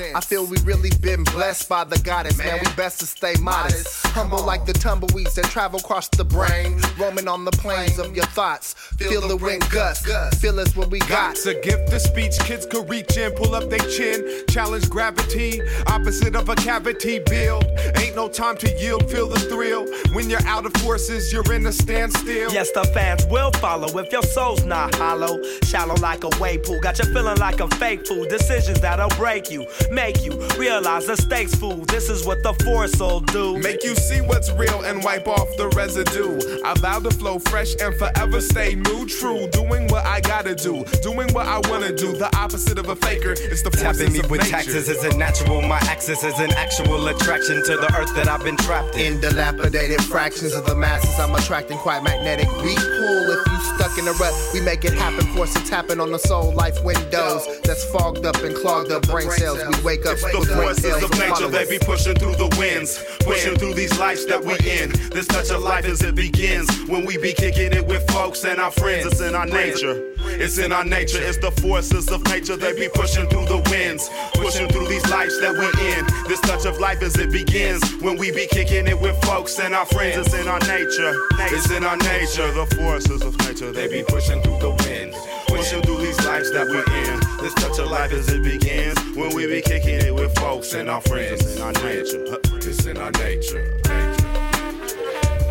Since 0.00 0.16
I 0.16 0.20
feel 0.20 0.46
we 0.46 0.56
really 0.64 0.88
been 1.02 1.24
blessed 1.24 1.68
by 1.68 1.84
the 1.84 1.98
goddess, 1.98 2.38
man. 2.38 2.58
We 2.64 2.72
best 2.72 3.00
to 3.00 3.06
stay 3.06 3.34
modest. 3.38 4.06
Humble 4.06 4.42
like 4.42 4.64
the 4.64 4.72
tumbleweeds 4.72 5.34
that 5.34 5.44
travel 5.46 5.78
across 5.78 6.08
the 6.08 6.24
brain. 6.24 6.80
Roaming 6.98 7.28
on 7.28 7.44
the 7.44 7.50
plains 7.50 7.98
of 7.98 8.16
your 8.16 8.24
thoughts. 8.26 8.72
Feel 8.96 9.28
the 9.28 9.36
wind 9.36 9.68
gust. 9.70 10.06
gust. 10.06 10.40
Feel 10.40 10.58
us 10.58 10.74
what 10.74 10.90
we 10.90 11.00
got. 11.00 11.34
Got 11.34 11.36
to 11.36 11.54
gift 11.60 11.90
the 11.90 11.98
speech, 11.98 12.38
kids 12.40 12.64
could 12.64 12.88
reach 12.88 13.18
in, 13.18 13.32
pull 13.32 13.54
up 13.54 13.68
their 13.68 13.78
chin, 13.90 14.44
challenge 14.48 14.88
gravity, 14.88 15.60
opposite 15.86 16.34
of 16.34 16.48
a 16.48 16.54
cavity 16.54 17.18
build. 17.18 17.64
Ain't 17.96 18.16
no 18.16 18.28
time 18.28 18.56
to 18.58 18.80
yield, 18.80 19.10
feel 19.10 19.28
the 19.28 19.38
thrill. 19.38 19.86
When 20.14 20.30
you're 20.30 20.46
out 20.46 20.64
of 20.64 20.72
forces, 20.80 21.30
you're 21.30 21.52
in 21.52 21.66
a 21.66 21.72
standstill. 21.72 22.50
Yes, 22.52 22.70
the 22.72 22.84
fans 22.94 23.26
will 23.26 23.52
follow 23.52 23.98
if 23.98 24.10
your 24.10 24.22
soul's 24.22 24.64
not 24.64 24.94
hollow. 24.94 25.42
Shallow 25.64 25.96
like 25.96 26.24
a 26.24 26.30
wave 26.40 26.62
pool, 26.62 26.80
got 26.80 26.98
you 26.98 27.04
feeling 27.12 27.36
like 27.36 27.60
a 27.60 27.68
fake 27.76 28.06
fool. 28.06 28.24
Decisions 28.24 28.80
that'll 28.80 29.10
break 29.10 29.50
you, 29.50 29.66
make 29.90 30.24
you 30.24 30.32
realize 30.58 31.06
the 31.06 31.16
stakes, 31.16 31.54
fool. 31.54 31.84
This 31.86 32.08
is 32.08 32.24
what 32.24 32.42
the 32.42 32.52
force 32.64 32.98
will 32.98 33.20
do. 33.20 33.58
Make 33.58 33.82
you 33.84 33.94
see 33.94 34.20
what's 34.20 34.50
real 34.52 34.82
and 34.82 35.02
wipe 35.02 35.26
off 35.28 35.48
the 35.56 35.68
residue. 35.70 36.38
I 36.64 36.74
vow 36.74 37.00
to 37.00 37.10
flow 37.10 37.38
fresh 37.38 37.74
and 37.80 37.94
forever 37.96 38.40
stay 38.40 38.74
new, 38.74 39.06
true. 39.06 39.48
Doing 39.52 39.88
what 39.88 40.04
I 40.06 40.20
gotta 40.20 40.54
do, 40.54 40.84
doing 41.02 41.32
what 41.32 41.46
I 41.46 41.58
wanna 41.68 41.92
do. 41.94 42.12
The 42.12 42.34
opposite 42.36 42.78
of 42.78 42.88
a 42.88 42.96
faker, 42.96 43.32
it's 43.32 43.62
the 43.62 43.70
forces 43.70 43.98
Tapping 43.98 44.12
me 44.12 44.20
of 44.20 44.30
with 44.30 44.40
nature. 44.40 44.52
taxes 44.52 44.88
isn't 44.88 45.18
natural. 45.18 45.62
My 45.62 45.78
axis 45.82 46.22
is 46.24 46.38
an 46.38 46.52
actual 46.52 47.06
attraction 47.08 47.56
to 47.64 47.76
the 47.76 47.92
earth 47.98 48.14
that 48.14 48.28
I've 48.28 48.44
been 48.44 48.56
trapped 48.56 48.94
in. 48.96 49.14
In 49.14 49.20
dilapidated 49.20 50.02
fractions 50.04 50.54
of 50.54 50.66
the 50.66 50.74
masses, 50.76 51.18
I'm 51.18 51.34
attracting 51.34 51.78
quite 51.78 52.02
magnetic. 52.04 52.48
We 52.62 52.74
pull 52.76 53.30
if 53.30 53.46
you 53.46 53.58
stuck 53.76 53.98
in 53.98 54.06
a 54.06 54.12
rut. 54.12 54.32
We 54.54 54.60
make 54.60 54.84
it 54.84 54.92
happen, 54.94 55.26
force 55.34 55.56
it 55.56 55.64
tapping 55.66 56.00
on 56.00 56.12
the 56.12 56.18
soul 56.18 56.52
life 56.54 56.82
windows 56.84 57.46
that's 57.62 57.84
fogged 57.90 58.24
up 58.26 58.36
and 58.36 58.54
clogged 58.54 58.92
up 58.92 59.06
brain 59.08 59.30
cells. 59.30 59.58
We 59.58 59.79
wake 59.82 60.06
up 60.06 60.12
It's 60.12 60.22
the 60.22 60.54
forces 60.54 61.02
of 61.02 61.10
nature, 61.18 61.48
they 61.48 61.68
be 61.68 61.78
pushing 61.84 62.14
through 62.14 62.36
the 62.36 62.54
winds, 62.58 63.02
pushing 63.20 63.56
through 63.56 63.74
these 63.74 63.98
lives 63.98 64.26
that 64.26 64.42
we 64.42 64.52
in. 64.68 64.90
This 65.10 65.26
touch 65.26 65.50
of 65.50 65.62
life 65.62 65.84
as 65.84 66.02
it 66.02 66.14
begins 66.14 66.68
when 66.88 67.04
we 67.04 67.16
be 67.18 67.32
kicking 67.32 67.72
it 67.72 67.86
with 67.86 68.08
folks 68.10 68.44
and 68.44 68.60
our 68.60 68.70
friends. 68.70 69.06
It's 69.06 69.20
in 69.20 69.34
our 69.34 69.46
nature. 69.46 70.09
It's 70.40 70.56
in 70.56 70.72
our 70.72 70.84
nature. 70.84 71.20
It's 71.20 71.36
the 71.36 71.50
forces 71.50 72.08
of 72.08 72.24
nature, 72.24 72.56
they 72.56 72.72
be 72.72 72.88
pushing 72.88 73.28
through 73.28 73.44
the 73.44 73.60
winds, 73.68 74.08
pushing 74.32 74.68
through 74.68 74.88
these 74.88 75.06
lives 75.10 75.38
that 75.42 75.52
we're 75.52 75.76
in. 75.92 76.06
This 76.28 76.40
touch 76.40 76.64
of 76.64 76.80
life 76.80 77.02
as 77.02 77.14
it 77.18 77.30
begins 77.30 77.84
when 78.00 78.16
we 78.16 78.30
be 78.32 78.46
kicking 78.46 78.86
it 78.86 78.98
with 78.98 79.22
folks 79.22 79.60
and 79.60 79.74
our 79.74 79.84
friends. 79.84 80.16
It's 80.16 80.34
in 80.34 80.48
our 80.48 80.58
nature. 80.60 81.12
It's 81.52 81.70
in 81.70 81.84
our 81.84 81.98
nature. 81.98 82.50
The 82.52 82.64
forces 82.74 83.20
of 83.20 83.36
nature, 83.40 83.70
they 83.70 83.86
be 83.86 84.02
pushing 84.02 84.40
through 84.40 84.60
the 84.60 84.70
winds, 84.70 85.18
pushing 85.46 85.82
through 85.82 85.98
these 85.98 86.18
lives 86.24 86.50
that 86.52 86.66
we're 86.66 86.88
in. 86.88 87.20
This 87.44 87.52
touch 87.60 87.78
of 87.78 87.90
life 87.90 88.12
as 88.12 88.30
it 88.30 88.42
begins 88.42 88.98
when 89.14 89.34
we 89.34 89.46
be 89.46 89.60
kicking 89.60 90.00
it 90.00 90.14
with 90.14 90.34
folks 90.38 90.72
and 90.72 90.88
our 90.88 91.02
friends. 91.02 91.42
It's 91.42 91.56
in 91.56 91.62
our 91.62 91.72
nature. 91.84 92.40
It's 92.56 92.86
in 92.86 92.96
our 92.96 93.10
nature. 93.20 93.76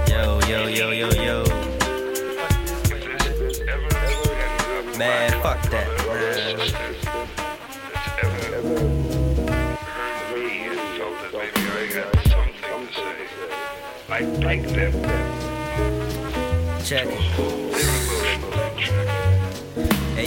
Yo, 0.10 0.40
yo, 0.50 0.66
yo, 0.66 0.90
yo, 0.90 1.10
yo. 1.12 1.69
Man, 5.00 5.32
fuck 5.42 5.62
that, 5.70 5.88
man. 6.08 6.60
I 14.10 14.20
like 14.44 14.68
them. 14.68 14.92
Check 16.84 17.08
it. 17.08 17.99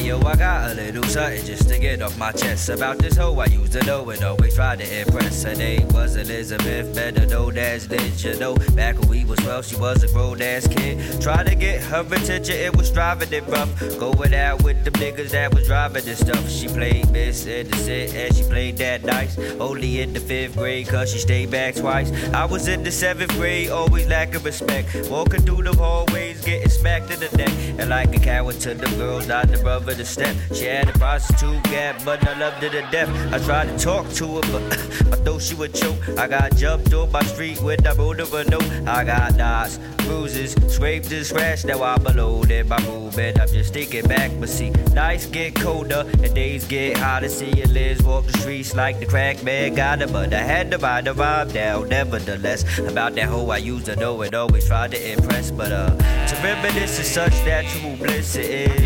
Yo, 0.02 0.18
I 0.22 0.34
got 0.34 0.68
a 0.72 0.74
little 0.74 1.04
something 1.04 1.46
just 1.46 1.68
to 1.68 1.78
get 1.78 2.02
off 2.02 2.18
my 2.18 2.32
chest 2.32 2.68
about 2.68 2.98
this 2.98 3.16
hoe 3.16 3.38
I 3.38 3.46
used 3.46 3.72
to 3.72 3.84
know 3.86 4.10
and 4.10 4.20
always 4.24 4.52
tried 4.56 4.80
to 4.80 5.00
impress. 5.00 5.44
Her 5.44 5.54
name 5.54 5.86
was 5.90 6.16
Elizabeth, 6.16 6.92
better 6.92 7.24
known 7.24 7.56
as 7.56 7.88
Liz. 7.88 8.24
You 8.24 8.36
know, 8.36 8.56
back 8.74 8.98
when 8.98 9.08
we 9.08 9.24
was 9.24 9.38
12, 9.38 9.64
she 9.64 9.76
was 9.76 10.02
a 10.02 10.08
grown 10.08 10.42
ass 10.42 10.66
kid. 10.66 11.20
Tried 11.20 11.46
to 11.46 11.54
get 11.54 11.80
her 11.84 12.00
attention, 12.00 12.56
it 12.56 12.76
was 12.76 12.90
driving 12.90 13.32
it 13.32 13.46
rough. 13.46 13.70
Going 14.00 14.34
out 14.34 14.64
with 14.64 14.84
the 14.84 14.90
niggas 14.90 15.30
that 15.30 15.54
was 15.54 15.68
driving 15.68 16.04
this 16.04 16.18
stuff. 16.18 16.50
She 16.50 16.66
played 16.66 17.08
Miss 17.12 17.46
Innocent 17.46 18.14
and 18.14 18.34
she 18.34 18.42
played 18.42 18.78
that 18.78 19.04
nice. 19.04 19.38
Only 19.60 20.00
in 20.00 20.14
the 20.14 20.20
fifth 20.20 20.56
grade, 20.56 20.88
cause 20.88 21.12
she 21.12 21.20
stayed 21.20 21.52
back 21.52 21.76
twice. 21.76 22.10
I 22.34 22.44
was 22.44 22.66
in 22.66 22.82
the 22.82 22.90
seventh 22.90 23.30
grade, 23.34 23.70
always 23.70 24.08
lacking 24.08 24.42
respect. 24.42 25.08
Walking 25.08 25.42
through 25.42 25.62
the 25.62 25.74
hallways, 25.74 26.44
getting 26.44 26.68
smacked 26.70 27.12
in 27.12 27.20
the 27.20 27.36
neck. 27.36 27.52
And 27.78 27.90
like 27.90 28.14
a 28.16 28.18
coward 28.18 28.58
to 28.60 28.74
the 28.74 28.88
girls, 28.96 29.28
not 29.28 29.46
the 29.46 29.58
brother 29.58 29.91
the 29.94 30.04
step. 30.04 30.36
She 30.54 30.64
had 30.64 30.88
a 30.88 30.92
prostitute 30.92 31.62
gap, 31.64 32.04
but 32.04 32.26
I 32.26 32.38
loved 32.38 32.62
her 32.62 32.70
to 32.70 32.82
death. 32.90 33.10
I 33.32 33.38
tried 33.44 33.66
to 33.66 33.84
talk 33.84 34.08
to 34.14 34.36
her, 34.36 34.40
but 34.52 34.62
I 35.12 35.16
thought 35.24 35.42
she 35.42 35.54
would 35.54 35.74
choke. 35.74 35.98
I 36.18 36.28
got 36.28 36.56
jumped 36.56 36.92
on 36.94 37.10
my 37.10 37.22
street 37.24 37.60
when 37.60 37.86
I 37.86 37.92
wrote 37.94 38.20
her 38.20 38.40
a 38.40 38.44
note. 38.44 38.70
I 38.86 39.04
got 39.04 39.36
knots, 39.36 39.78
bruises, 39.98 40.52
scraped 40.68 41.10
and 41.12 41.26
scratched. 41.26 41.66
Now 41.66 41.82
I'm 41.82 42.06
alone 42.06 42.50
in 42.50 42.68
my 42.68 42.78
and 43.18 43.38
I'm 43.38 43.48
just 43.48 43.72
thinking 43.72 44.06
back. 44.06 44.30
But 44.38 44.48
see, 44.48 44.70
nights 44.70 45.26
get 45.26 45.54
colder 45.54 46.04
and 46.22 46.34
days 46.34 46.64
get 46.66 46.96
hotter. 46.96 47.28
See 47.28 47.50
you 47.50 47.66
Liz 47.66 48.02
walk 48.02 48.26
the 48.26 48.38
streets 48.38 48.74
like 48.74 49.00
the 49.00 49.06
crack 49.06 49.42
man 49.42 49.74
got 49.74 50.00
her, 50.00 50.06
but 50.06 50.32
I 50.32 50.42
had 50.42 50.70
to 50.70 50.78
write 50.78 51.04
the 51.04 51.14
rhyme 51.14 51.48
down. 51.48 51.88
Nevertheless, 51.88 52.78
about 52.78 53.14
that 53.14 53.28
hoe 53.28 53.50
I 53.50 53.58
used 53.58 53.86
to 53.86 53.96
know 53.96 54.22
and 54.22 54.34
always 54.34 54.66
tried 54.66 54.92
to 54.92 55.12
impress, 55.12 55.50
but 55.50 55.72
uh, 55.72 55.96
to 55.96 56.36
reminisce 56.42 56.98
is 56.98 57.06
such 57.10 57.32
natural 57.44 57.96
bliss 57.96 58.36
it 58.36 58.46
is. 58.46 58.81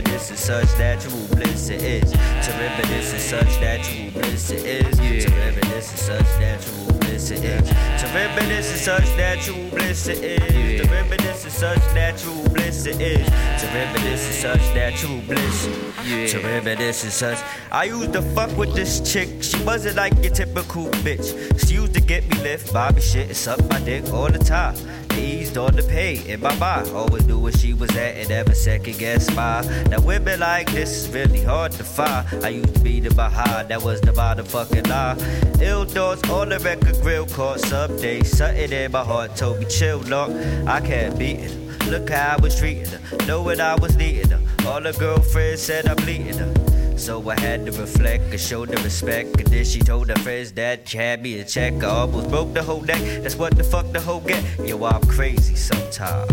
Reminisce 0.00 0.30
is 0.30 0.40
such 0.40 0.78
natural 0.78 1.26
bliss 1.36 1.68
it 1.68 1.82
is. 1.82 2.10
To 2.12 2.52
reminisce 2.52 3.12
is 3.12 3.22
such 3.22 3.60
natural 3.60 4.10
bliss 4.12 4.50
it 4.50 4.64
is. 4.64 4.96
To 4.96 5.30
reminisce 5.30 5.92
is 5.92 6.00
such 6.00 6.40
natural 6.40 6.98
bliss 7.00 7.30
it 7.30 7.44
is. 7.44 7.68
To 7.68 8.06
reminisce 8.14 8.72
is 8.72 8.80
such 8.80 9.04
natural 9.18 9.68
bliss 9.68 10.06
it 10.06 10.24
is. 10.24 10.80
To 10.80 10.88
reminisce 10.88 11.44
is 11.44 11.52
such 11.52 11.94
natural 11.94 12.48
bliss 12.48 12.86
it 12.86 12.98
is. 12.98 13.26
To 13.60 13.66
reminisce 13.74 14.28
is 14.30 14.38
such 14.38 14.74
natural 14.74 15.20
bliss. 15.28 16.32
To 16.32 16.38
reminisce 16.38 17.04
is 17.04 17.12
such. 17.12 17.38
I 17.70 17.84
used 17.84 18.14
to 18.14 18.22
fuck 18.22 18.56
with 18.56 18.74
this 18.74 19.00
chick. 19.00 19.42
She 19.42 19.62
wasn't 19.64 19.96
like 19.96 20.14
your 20.24 20.32
typical 20.32 20.86
bitch. 21.04 21.28
She 21.60 21.74
used 21.74 21.92
to 21.92 22.00
get 22.00 22.26
me 22.26 22.38
lift, 22.38 22.72
me 22.72 23.02
shit, 23.02 23.26
and 23.26 23.36
suck 23.36 23.62
my 23.68 23.80
dick 23.80 24.10
all 24.14 24.30
the 24.30 24.38
time. 24.38 24.76
Eased 25.16 25.58
on 25.58 25.76
the 25.76 25.82
pay 25.82 26.32
And 26.32 26.42
my 26.42 26.54
mind. 26.58 26.88
Always 26.90 27.26
knew 27.26 27.38
where 27.38 27.52
she 27.52 27.74
was 27.74 27.90
at 27.90 28.16
and 28.16 28.28
never 28.28 28.54
second 28.54 28.98
guess 28.98 29.34
my. 29.34 29.62
Now 29.88 30.00
women 30.00 30.40
like 30.40 30.70
this 30.70 30.90
is 30.90 31.08
really 31.08 31.42
hard 31.42 31.72
to 31.72 31.84
find. 31.84 32.26
I 32.44 32.48
used 32.48 32.74
to 32.74 32.80
be 32.80 33.00
the 33.00 33.14
behind, 33.14 33.68
that 33.68 33.82
was 33.82 34.00
the 34.00 34.12
motherfucking 34.12 34.88
lie. 34.88 35.16
Ill 35.62 35.84
thoughts 35.84 36.28
on 36.30 36.50
the 36.50 36.58
record 36.58 37.00
grill 37.02 37.26
caught 37.26 37.60
someday. 37.60 38.22
Something 38.22 38.72
in 38.72 38.92
my 38.92 39.04
heart 39.04 39.36
told 39.36 39.58
me 39.60 39.66
chill, 39.66 39.98
look. 39.98 40.30
I 40.66 40.80
can't 40.80 41.18
beat 41.18 41.40
it. 41.40 41.56
Look 41.86 42.10
how 42.10 42.36
I 42.36 42.40
was 42.40 42.58
treating 42.58 42.86
her, 42.86 43.00
knowing 43.26 43.60
I 43.60 43.74
was 43.74 43.96
needing 43.96 44.30
her. 44.30 44.40
All 44.66 44.80
the 44.80 44.92
girlfriends 44.92 45.62
said 45.62 45.86
I'm 45.86 45.96
bleeding 45.96 46.38
her. 46.38 46.59
So 47.00 47.30
I 47.30 47.40
had 47.40 47.64
to 47.64 47.72
reflect 47.72 48.24
and 48.24 48.38
show 48.38 48.66
the 48.66 48.76
respect. 48.82 49.40
And 49.40 49.46
then 49.46 49.64
she 49.64 49.80
told 49.80 50.10
her 50.10 50.16
friends 50.16 50.52
that 50.52 50.86
she 50.86 50.98
had 50.98 51.22
me 51.22 51.40
a 51.40 51.44
check. 51.44 51.82
I 51.82 51.86
almost 51.86 52.28
broke 52.28 52.52
the 52.52 52.62
whole 52.62 52.82
neck. 52.82 53.00
That's 53.22 53.36
what 53.36 53.56
the 53.56 53.64
fuck 53.64 53.90
the 53.90 54.00
whole 54.02 54.20
get. 54.20 54.44
Yo, 54.60 54.84
I'm 54.84 55.00
crazy 55.08 55.54
sometimes. 55.54 56.30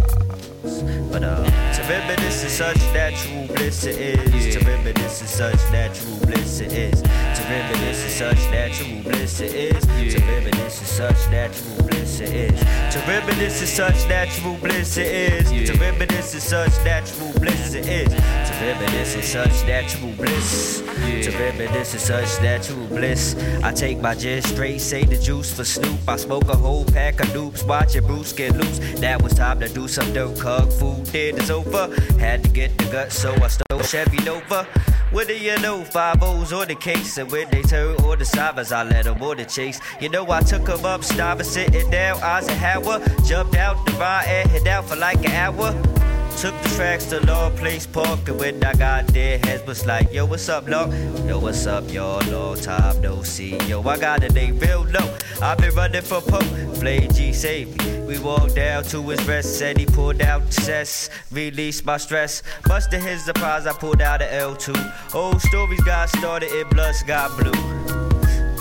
But 1.10 1.23
uh, 1.23 1.45
to 1.45 1.82
reminisce 1.88 2.43
is 2.43 2.51
such 2.51 2.77
natural 2.93 3.47
bliss 3.47 3.86
it 3.86 3.97
is. 3.97 4.56
To 4.56 4.65
reminisce 4.65 5.21
is 5.21 5.30
such 5.30 5.71
natural 5.71 6.17
bliss 6.25 6.60
it 6.60 6.73
is. 6.73 7.01
To 7.01 7.43
reminisce 7.47 8.03
is 8.03 8.13
such 8.13 8.51
natural 8.51 9.03
bliss 9.03 9.39
it 9.39 9.53
is. 9.53 9.86
To 9.86 10.19
reminisce 10.19 10.82
is 10.82 10.89
such 10.89 11.32
natural 11.32 11.82
bliss 11.88 12.19
it 12.19 12.34
is. 12.34 12.60
To 12.93 12.99
reminisce 13.08 13.62
is 13.62 13.69
such 13.69 14.10
natural 14.10 14.58
bliss 14.58 14.97
it 14.97 15.08
is. 15.08 15.69
To 15.69 15.77
reminisce 15.80 16.36
is 16.36 16.43
such 16.43 16.75
natural 16.84 17.32
bliss 17.39 17.73
it 17.73 17.88
is. 17.88 18.10
To 18.10 18.53
reminisce 18.65 19.15
is 19.15 19.25
such 19.25 19.65
natural 19.65 20.12
bliss. 20.13 20.57
To 20.58 21.32
reminisce 21.38 21.93
is 21.93 22.02
such 22.02 22.38
that 22.38 22.58
natural 22.58 22.88
bliss. 22.88 23.36
I 23.63 23.72
take 23.72 24.00
my 24.00 24.15
gin 24.15 24.41
straight, 24.41 24.80
say 24.80 25.04
the 25.04 25.17
juice 25.17 25.54
for 25.54 25.63
Snoop. 25.63 26.00
I 26.08 26.15
smoke 26.15 26.48
a 26.48 26.56
whole 26.56 26.86
pack 26.86 27.20
of 27.20 27.28
noobs, 27.28 27.67
watching 27.67 28.06
Bruce 28.06 28.34
get 28.34 28.56
loose. 28.56 28.80
Now 29.00 29.17
it's 29.17 29.36
time 29.36 29.60
to 29.60 29.67
do 29.70 29.88
some 29.88 30.12
dope. 30.13 30.39
Cug 30.39 30.72
food 30.72 31.04
did 31.12 31.38
is 31.41 31.52
over. 31.52 31.93
Had 32.20 32.43
to 32.43 32.50
get 32.50 32.78
the 32.78 32.86
guts, 32.86 33.17
so 33.20 33.34
I 33.36 33.48
stole 33.48 33.82
Chevy 33.82 34.24
Nova. 34.24 34.67
What 35.12 35.28
do 35.28 35.38
you 35.38 35.58
know? 35.60 35.84
Five 35.84 36.22
O's 36.22 36.52
or 36.52 36.65
the 36.65 36.76
case, 36.76 37.17
and 37.17 37.32
when 37.32 37.50
they 37.50 37.62
turn 37.62 37.96
or 38.04 38.15
the 38.15 38.26
sivers, 38.26 38.72
I 38.76 38.84
let 38.84 39.06
them 39.06 39.22
on 39.22 39.38
the 39.38 39.46
chase. 39.46 39.80
You 40.02 40.10
know, 40.10 40.30
I 40.30 40.41
took 40.41 40.65
them 40.65 40.84
up, 40.86 41.04
started 41.04 41.46
sitting 41.46 41.89
down, 41.89 42.22
Eisenhower. 42.22 43.00
Jumped 43.26 43.56
out 43.56 43.86
the 43.86 43.93
ride 43.93 44.26
and 44.28 44.52
hit 44.52 44.67
out 44.67 44.88
for 44.89 44.96
like 44.96 45.20
an 45.26 45.32
hour. 45.32 45.96
Took 46.38 46.54
the 46.62 46.69
tracks 46.76 47.06
to 47.06 47.19
Law 47.26 47.50
Place 47.50 47.88
Park, 47.88 48.30
and 48.30 48.39
when 48.39 48.63
I 48.63 48.76
got 48.76 49.08
there, 49.08 49.39
heads 49.39 49.65
was 49.65 49.88
like, 49.88 50.13
Yo, 50.13 50.23
what's 50.23 50.47
up, 50.50 50.69
Law? 50.69 50.86
Yo, 51.26 51.39
what's 51.39 51.65
up, 51.65 51.91
y'all? 51.91 52.21
Long 52.30 52.56
time 52.56 53.02
no 53.02 53.23
see. 53.23 53.58
Yo, 53.65 53.82
I 53.82 53.97
got 53.97 54.23
a 54.23 54.30
name 54.30 54.60
real 54.60 54.84
low. 54.84 55.17
I've 55.41 55.58
been 55.58 55.73
running 55.73 56.04
for 56.04 56.21
Pope. 56.21 56.43
Flay 56.78 57.08
G 57.08 57.34
saved 57.34 57.84
me. 57.84 58.02
We 58.02 58.19
walked 58.19 58.54
down 58.54 58.84
to 58.84 59.02
his 59.10 59.28
rest, 59.28 59.58
said 59.58 59.80
he 59.80 59.88
pulled 59.88 60.21
out 60.21 60.54
cess, 60.54 61.10
released 61.32 61.86
my 61.86 61.97
stress. 61.97 62.43
Much 62.67 62.88
to 62.91 63.00
his 63.00 63.26
surprise, 63.26 63.65
I 63.65 63.73
pulled 63.73 64.04
out 64.04 64.21
an 64.21 64.30
L2. 64.30 65.15
Old 65.15 65.41
stories 65.41 65.82
got 65.86 66.10
started, 66.10 66.52
in 66.52 66.69
blood 66.69 66.93
got 67.08 67.36
blue. 67.36 67.52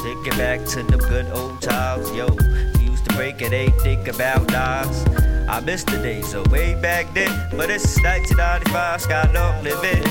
Thinking 0.02 0.38
back 0.38 0.64
to 0.68 0.82
the 0.82 0.96
good 0.96 1.26
old 1.26 1.60
times, 1.60 2.10
yo. 2.12 2.26
To 3.06 3.14
break 3.14 3.40
it, 3.40 3.52
ain't 3.52 3.80
think 3.82 4.08
about 4.08 4.50
lives. 4.50 5.04
I 5.48 5.60
miss 5.60 5.84
the 5.84 5.98
days 5.98 6.28
so 6.28 6.42
way 6.50 6.74
back 6.80 7.06
then, 7.14 7.30
but 7.52 7.70
it's 7.70 7.96
1995, 8.02 9.00
Scott 9.00 9.32
Long 9.32 9.62
living. 9.62 10.02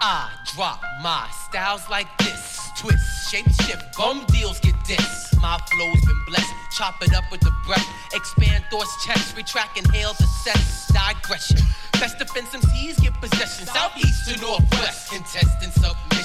I 0.00 0.30
drop 0.54 0.80
my 1.02 1.28
styles 1.48 1.88
like 1.90 2.06
this. 2.18 2.70
Twist, 2.78 3.30
shape 3.30 3.50
shift, 3.62 3.96
bum 3.96 4.24
deals 4.28 4.60
get 4.60 4.76
this. 4.86 5.34
My 5.40 5.58
flow's 5.58 6.04
been 6.04 6.24
blessed. 6.28 6.52
Chop 6.76 7.02
it 7.02 7.12
up 7.14 7.24
with 7.32 7.40
the 7.40 7.52
breath. 7.66 7.88
Expand 8.14 8.62
thoughts, 8.70 9.04
chest, 9.04 9.36
retract, 9.36 9.78
inhale, 9.78 10.12
assess. 10.12 10.92
Digression. 10.92 11.58
Best 11.94 12.18
defense 12.18 12.50
MCs 12.50 13.02
get 13.02 13.14
possession. 13.20 13.66
Southeast 13.66 14.28
to 14.28 14.40
northwest. 14.40 15.10
Contestant 15.10 15.72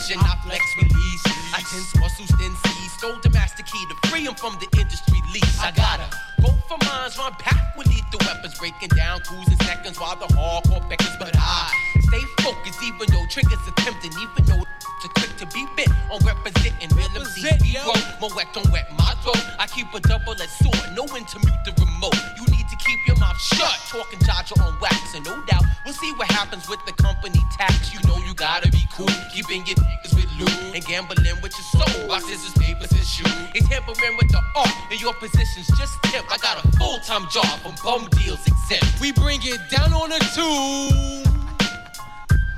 submission. 0.02 0.22
I 0.26 0.36
flex 0.44 0.64
release. 0.78 1.24
I 1.54 1.62
tense 1.62 1.96
muscles, 1.98 2.30
then 2.40 2.56
seize. 2.66 2.92
Stole 2.94 3.20
the 3.22 3.30
master 3.30 3.64
key 3.64 3.86
to 3.90 4.10
free 4.10 4.26
him 4.26 4.36
from 4.36 4.58
the 4.60 4.68
industry 4.80 5.22
lease. 5.34 5.60
I 5.60 5.72
gotta 5.72 6.06
go 6.42 6.54
for 6.68 6.78
mines, 6.86 7.18
run 7.18 7.34
pack 7.40 7.76
with 7.78 7.88
lethal 7.88 8.20
weapons. 8.26 8.58
Breaking 8.58 8.90
down 8.90 9.22
crews 9.22 9.48
in 9.48 9.58
seconds 9.66 10.00
while 10.00 10.16
the 10.16 10.28
hardcore 10.34 10.88
beckons. 10.90 11.18
But 11.20 11.36
I 11.38 11.72
stay 12.08 12.22
focused 12.44 12.82
even 12.84 13.08
though 13.12 13.26
triggers 13.30 13.62
attempting. 13.68 14.12
Even 14.14 14.46
though 14.46 14.64
too 15.02 15.10
quick 15.18 15.36
to 15.38 15.46
be 15.48 15.66
bit 15.76 15.90
on 16.12 16.20
representing 16.26 16.90
real 16.96 17.10
MCs. 17.10 17.84
Grow. 17.84 17.94
More 18.22 18.36
wet 18.36 18.48
don't 18.54 18.70
wet 18.72 18.86
my 18.98 19.14
throat. 19.24 19.42
I 19.58 19.66
keep 19.66 19.92
a 19.94 20.00
double-edged 20.00 20.50
sword, 20.62 20.94
no 20.94 21.04
one 21.10 21.26
to 21.26 21.40
mute 21.40 21.64
the 21.66 21.74
remote. 21.82 22.14
You 22.38 22.46
need 22.54 22.70
to 22.70 22.78
keep 22.78 23.00
your 23.08 23.18
mouth 23.18 23.40
shut. 23.42 23.78
Talking 23.90 24.20
Jaja 24.20 24.62
on 24.62 24.78
wax, 24.80 25.16
and 25.16 25.26
no 25.26 25.42
doubt 25.50 25.64
we'll 25.86 25.96
see 25.96 26.14
what 26.14 26.30
happens 26.30 26.70
with 26.70 26.86
the 26.86 26.94
company 26.94 27.40
tax. 27.58 27.94
You 27.94 28.00
know 28.08 28.18
you 28.28 28.36
gotta 28.36 28.70
be 28.70 28.86
cool, 28.94 29.10
keeping 29.34 29.66
your 29.66 29.78
niggas 29.92 30.16
with 30.16 30.32
loot 30.40 30.76
and 30.76 30.86
gambling 30.86 31.42
with 31.42 31.54
your 31.54 31.84
soul. 31.84 32.08
Rock 32.08 32.22
scissors, 32.22 32.54
papers, 32.54 32.92
and 32.92 33.06
shoe. 33.06 33.24
It's 33.54 33.68
tampering 33.68 34.18
with 34.18 34.30
the 34.32 34.42
art, 34.56 34.70
and 34.90 35.02
your 35.02 35.14
position's 35.16 35.68
just 35.78 36.02
tip. 36.04 36.26
I 36.32 36.38
got 36.38 36.64
a 36.64 36.68
full-time 36.78 37.28
job 37.30 37.60
from 37.60 37.76
bum 37.84 38.08
deals 38.12 38.46
exempt. 38.48 39.00
We 39.02 39.12
bring 39.12 39.40
it 39.44 39.60
down 39.70 39.94
on 39.94 40.12
a 40.12 40.20
two. 40.34 41.28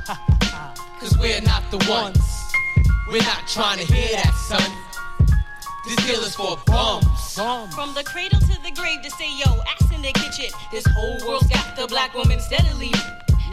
Cause 1.00 1.18
we're 1.18 1.42
not 1.42 1.64
the 1.72 1.78
ones. 1.90 2.20
We're 3.10 3.24
not 3.24 3.48
trying 3.48 3.80
to 3.80 3.86
hear 3.86 4.16
that, 4.16 4.34
son. 4.48 4.72
This 5.86 5.96
deal 6.08 6.22
is 6.22 6.36
for 6.36 6.58
bums. 6.66 7.36
From 7.36 7.94
the 7.94 8.04
cradle 8.06 8.40
to 8.40 8.62
the 8.64 8.72
grave 8.72 9.02
to 9.02 9.10
say, 9.12 9.28
yo, 9.38 9.60
ass 9.68 9.92
in 9.94 10.02
the 10.02 10.14
kitchen. 10.14 10.50
This 10.72 10.86
whole 10.96 11.18
world's 11.28 11.48
got 11.48 11.76
the 11.76 11.88
black 11.88 12.14
woman 12.14 12.40
steadily. 12.40 12.92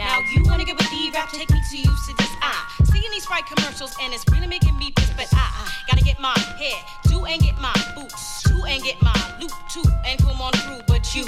Now 0.00 0.18
you 0.32 0.42
wanna 0.44 0.64
get 0.64 0.78
with 0.78 0.88
the 0.88 1.10
rap, 1.12 1.28
take 1.28 1.50
me 1.50 1.60
to 1.60 1.76
you, 1.76 1.84
so 1.84 2.14
this 2.14 2.30
ah. 2.40 2.74
I 2.80 2.84
seeing 2.84 3.10
these 3.10 3.24
Sprite 3.24 3.44
commercials 3.44 3.94
and 4.00 4.14
it's 4.14 4.24
really 4.32 4.46
making 4.46 4.78
me 4.78 4.92
pissed. 4.92 5.14
But 5.14 5.28
I, 5.34 5.44
I 5.44 5.68
gotta 5.86 6.02
get 6.02 6.18
my 6.18 6.32
hair, 6.56 6.80
do 7.04 7.26
and 7.26 7.42
get 7.42 7.60
my 7.60 7.74
boots, 7.94 8.42
two 8.44 8.64
and 8.66 8.82
get 8.82 8.96
my 9.02 9.12
loot 9.38 9.52
too, 9.68 9.84
and 10.06 10.18
come 10.22 10.40
on 10.40 10.52
through. 10.52 10.80
But 10.88 11.14
you 11.14 11.26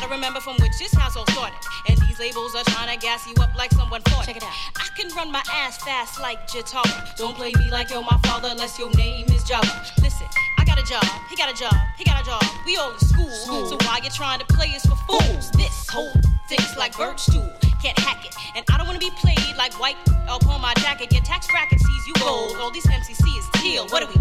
gotta 0.00 0.12
remember 0.12 0.40
from 0.40 0.56
which 0.60 0.76
this 0.78 0.92
household 0.92 1.28
started, 1.30 1.56
and 1.88 1.96
these 1.98 2.18
labels 2.18 2.54
are 2.54 2.64
trying 2.64 2.92
to 2.92 3.00
gas 3.00 3.26
you 3.26 3.34
up 3.40 3.56
like 3.56 3.72
someone 3.72 4.02
fought. 4.02 4.26
Check 4.26 4.36
it 4.36 4.42
out. 4.42 4.52
I 4.76 4.88
can 4.94 5.08
run 5.16 5.32
my 5.32 5.42
ass 5.50 5.78
fast 5.78 6.20
like 6.20 6.46
Jatara. 6.46 7.16
Don't 7.16 7.34
play 7.34 7.52
me 7.58 7.70
like 7.70 7.90
you're 7.90 8.02
my 8.02 8.18
father 8.24 8.48
unless 8.50 8.78
your 8.78 8.90
name 8.90 9.26
is 9.28 9.42
Java. 9.44 9.66
Listen. 10.02 10.26
I 10.58 10.64
got 10.64 10.78
a 10.78 10.84
job, 10.84 11.04
he 11.30 11.36
got 11.36 11.48
a 11.48 11.56
job, 11.56 11.74
he 11.96 12.04
got 12.04 12.20
a 12.20 12.24
job. 12.26 12.42
We 12.66 12.76
all 12.76 12.92
in 12.92 12.98
school, 12.98 13.30
so 13.66 13.76
why 13.86 14.00
you 14.02 14.10
trying 14.10 14.40
to 14.40 14.46
play 14.46 14.68
us 14.76 14.84
for 14.84 14.96
fools? 15.08 15.50
This 15.52 15.88
whole 15.88 16.12
thing's 16.48 16.76
like 16.76 16.96
bird 16.96 17.18
stool, 17.18 17.48
can't 17.80 17.98
hack 17.98 18.26
it. 18.26 18.34
And 18.54 18.64
I 18.70 18.76
don't 18.76 18.86
wanna 18.86 18.98
be 18.98 19.10
played 19.16 19.56
like 19.56 19.72
white 19.80 19.96
up 20.28 20.46
on 20.46 20.60
my 20.60 20.74
jacket. 20.74 21.12
Your 21.12 21.22
tax 21.22 21.46
bracket 21.46 21.80
sees 21.80 22.06
you 22.06 22.14
gold. 22.20 22.56
All 22.56 22.70
these 22.70 22.86
MCC 22.86 23.38
is 23.38 23.48
teal. 23.62 23.86
What 23.88 24.02
are 24.02 24.08
we? 24.08 24.20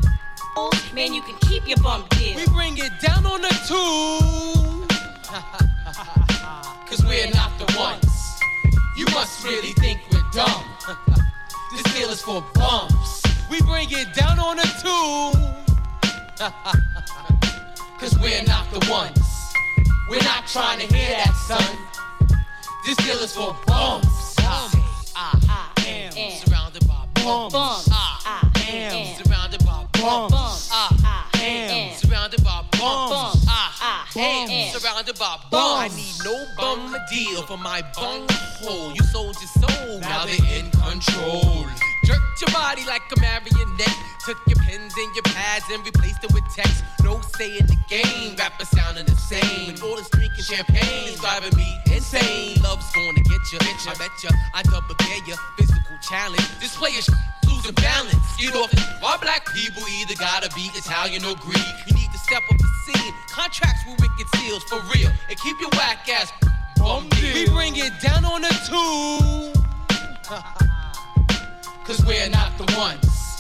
Man, 0.94 1.14
you 1.14 1.22
can 1.22 1.36
keep 1.50 1.68
your 1.68 1.78
bum 1.84 2.06
deal. 2.12 2.38
We 2.38 2.46
bring 2.48 2.78
it 2.78 2.92
down 3.02 3.26
on 3.26 3.42
the 3.42 3.52
really 9.46 9.74
think 9.74 10.02
we're 10.12 10.24
dumb. 10.32 10.64
This 11.72 11.94
deal 11.94 12.10
is 12.10 12.22
for 12.22 12.42
bums. 12.54 13.22
We 13.52 13.62
bring 13.64 13.90
it 13.92 14.14
down 14.14 14.40
on 14.40 14.60
a 14.60 14.64
two. 14.64 15.34
Cause 18.00 18.18
we're 18.20 18.44
not 18.44 18.72
the 18.72 18.88
ones. 18.90 19.20
We're 20.10 20.24
not 20.24 20.48
trying 20.48 20.80
to 20.80 20.86
hear 20.96 21.10
that, 21.10 21.36
son. 21.36 21.78
This 22.86 22.96
deal 22.98 23.18
is 23.18 23.36
for 23.36 23.54
bums. 23.68 24.36
I 24.38 25.68
am 25.86 26.32
surrounded 26.32 26.88
by 26.88 27.06
bums. 27.16 27.54
I 27.92 28.52
am 28.70 29.16
surrounded 29.22 29.66
by 29.66 29.86
bums. 30.00 30.70
I 30.72 31.30
am 31.44 31.94
surrounded 31.98 32.42
by 32.42 32.64
bums. 32.72 32.82
I 32.82 33.35
am 34.16 34.74
surrounded 34.78 35.18
by 35.18 35.38
bums. 35.50 35.94
I 35.94 35.96
need 35.96 36.16
no 36.24 36.46
bum 36.58 36.96
deal 37.10 37.42
for 37.44 37.58
my 37.58 37.82
bung 37.96 38.28
hole. 38.30 38.94
You 38.94 39.04
sold 39.06 39.36
your 39.42 39.70
soul, 39.70 40.00
now 40.00 40.26
they're 40.26 40.60
in 40.60 40.70
control. 40.72 41.66
Your 42.42 42.52
body 42.52 42.84
like 42.86 43.04
a 43.16 43.20
marionette. 43.22 43.96
Took 44.26 44.38
your 44.48 44.60
pens 44.60 44.94
and 44.98 45.16
your 45.16 45.24
pads 45.24 45.64
and 45.72 45.86
replaced 45.86 46.22
it 46.24 46.34
with 46.34 46.44
text. 46.54 46.84
No 47.02 47.22
say 47.38 47.58
in 47.58 47.66
the 47.66 47.78
game, 47.88 48.36
rappers 48.36 48.68
sounding 48.76 49.06
the 49.06 49.16
same. 49.16 49.76
All 49.82 49.96
this 49.96 50.10
drinking 50.10 50.44
champagne 50.44 51.08
is 51.08 51.20
driving 51.22 51.56
me 51.56 51.80
insane. 51.94 52.60
Love's 52.62 52.92
gonna 52.92 53.24
get 53.24 53.40
you, 53.54 53.60
I 53.62 53.96
bet 53.96 54.12
you, 54.22 54.30
I 54.54 54.64
double 54.64 54.96
dare 55.00 55.24
you. 55.24 55.36
Physical 55.56 55.96
challenge, 56.04 56.44
this 56.60 56.76
player's 56.76 57.08
losing 57.48 57.76
balance. 57.76 58.36
Get 58.36 58.54
off. 58.56 58.74
Why 59.00 59.16
black 59.22 59.46
people 59.54 59.84
either 60.02 60.16
gotta 60.16 60.50
be 60.56 60.68
Italian 60.76 61.24
or 61.24 61.36
Greek? 61.40 61.72
You 61.88 61.96
need 61.96 62.12
to 62.12 62.20
step 62.20 62.44
up 62.52 62.58
the 62.58 62.72
scene. 62.84 63.14
Contracts 63.32 63.86
with 63.88 64.02
wicked 64.02 64.28
seals 64.36 64.64
for 64.66 64.82
real. 64.92 65.12
And 65.30 65.40
keep 65.40 65.56
your 65.62 65.70
whack 65.80 66.04
ass 66.12 66.34
bum. 66.76 67.08
We 67.16 67.48
bring 67.48 67.78
it 67.78 67.94
down 68.02 68.26
on 68.26 68.42
the 68.42 68.52
two. 68.68 70.66
Cause 71.86 72.04
we're 72.04 72.30
not 72.30 72.58
the 72.58 72.66
ones. 72.76 73.40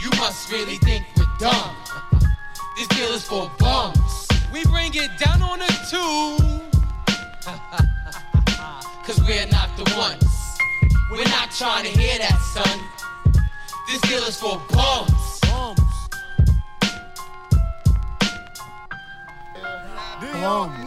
You 0.00 0.10
must 0.10 0.52
really 0.52 0.76
think 0.76 1.04
we're 1.16 1.26
dumb. 1.40 1.74
This 2.76 2.86
deal 2.86 3.08
is 3.08 3.26
for 3.26 3.50
bums. 3.58 4.28
We 4.52 4.62
bring 4.66 4.94
it 4.94 5.10
down 5.18 5.42
on 5.42 5.58
the 5.58 5.66
two. 5.90 6.46
Cause 9.04 9.20
we're 9.26 9.48
not 9.48 9.76
the 9.76 9.92
ones. 9.96 10.24
We're 11.10 11.24
not 11.24 11.50
trying 11.50 11.82
to 11.82 11.90
hear 11.90 12.16
that, 12.18 12.38
son. 12.54 12.78
This 13.88 14.00
deal 14.02 14.22
is 14.22 14.38
for 14.38 14.62
bums. 14.70 15.40
Bums. 15.50 15.80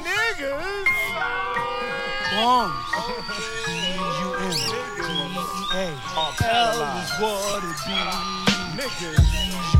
Niggas. 0.05 0.87
Bums. 2.31 3.79
G-E-A. 5.73 5.89
Hell 6.43 6.81
is 7.01 7.11
what 7.19 7.63
it 7.63 7.77
be. 7.87 7.97
Niggas. 8.77 9.72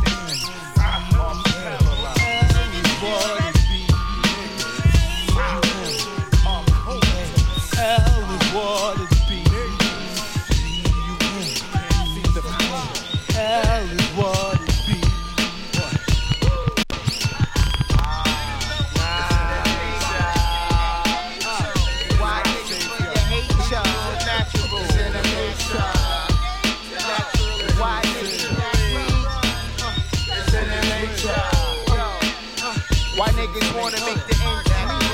Wanna 33.84 34.00
make 34.08 34.24
the 34.32 34.36
ends 34.48 34.72
meet? 34.96 35.12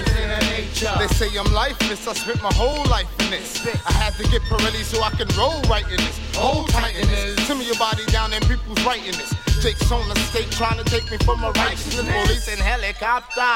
It's 0.00 0.16
in 0.16 0.28
the 0.32 0.40
nature. 0.56 0.94
They 0.96 1.08
say 1.12 1.28
I'm 1.36 1.52
lifeless, 1.52 2.08
I 2.08 2.14
spent 2.14 2.40
my 2.42 2.52
whole 2.54 2.84
life 2.88 3.08
in 3.20 3.30
this. 3.30 3.60
I 3.84 3.92
had 3.92 4.14
to 4.14 4.24
get 4.32 4.40
Pirelli 4.48 4.82
so 4.82 5.02
I 5.02 5.10
can 5.10 5.28
roll 5.36 5.60
right 5.68 5.84
in 5.84 5.98
this. 5.98 6.16
Hold 6.34 6.70
tight 6.70 6.96
in 6.96 7.06
this. 7.08 7.46
Tell 7.46 7.56
me 7.56 7.66
your 7.66 7.76
body 7.76 8.04
down 8.06 8.32
and 8.32 8.42
people's 8.48 8.82
right 8.84 9.04
in 9.04 9.12
this. 9.12 9.34
Jake's 9.60 9.90
on 9.92 10.08
the 10.08 10.16
stake 10.32 10.50
trying 10.50 10.82
to 10.82 10.84
take 10.84 11.10
me 11.10 11.18
from 11.18 11.40
my 11.40 11.50
righteousness. 11.50 12.08
Police 12.08 12.48
and 12.48 12.60
helicopter. 12.60 13.52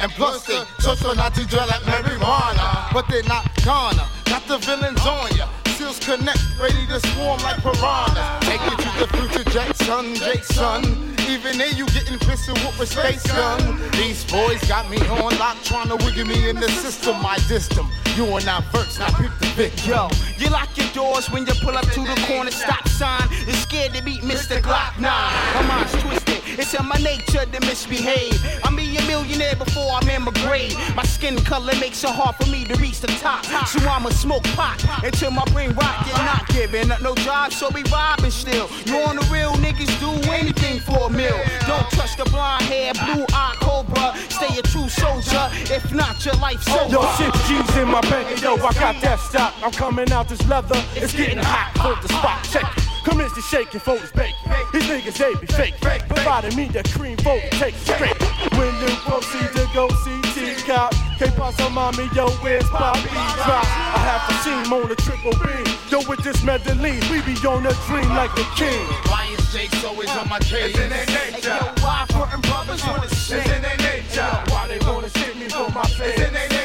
And 0.00 0.10
plus 0.12 0.46
they 0.46 0.60
social 0.80 1.14
not 1.14 1.34
to 1.34 1.44
drill 1.46 1.66
like 1.66 1.84
marijuana. 1.84 2.92
But 2.92 3.08
they're 3.08 3.22
not 3.24 3.44
gonna. 3.64 4.08
Got 4.24 4.46
the 4.48 4.58
villains 4.58 5.04
on 5.06 5.36
ya. 5.36 5.48
Seals 5.76 5.98
connect, 6.00 6.40
ready 6.60 6.86
to 6.88 7.00
swarm 7.12 7.40
like 7.42 7.60
piranhas. 7.62 8.40
Take 8.48 8.60
it 8.72 8.78
to 8.84 8.90
the 9.00 9.08
future, 9.16 9.44
Jackson, 9.50 10.14
Jason. 10.14 11.19
Even 11.28 11.58
then, 11.58 11.76
you 11.76 11.86
getting 11.86 12.18
pissed 12.18 12.48
with 12.80 12.88
space 12.88 13.26
gun. 13.26 13.78
These 13.92 14.24
boys 14.30 14.60
got 14.66 14.90
me 14.90 14.96
on 15.08 15.36
lock, 15.38 15.56
trying 15.62 15.88
to 15.88 15.96
wiggle 15.96 16.26
me 16.26 16.48
in 16.48 16.56
the 16.56 16.68
system. 16.68 17.16
I 17.16 17.36
dissed 17.48 17.74
them. 17.74 17.88
You 18.16 18.26
are 18.34 18.40
not 18.40 18.64
versed, 18.72 18.98
now 18.98 19.08
pick 19.10 19.30
the 19.38 19.52
big 19.56 19.72
Yo, 19.86 20.08
you 20.36 20.50
lock 20.50 20.76
your 20.76 20.88
doors 20.88 21.30
when 21.30 21.46
you 21.46 21.54
pull 21.62 21.76
up 21.76 21.84
to 21.84 22.00
the 22.00 22.24
corner 22.26 22.50
stop 22.50 22.88
sign. 22.88 23.28
You're 23.46 23.54
scared 23.54 23.94
to 23.94 24.02
beat 24.02 24.22
Mr. 24.22 24.60
Glock 24.60 24.98
9. 24.98 25.02
My 25.02 25.62
mind's 25.68 25.92
twisted. 25.92 26.19
It's 26.58 26.74
in 26.74 26.86
my 26.86 26.96
nature 26.96 27.44
to 27.44 27.60
misbehave. 27.66 28.38
I'm 28.64 28.76
be 28.76 28.96
a 28.96 29.02
millionaire 29.06 29.56
before 29.56 29.92
I'm 29.92 30.08
in 30.08 30.22
my 30.22 30.32
grave. 30.46 30.74
My 30.94 31.04
skin 31.04 31.36
color 31.44 31.72
makes 31.78 32.02
it 32.02 32.10
hard 32.10 32.36
for 32.36 32.48
me 32.50 32.64
to 32.64 32.74
reach 32.76 33.00
the 33.00 33.08
top. 33.20 33.44
So 33.66 33.78
I'ma 33.88 34.10
smoke 34.10 34.44
pot 34.56 34.82
until 35.04 35.30
my 35.30 35.44
brain. 35.52 35.70
You're 35.70 36.24
not 36.24 36.46
giving 36.48 36.90
up 36.90 37.02
no 37.02 37.14
job, 37.14 37.52
so 37.52 37.68
we 37.72 37.82
robbing 37.84 38.30
still. 38.30 38.68
You 38.86 38.96
on 39.02 39.16
the 39.16 39.26
real 39.30 39.52
niggas 39.64 39.92
do 40.00 40.10
anything 40.30 40.80
for 40.80 41.06
a 41.06 41.10
meal. 41.10 41.38
Don't 41.66 41.88
touch 41.90 42.16
the 42.16 42.24
blonde 42.24 42.64
hair, 42.64 42.92
blue 42.94 43.24
eye 43.32 43.54
cobra. 43.60 44.14
Stay 44.28 44.58
a 44.58 44.62
true 44.62 44.88
soldier. 44.88 45.48
If 45.72 45.92
not, 45.92 46.24
your 46.24 46.34
life's 46.36 46.68
over. 46.68 46.92
Yo, 46.92 47.02
shit, 47.16 47.34
G's 47.46 47.76
in 47.76 47.88
my 47.88 48.00
bank. 48.02 48.40
Yo, 48.42 48.54
I 48.54 48.72
got 48.74 49.00
that 49.02 49.18
stock. 49.20 49.54
I'm 49.62 49.72
coming 49.72 50.10
out 50.12 50.28
this 50.28 50.44
leather. 50.48 50.82
It's 50.94 51.12
getting 51.12 51.38
hot. 51.38 51.76
Hold 51.78 52.02
the 52.02 52.08
spot. 52.08 52.44
Check 52.44 52.76
it. 52.76 52.89
Come 53.04 53.20
in 53.20 53.30
to 53.30 53.40
shaking 53.42 53.80
for 53.80 53.96
this 53.96 54.12
bacon. 54.12 54.36
These 54.72 54.84
niggas, 54.84 55.16
they 55.18 55.34
be 55.40 55.46
fake. 55.46 55.74
Providing 56.08 56.56
me 56.56 56.68
the 56.68 56.82
cream 56.94 57.16
for 57.18 57.34
the 57.40 57.48
take 57.52 57.74
straight. 57.74 58.16
When 58.58 58.72
you 58.80 58.94
proceed 59.08 59.48
to 59.56 59.66
go 59.74 59.88
see 60.04 60.20
T-Cop. 60.34 60.92
Can't 61.18 61.34
pass 61.36 61.60
on 61.60 61.72
mommy, 61.74 62.08
yo, 62.14 62.28
where's 62.40 62.68
Bobby 62.70 63.00
Drop? 63.10 63.64
I 63.64 64.00
have 64.08 64.22
the 64.28 64.36
team 64.44 64.72
on 64.72 64.88
the 64.88 64.96
triple 64.96 65.32
B. 65.32 65.48
Yo, 65.90 66.00
with 66.08 66.22
this 66.22 66.42
medley, 66.44 66.96
we 67.10 67.20
be 67.22 67.34
on 67.46 67.66
a 67.66 67.72
dream 67.88 68.08
like 68.16 68.34
the 68.34 68.46
king. 68.56 68.86
Why 69.08 69.26
is 69.36 69.52
Jake's 69.52 69.84
always 69.84 70.08
on 70.10 70.28
my 70.28 70.38
case? 70.38 70.70
It's 70.74 70.78
in 70.78 70.88
their 70.90 71.06
nature. 71.06 71.48
Yo, 71.48 71.84
Why 71.84 72.06
frontin' 72.10 72.40
brothers 72.42 72.86
wanna 72.86 73.04
It's 73.04 73.18
sing? 73.18 73.42
in 73.44 73.62
their 73.62 73.76
nature. 73.76 74.30
Why 74.48 74.68
they 74.68 74.78
wanna 74.86 75.10
shit 75.10 75.36
me 75.36 75.48
for 75.48 75.68
my 75.72 75.82
face? 75.84 76.00
It's 76.00 76.20
in 76.28 76.32
their 76.32 76.48
nature. 76.48 76.59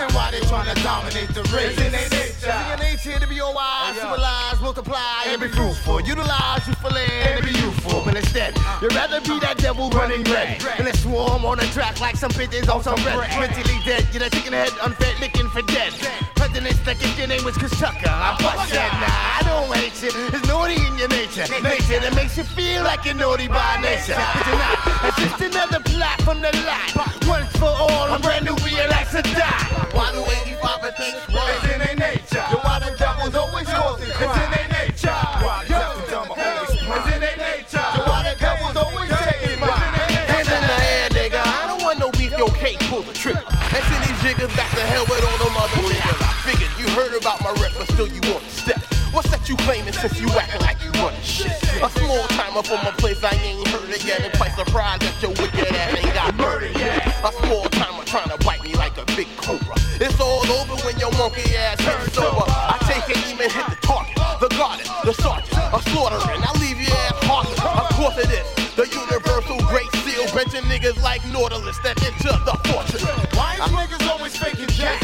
And 0.00 0.12
why 0.12 0.30
they 0.30 0.40
trying 0.40 0.74
to 0.74 0.82
dominate 0.82 1.28
the 1.34 1.42
race? 1.54 1.76
It's 1.76 1.80
in 1.80 1.92
their 1.92 2.08
nature. 2.10 2.58
Your 2.68 2.78
nature 2.78 3.18
to 3.18 3.26
be 3.28 3.40
all 3.40 3.54
wise, 3.54 3.96
civilize, 3.96 4.60
multiply, 4.60 5.24
and 5.26 5.40
be 5.40 5.48
fruitful. 5.48 6.00
Utilize 6.02 6.66
youthfully 6.66 7.08
and 7.24 7.44
be 7.44 7.52
youthful. 7.52 8.02
But 8.04 8.16
instead, 8.16 8.54
uh. 8.56 8.78
you'd 8.82 8.94
rather 8.94 9.20
be 9.20 9.38
that 9.40 9.58
devil 9.58 9.90
running 9.90 10.24
red. 10.24 10.62
And 10.76 10.86
let's 10.86 11.00
swarm 11.00 11.44
on 11.44 11.58
the 11.58 11.66
track 11.66 12.00
like 12.00 12.16
some 12.16 12.30
pigeons 12.30 12.68
on 12.68 12.82
some 12.82 13.00
bread. 13.02 13.28
Mentally 13.38 13.78
dead, 13.84 14.06
you're 14.12 14.20
that 14.20 14.32
chicken 14.32 14.52
head, 14.52 14.72
unfed, 14.82 15.20
licking 15.20 15.48
for 15.50 15.62
dead. 15.62 15.92
Presidents 16.36 16.86
like 16.86 17.02
if 17.02 17.18
your 17.18 17.28
name 17.28 17.44
was 17.44 17.56
Chris 17.56 17.72
Tucker. 17.78 18.08
I 18.08 18.36
bust 18.40 18.72
that. 18.72 18.90
Nah, 19.00 19.38
I 19.38 19.40
don't 19.48 19.76
hate 19.76 19.96
you. 20.02 20.10
It's 20.32 20.46
naughty 20.48 20.79
your 21.00 21.08
nature. 21.08 21.48
Nature 21.64 22.00
that 22.04 22.12
makes 22.14 22.36
you 22.36 22.44
feel 22.44 22.84
like 22.84 23.04
you're 23.08 23.16
naughty 23.16 23.48
by 23.48 23.80
nature. 23.80 24.12
But 24.12 24.44
you're 24.44 24.60
not. 24.60 24.76
It's 25.08 25.16
just 25.16 25.40
another 25.40 25.80
plot 25.80 26.20
from 26.20 26.44
the 26.44 26.52
lot. 26.68 26.92
Once 27.24 27.48
for 27.56 27.72
all, 27.72 28.12
a 28.12 28.18
brand 28.20 28.44
new 28.44 28.56
relax 28.60 29.16
or 29.16 29.24
die. 29.24 29.64
Why 29.96 30.12
do 30.12 30.20
85 30.20 30.84
and 30.84 30.96
things 31.00 31.16
It's 31.24 31.64
in 31.72 31.78
their 31.80 31.96
nature. 31.96 32.44
Yo, 32.52 32.60
why 32.60 32.76
the 32.84 32.92
devil's 33.00 33.34
always 33.34 33.66
causing 33.66 34.12
It's 34.12 34.20
in 34.20 34.48
their 34.52 34.68
nature. 34.68 35.16
Why 35.40 35.64
the 35.64 35.72
devil's 35.72 36.12
always 36.12 36.68
It's 36.68 37.08
in 37.16 37.20
their 37.24 37.38
nature. 37.40 37.86
Yo, 37.96 38.00
why 38.04 38.20
the 38.28 38.34
devil's 38.36 38.76
always 38.76 39.10
taking 39.24 39.56
in 39.56 39.60
mine? 39.60 39.92
Hands 40.28 40.52
in 40.52 40.62
the 40.68 40.76
air, 40.84 41.08
nigga. 41.16 41.40
I 41.40 41.64
don't 41.64 41.80
want 41.80 41.96
no 41.96 42.12
beef, 42.12 42.36
yo, 42.36 42.44
cake, 42.60 42.76
pull 42.92 43.00
the 43.08 43.16
trigger. 43.16 43.40
And 43.48 43.82
send 43.88 44.04
these 44.04 44.20
jiggers 44.20 44.52
back 44.52 44.68
to 44.76 44.84
hell 44.84 45.08
with 45.08 45.24
all 45.24 45.38
them 45.48 45.56
other 45.56 45.80
niggas. 45.80 46.20
I 46.20 46.32
figured 46.44 46.72
you 46.76 46.92
heard 46.92 47.16
about 47.16 47.40
my 47.40 47.56
rep, 47.56 47.72
but 47.78 47.88
still 47.88 48.08
you 48.08 48.20
want 48.28 48.44
to 48.44 48.52
step. 48.52 48.80
What's 49.12 49.30
that 49.30 49.48
you 49.48 49.56
claiming 49.66 49.92
since 49.92 50.20
you 50.20 50.28
acting 50.38 50.60
like 50.60 50.79
shit? 51.22 51.52
A 51.82 51.88
small 51.88 52.24
timer 52.36 52.62
from 52.62 52.84
a 52.86 52.92
place 52.98 53.22
I 53.24 53.32
ain't 53.40 53.66
heard 53.68 53.88
of 53.88 54.04
yet. 54.04 54.20
And 54.20 54.32
quite 54.34 54.52
surprised 54.52 55.02
that 55.02 55.16
your 55.22 55.32
wicked 55.32 55.72
ass 55.72 55.96
ain't 55.96 56.14
got 56.14 56.34
murdered 56.36 56.76
yet. 56.76 57.06
A 57.24 57.32
small 57.32 57.64
timer 57.70 58.04
trying 58.04 58.28
to 58.28 58.38
bite 58.44 58.62
me 58.62 58.74
like 58.74 58.96
a 58.98 59.06
big 59.16 59.28
cobra. 59.36 59.74
It's 60.00 60.20
all 60.20 60.44
over 60.46 60.76
when 60.84 60.98
your 60.98 61.12
monkey 61.16 61.56
ass 61.56 61.80
hits 61.80 62.18
over. 62.18 62.44
I 62.46 62.76
take 62.84 63.08
it, 63.08 63.18
even 63.32 63.48
hit 63.50 63.66
the 63.68 63.78
target, 63.80 64.16
the 64.40 64.48
garden, 64.56 64.86
the 65.04 65.14
sergeant, 65.14 65.52
a 65.52 65.80
slaughtering. 65.90 66.42
I 66.42 66.52
leave 66.60 66.80
your 66.80 66.96
ass 67.08 67.16
heartless. 67.24 67.60
Of 67.60 67.88
course 67.96 68.18
it 68.18 68.30
is. 68.30 68.60
The 68.76 68.86
universal 68.86 69.58
great 69.68 69.90
seal, 70.04 70.24
benching 70.32 70.64
niggas 70.70 71.02
like 71.02 71.20
Nautilus 71.32 71.78
that 71.84 72.00
enter 72.04 72.32
the 72.44 72.56
fortress. 72.68 73.04
Why 73.36 73.54
is 73.54 73.70
niggas 73.72 74.08
always 74.08 74.36
faking 74.36 74.68
jacks? 74.68 74.99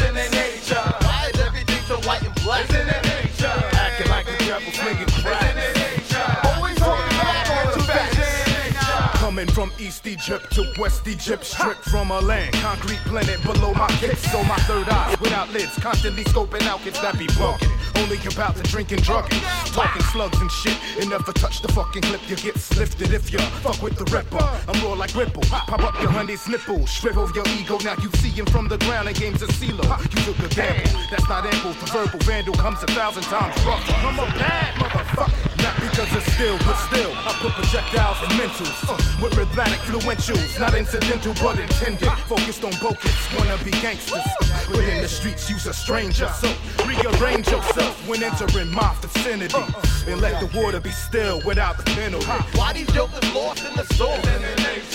Egypt 10.27 10.51
to 10.51 10.73
West 10.77 11.07
Egypt, 11.07 11.45
stripped 11.45 11.85
from 11.85 12.11
a 12.11 12.19
land. 12.19 12.53
Concrete 12.55 12.99
planet 13.05 13.41
below 13.43 13.73
my 13.73 13.87
kicks, 13.91 14.29
so 14.29 14.43
my 14.43 14.57
third 14.67 14.89
eye 14.89 15.15
without 15.21 15.49
lids, 15.53 15.73
constantly 15.79 16.25
scoping 16.25 16.63
out 16.63 16.81
kids 16.81 16.99
that 16.99 17.17
be 17.17 17.27
broken. 17.37 17.71
Only 17.95 18.17
about 18.27 18.57
to 18.57 18.63
drinking, 18.63 18.99
drugging, 19.07 19.39
talking 19.71 20.01
slugs 20.11 20.37
and 20.41 20.51
shit, 20.51 20.77
and 20.99 21.09
never 21.09 21.31
touch 21.31 21.61
the 21.61 21.69
fucking 21.69 22.01
clip. 22.01 22.19
You 22.29 22.35
get 22.35 22.55
lifted 22.75 23.13
if 23.13 23.31
you 23.31 23.39
fuck 23.63 23.81
with 23.81 23.95
the 23.95 24.03
ripper. 24.11 24.43
I'm 24.67 24.83
raw 24.83 24.95
like 24.95 25.15
Ripple, 25.15 25.43
pop 25.43 25.81
up 25.81 25.97
your 26.01 26.11
honey's 26.11 26.45
nipple, 26.49 26.85
shrivel 26.85 27.31
your 27.33 27.47
ego. 27.57 27.77
Now 27.77 27.95
you 28.03 28.11
see 28.19 28.29
him 28.29 28.47
from 28.47 28.67
the 28.67 28.77
ground 28.79 29.07
and 29.07 29.17
games 29.17 29.41
a 29.41 29.47
CeeLo. 29.47 29.87
You 30.11 30.33
took 30.33 30.39
a 30.43 30.53
gamble, 30.53 30.91
that's 31.09 31.29
not 31.29 31.45
ample. 31.45 31.71
The 31.71 31.85
verbal 31.85 32.19
vandal 32.27 32.55
comes 32.55 32.83
a 32.83 32.87
thousand 32.87 33.23
times 33.23 33.55
rougher. 33.65 33.93
I'm 34.05 34.19
a 34.19 34.25
bad 34.35 34.75
motherfucker, 34.75 35.56
not 35.67 35.81
because 35.81 36.15
of 36.15 36.23
skill, 36.33 36.57
but 36.59 36.75
still 36.87 37.11
I 37.27 37.31
put 37.41 37.51
projectiles 37.51 38.17
in 38.23 38.29
mentals 38.39 38.79
uh, 38.87 38.95
with 39.21 39.35
rhythmic 39.35 39.79
fluentials, 39.87 40.59
not 40.59 40.73
incidental 40.73 41.33
but 41.41 41.59
intended. 41.59 42.09
Focused 42.27 42.63
on 42.63 42.71
bokits, 42.83 43.23
wanna 43.37 43.57
be 43.63 43.71
gangsters, 43.71 44.23
but 44.71 44.83
in 44.83 45.01
the 45.01 45.07
streets 45.07 45.49
use 45.49 45.65
a 45.67 45.73
stranger. 45.73 46.29
So 46.41 46.49
rearrange 46.85 47.47
yourself 47.49 47.95
when 48.07 48.23
entering 48.23 48.71
my 48.71 48.95
vicinity, 49.01 49.63
and 50.07 50.21
let 50.21 50.39
the 50.39 50.49
water 50.57 50.79
be 50.79 50.91
still 50.91 51.41
without 51.45 51.77
the 51.77 51.83
penalty. 51.83 52.25
Why 52.57 52.73
these 52.73 52.91
jokers 52.91 53.27
lost 53.33 53.65
in 53.65 53.75
the 53.75 53.85
soul? 53.95 54.17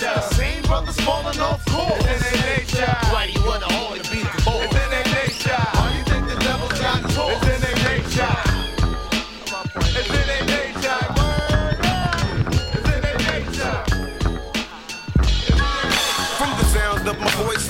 The 0.01 0.21
same 0.31 0.63
brothers 0.63 0.99
falling 1.01 1.39
off 1.41 1.65
course. 1.67 2.03
Why 3.13 3.27
do 3.27 3.33
you 3.39 3.43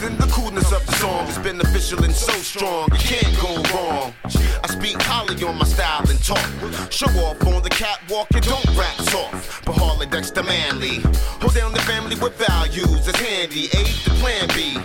and 0.04 0.18
the 0.18 0.26
coolness 0.32 0.72
of 0.72 0.84
the 0.86 0.92
song 0.92 1.26
is 1.28 1.38
beneficial 1.38 2.02
and 2.04 2.14
so 2.14 2.32
strong, 2.32 2.88
you 2.92 2.98
can't 2.98 3.36
go 3.40 3.54
wrong. 3.74 4.12
I 4.24 4.66
speak 4.66 5.00
highly 5.00 5.42
on 5.44 5.56
my 5.58 5.64
style 5.64 6.08
and 6.08 6.22
talk. 6.24 6.42
Show 6.90 7.10
off 7.22 7.44
on 7.46 7.62
the 7.62 7.70
catwalk 7.70 8.28
and 8.34 8.44
don't 8.44 8.66
rap 8.76 8.96
soft. 9.12 9.64
But 9.64 9.76
Harley 9.76 10.06
Dexter 10.06 10.42
Manly. 10.42 11.00
Hold 11.40 11.54
down 11.54 11.72
the 11.72 11.80
family 11.80 12.16
with 12.16 12.34
values 12.36 13.06
that's 13.06 13.20
handy. 13.20 13.70
Aid 13.74 13.86
to 14.04 14.10
plan 14.22 14.48
B. 14.54 14.78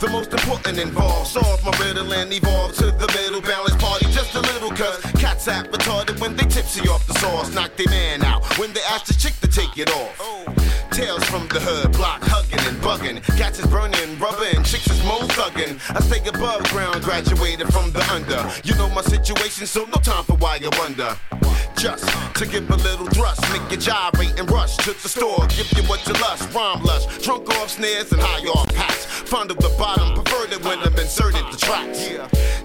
The 0.00 0.08
most 0.10 0.32
important 0.32 0.78
involved. 0.78 1.28
Solve 1.28 1.64
my 1.64 1.76
riddle 1.78 2.12
and 2.12 2.32
evolve 2.32 2.74
to 2.76 2.86
the 2.86 3.08
middle. 3.14 3.40
Balance 3.40 3.76
party 3.82 4.06
just 4.12 4.34
a 4.34 4.40
little 4.40 4.70
cause 4.70 5.02
cats 5.18 5.48
act 5.48 5.72
retarded 5.72 6.20
when 6.20 6.36
they 6.36 6.44
tipsy 6.44 6.88
off 6.88 7.06
the 7.06 7.14
sauce. 7.14 7.52
Knock 7.54 7.74
their 7.76 7.88
man 7.88 8.22
out 8.22 8.44
when 8.58 8.72
they 8.72 8.82
ask 8.90 9.06
the 9.06 9.14
chick 9.14 9.34
to 9.40 9.48
take 9.48 9.76
it 9.78 9.90
off. 9.90 10.44
Tales 10.94 11.24
from 11.24 11.48
the 11.48 11.58
hood, 11.58 11.90
block 11.94 12.22
hugging 12.22 12.62
and 12.70 12.78
bugging. 12.78 13.20
Cats 13.36 13.58
is 13.58 13.66
burning, 13.66 14.16
rubber 14.20 14.46
and 14.54 14.64
chicks 14.64 14.86
is 14.86 15.02
mo 15.02 15.26
thugging. 15.34 15.74
I 15.90 15.98
stay 15.98 16.22
above 16.28 16.62
ground, 16.70 17.02
graduated 17.02 17.66
from 17.74 17.90
the 17.90 17.98
under. 18.14 18.38
You 18.62 18.76
know 18.76 18.88
my 18.90 19.02
situation, 19.02 19.66
so 19.66 19.86
no 19.86 19.98
time 19.98 20.22
for 20.22 20.36
why 20.36 20.62
you 20.62 20.70
wonder. 20.78 21.18
Just 21.76 22.06
to 22.36 22.46
give 22.46 22.70
a 22.70 22.76
little 22.76 23.06
thrust, 23.08 23.42
make 23.50 23.68
you 23.72 23.76
gyrate 23.76 24.38
and 24.38 24.48
rush 24.48 24.76
to 24.86 24.92
the 24.92 25.08
store. 25.08 25.44
Give 25.48 25.66
you 25.74 25.82
what 25.90 26.06
you 26.06 26.14
lust, 26.22 26.54
rhyme 26.54 26.84
lush, 26.84 27.06
drunk 27.24 27.50
off 27.58 27.70
snares 27.70 28.12
and 28.12 28.22
high 28.22 28.46
off 28.46 28.70
hats. 28.76 29.04
Fondle 29.04 29.56
the 29.56 29.74
bottom, 29.76 30.14
it 30.54 30.64
when 30.64 30.78
I'm 30.78 30.96
inserted 30.98 31.44
the 31.50 31.56
tracks. 31.56 32.08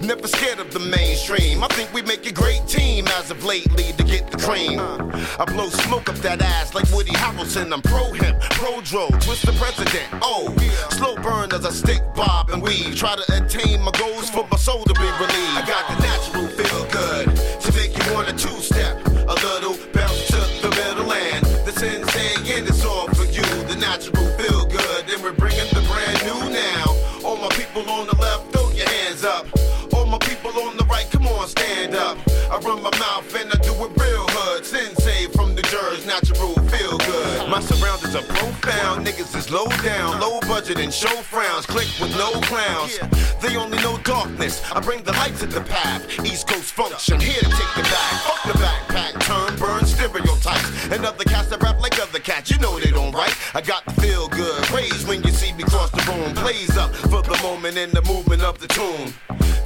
Never 0.01 0.27
scared 0.27 0.59
of 0.59 0.71
the 0.73 0.79
mainstream. 0.79 1.63
I 1.63 1.67
think 1.67 1.93
we 1.93 2.01
make 2.01 2.25
a 2.25 2.31
great 2.31 2.65
team 2.67 3.07
as 3.19 3.31
of 3.31 3.43
lately 3.43 3.91
to 3.97 4.03
get 4.03 4.29
the 4.31 4.37
cream. 4.37 4.79
I 4.79 5.45
blow 5.45 5.69
smoke 5.69 6.09
up 6.09 6.15
that 6.17 6.41
ass 6.41 6.73
like 6.73 6.89
Woody 6.91 7.11
Harrelson. 7.11 7.73
I'm 7.73 7.81
pro 7.81 8.11
pro 8.51 8.81
dro, 8.81 9.07
twist 9.19 9.45
the 9.45 9.53
president. 9.53 10.07
Oh, 10.21 10.53
slow 10.91 11.15
burn 11.15 11.51
as 11.53 11.65
I 11.65 11.71
stick 11.71 12.01
bob 12.15 12.49
and 12.49 12.61
weave. 12.61 12.95
Try 12.95 13.15
to 13.15 13.25
attain 13.37 13.81
my 13.81 13.91
goals 13.91 14.29
for 14.29 14.47
my 14.51 14.57
soul 14.57 14.83
to 14.83 14.93
be 14.93 15.09
relieved. 15.19 15.57
I 15.57 15.63
got 15.65 15.87
the 15.89 15.97
natural 16.03 16.47
feel 16.47 16.85
good 16.91 17.35
to 17.61 17.73
make 17.73 17.97
you 17.97 18.13
wanna 18.13 18.33
two 18.33 18.59
step. 18.61 19.05
A 19.07 19.35
little 19.45 19.77
bounce 19.93 20.27
to 20.27 20.41
the 20.61 20.69
middle 20.69 21.11
and 21.11 21.45
the 21.65 21.71
sensei 21.71 22.57
and 22.57 22.67
it's 22.67 22.83
all 22.85 23.07
for 23.13 23.25
you. 23.25 23.45
The 23.67 23.75
natural 23.75 24.25
feel 24.37 24.65
good, 24.65 25.09
and 25.09 25.23
we're 25.23 25.33
bringing 25.33 25.69
the 25.73 25.81
brand 25.87 26.19
new 26.25 26.49
now. 26.49 26.85
All 27.23 27.37
my 27.37 27.49
people 27.49 27.87
on 27.89 28.07
the 28.07 28.17
left, 28.17 28.51
throw 28.51 28.69
your 28.71 28.89
hands 28.89 29.23
up. 29.23 29.45
All 29.93 30.05
my 30.05 30.17
people 30.19 30.51
on 30.63 30.77
the 30.77 30.85
right, 30.85 31.09
come 31.11 31.27
on, 31.27 31.47
stand 31.47 31.95
up. 31.95 32.17
I 32.49 32.57
run 32.59 32.81
my 32.81 32.91
mouth 32.97 33.33
and 33.35 33.51
I 33.51 33.57
do 33.57 33.73
it 33.85 33.91
real 33.95 34.25
hood. 34.29 34.65
Sensei 34.65 35.27
from 35.27 35.55
New 35.55 35.61
Jersey, 35.63 36.07
natural 36.07 36.58
feel 36.89 36.97
good. 36.97 37.49
My 37.49 37.59
surroundings 37.59 38.15
are 38.15 38.23
profound. 38.23 39.05
Niggas 39.05 39.35
is 39.35 39.51
low 39.51 39.67
down, 39.83 40.19
low 40.19 40.39
budget 40.41 40.79
and 40.79 40.93
show 40.93 41.15
frowns. 41.21 41.65
Click 41.65 41.87
with 41.99 42.15
no 42.17 42.31
clowns. 42.41 42.99
They 43.41 43.55
only 43.55 43.77
know 43.79 43.97
darkness. 43.99 44.61
I 44.71 44.79
bring 44.79 45.03
the 45.03 45.13
light 45.13 45.35
to 45.37 45.45
the 45.45 45.61
path. 45.61 46.03
East 46.25 46.47
Coast 46.47 46.73
function, 46.73 47.19
here 47.19 47.41
to 47.41 47.49
take 47.49 47.73
the 47.75 47.83
back. 47.83 48.11
Fuck 48.23 48.53
the 48.53 48.59
backpack, 48.59 49.19
turn, 49.21 49.59
burn 49.59 49.85
stereotypes. 49.85 50.91
And 50.91 51.05
other 51.05 51.23
cats 51.23 51.49
that 51.49 51.61
rap 51.61 51.79
like 51.79 51.99
other 52.01 52.19
cats, 52.19 52.51
you 52.51 52.57
know 52.59 52.79
they 52.79 52.91
don't 52.91 53.13
write. 53.13 53.35
I 53.53 53.61
got 53.61 53.85
the 53.85 53.91
feel 54.01 54.27
good. 54.27 54.69
Raise 54.71 55.05
when 55.05 55.23
you 55.23 55.28
me 55.59 55.65
cross 55.65 55.91
the 55.91 56.03
room. 56.11 56.33
Plays 56.35 56.77
up 56.77 56.95
for 56.95 57.21
the 57.21 57.37
moment 57.43 57.77
and 57.77 57.91
the 57.91 58.01
movement 58.03 58.41
of 58.41 58.59
the 58.59 58.67
tune. 58.67 59.13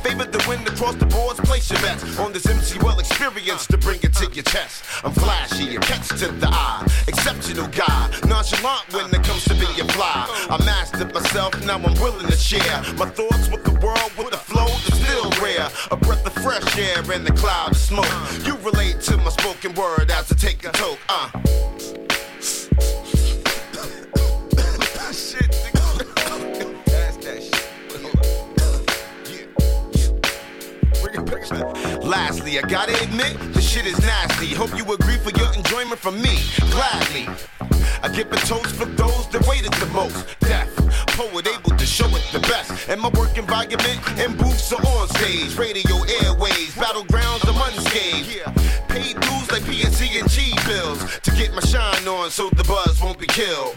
Favor 0.04 0.26
the 0.26 0.44
wind 0.48 0.68
across 0.68 0.96
the 0.96 1.06
boards, 1.06 1.40
place 1.42 1.70
your 1.72 1.80
bets 1.82 2.20
on 2.20 2.34
this 2.34 2.46
MC 2.46 2.78
well 2.80 3.00
experience 3.00 3.68
to 3.68 3.78
bring 3.78 4.00
it 4.02 4.14
to 4.16 4.26
your 4.34 4.44
chest. 4.44 4.84
I'm 5.04 5.14
flashy, 5.14 5.76
a 5.76 5.80
catch 5.80 6.10
to 6.20 6.28
the 6.28 6.50
eye, 6.50 6.84
exceptional 7.08 7.68
guy, 7.68 8.10
nonchalant 8.28 8.92
when 8.92 9.06
it 9.14 9.24
comes 9.24 9.46
to 9.46 9.54
being 9.54 9.88
fly. 9.90 10.26
I 10.50 10.58
mastered 10.66 11.14
myself, 11.14 11.54
now 11.66 11.76
I'm 11.76 11.94
willing 12.02 12.28
to 12.28 12.38
share 12.38 12.82
my 12.98 13.08
thoughts 13.10 13.48
with 13.50 13.64
the 13.64 13.78
world 13.86 14.12
with 14.18 14.34
a 14.34 14.38
flow 14.38 14.68
that's 14.68 15.00
still 15.00 15.30
rare. 15.42 15.70
A 15.92 15.96
breath 15.96 16.26
of 16.26 16.34
fresh 16.44 16.78
air 16.78 17.00
in 17.14 17.24
the 17.24 17.34
cloud 17.34 17.72
of 17.72 17.78
smoke. 17.78 18.14
You 18.46 18.58
relate 18.58 19.00
to 19.02 19.18
my 19.18 19.30
spoken 19.30 19.74
word 19.76 20.12
as 20.12 20.32
I 20.32 20.36
take 20.36 20.66
a 20.66 20.72
toke. 20.72 21.00
Uh. 21.08 21.43
Lastly, 32.14 32.60
I 32.60 32.62
gotta 32.62 32.94
admit, 33.02 33.40
the 33.56 33.62
shit 33.62 33.88
is 33.88 34.00
nasty. 34.02 34.54
Hope 34.54 34.70
you 34.78 34.86
agree 34.94 35.18
for 35.18 35.32
your 35.32 35.52
enjoyment 35.56 36.00
from 36.00 36.22
me. 36.22 36.38
Gladly. 36.70 37.26
I 38.04 38.10
give 38.10 38.32
a 38.32 38.36
toast 38.36 38.76
for 38.76 38.86
those 38.86 39.28
that 39.30 39.44
waited 39.48 39.74
the 39.74 39.88
most. 39.88 40.38
Deaf, 40.42 40.70
poet 41.18 41.48
able 41.48 41.76
to 41.76 41.86
show 41.88 42.06
it 42.06 42.24
the 42.32 42.40
best. 42.42 42.88
And 42.88 43.02
my 43.02 43.10
work 43.18 43.36
environment 43.36 43.98
and 44.20 44.38
booths 44.38 44.72
are 44.72 44.86
on 44.94 45.08
stage. 45.18 45.58
Radio 45.58 45.96
airways, 46.22 46.76
battlegrounds, 46.76 47.50
I'm 47.50 47.58
unscathed. 47.66 48.46
Paid 48.90 49.20
dues 49.20 49.52
like 49.52 49.64
PSE&G 49.64 50.54
bills 50.68 51.20
to 51.22 51.32
get 51.32 51.52
my 51.52 51.62
shine 51.62 52.08
on 52.08 52.30
so 52.30 52.48
the 52.52 52.64
buzz 52.66 53.02
won't 53.02 53.18
be 53.18 53.26
killed. 53.26 53.76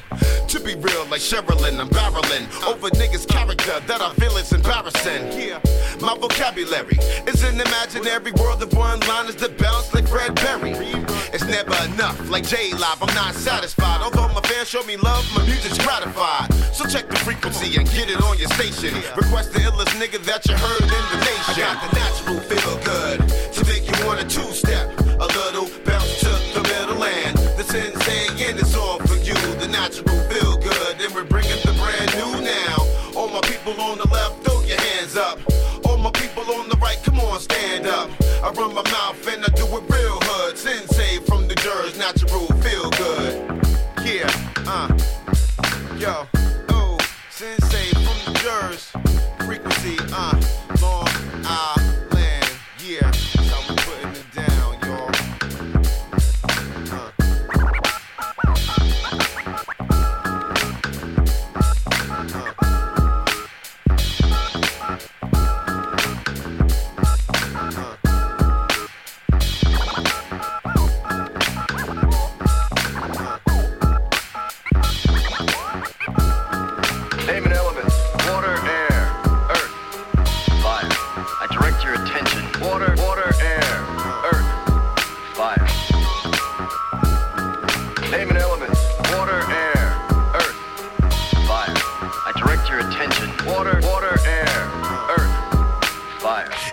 To 0.49 0.61
be 0.61 0.75
real, 0.75 1.07
like 1.07 1.23
Sherilyn, 1.23 1.81
I'm 1.81 1.89
barreling 1.89 2.45
over 2.69 2.91
niggas' 2.91 3.27
character 3.27 3.81
that 3.81 4.03
I 4.03 4.13
feel 4.15 4.37
is 4.37 4.53
embarrassing. 4.53 5.41
Yeah, 5.41 5.59
vocabulary 6.29 6.99
is 7.27 7.43
an 7.45 7.61
imaginary 7.61 8.33
world 8.33 8.63
of 8.63 8.73
one 8.75 8.99
liners 9.01 9.37
that 9.37 9.57
bounce 9.59 9.95
like 9.95 10.09
Fred 10.09 10.35
Berry. 10.37 10.73
It's 11.33 11.47
never 11.47 11.77
enough, 11.93 12.19
like 12.31 12.47
J 12.47 12.73
Live, 12.73 13.01
I'm 13.03 13.15
not 13.15 13.35
satisfied. 13.35 14.01
Although 14.03 14.29
my 14.35 14.41
fans 14.43 14.69
show 14.69 14.83
me 14.85 14.97
love, 14.97 15.25
my 15.35 15.45
music's 15.45 15.79
gratified. 15.79 16.53
So 16.75 16.85
check 16.87 17.09
the 17.09 17.17
frequency 17.17 17.77
and 17.77 17.87
get 17.91 18.11
it 18.11 18.21
on 18.23 18.39
your 18.39 18.49
station. 18.51 18.95
Request 19.17 19.53
the 19.53 19.61
illest 19.61 19.95
nigga 20.01 20.19
that 20.25 20.47
you 20.49 20.57
heard 20.57 20.83
in 20.83 21.05
the 21.13 21.19
nation. 21.23 21.55
I 21.55 21.75
got 21.75 21.77
the 21.85 21.91
natural 21.95 22.41
feel 22.41 22.77
good 22.83 23.19
to 23.55 23.61
make 23.71 23.85
you 23.87 24.07
wanna 24.07 24.25
two 24.25 24.51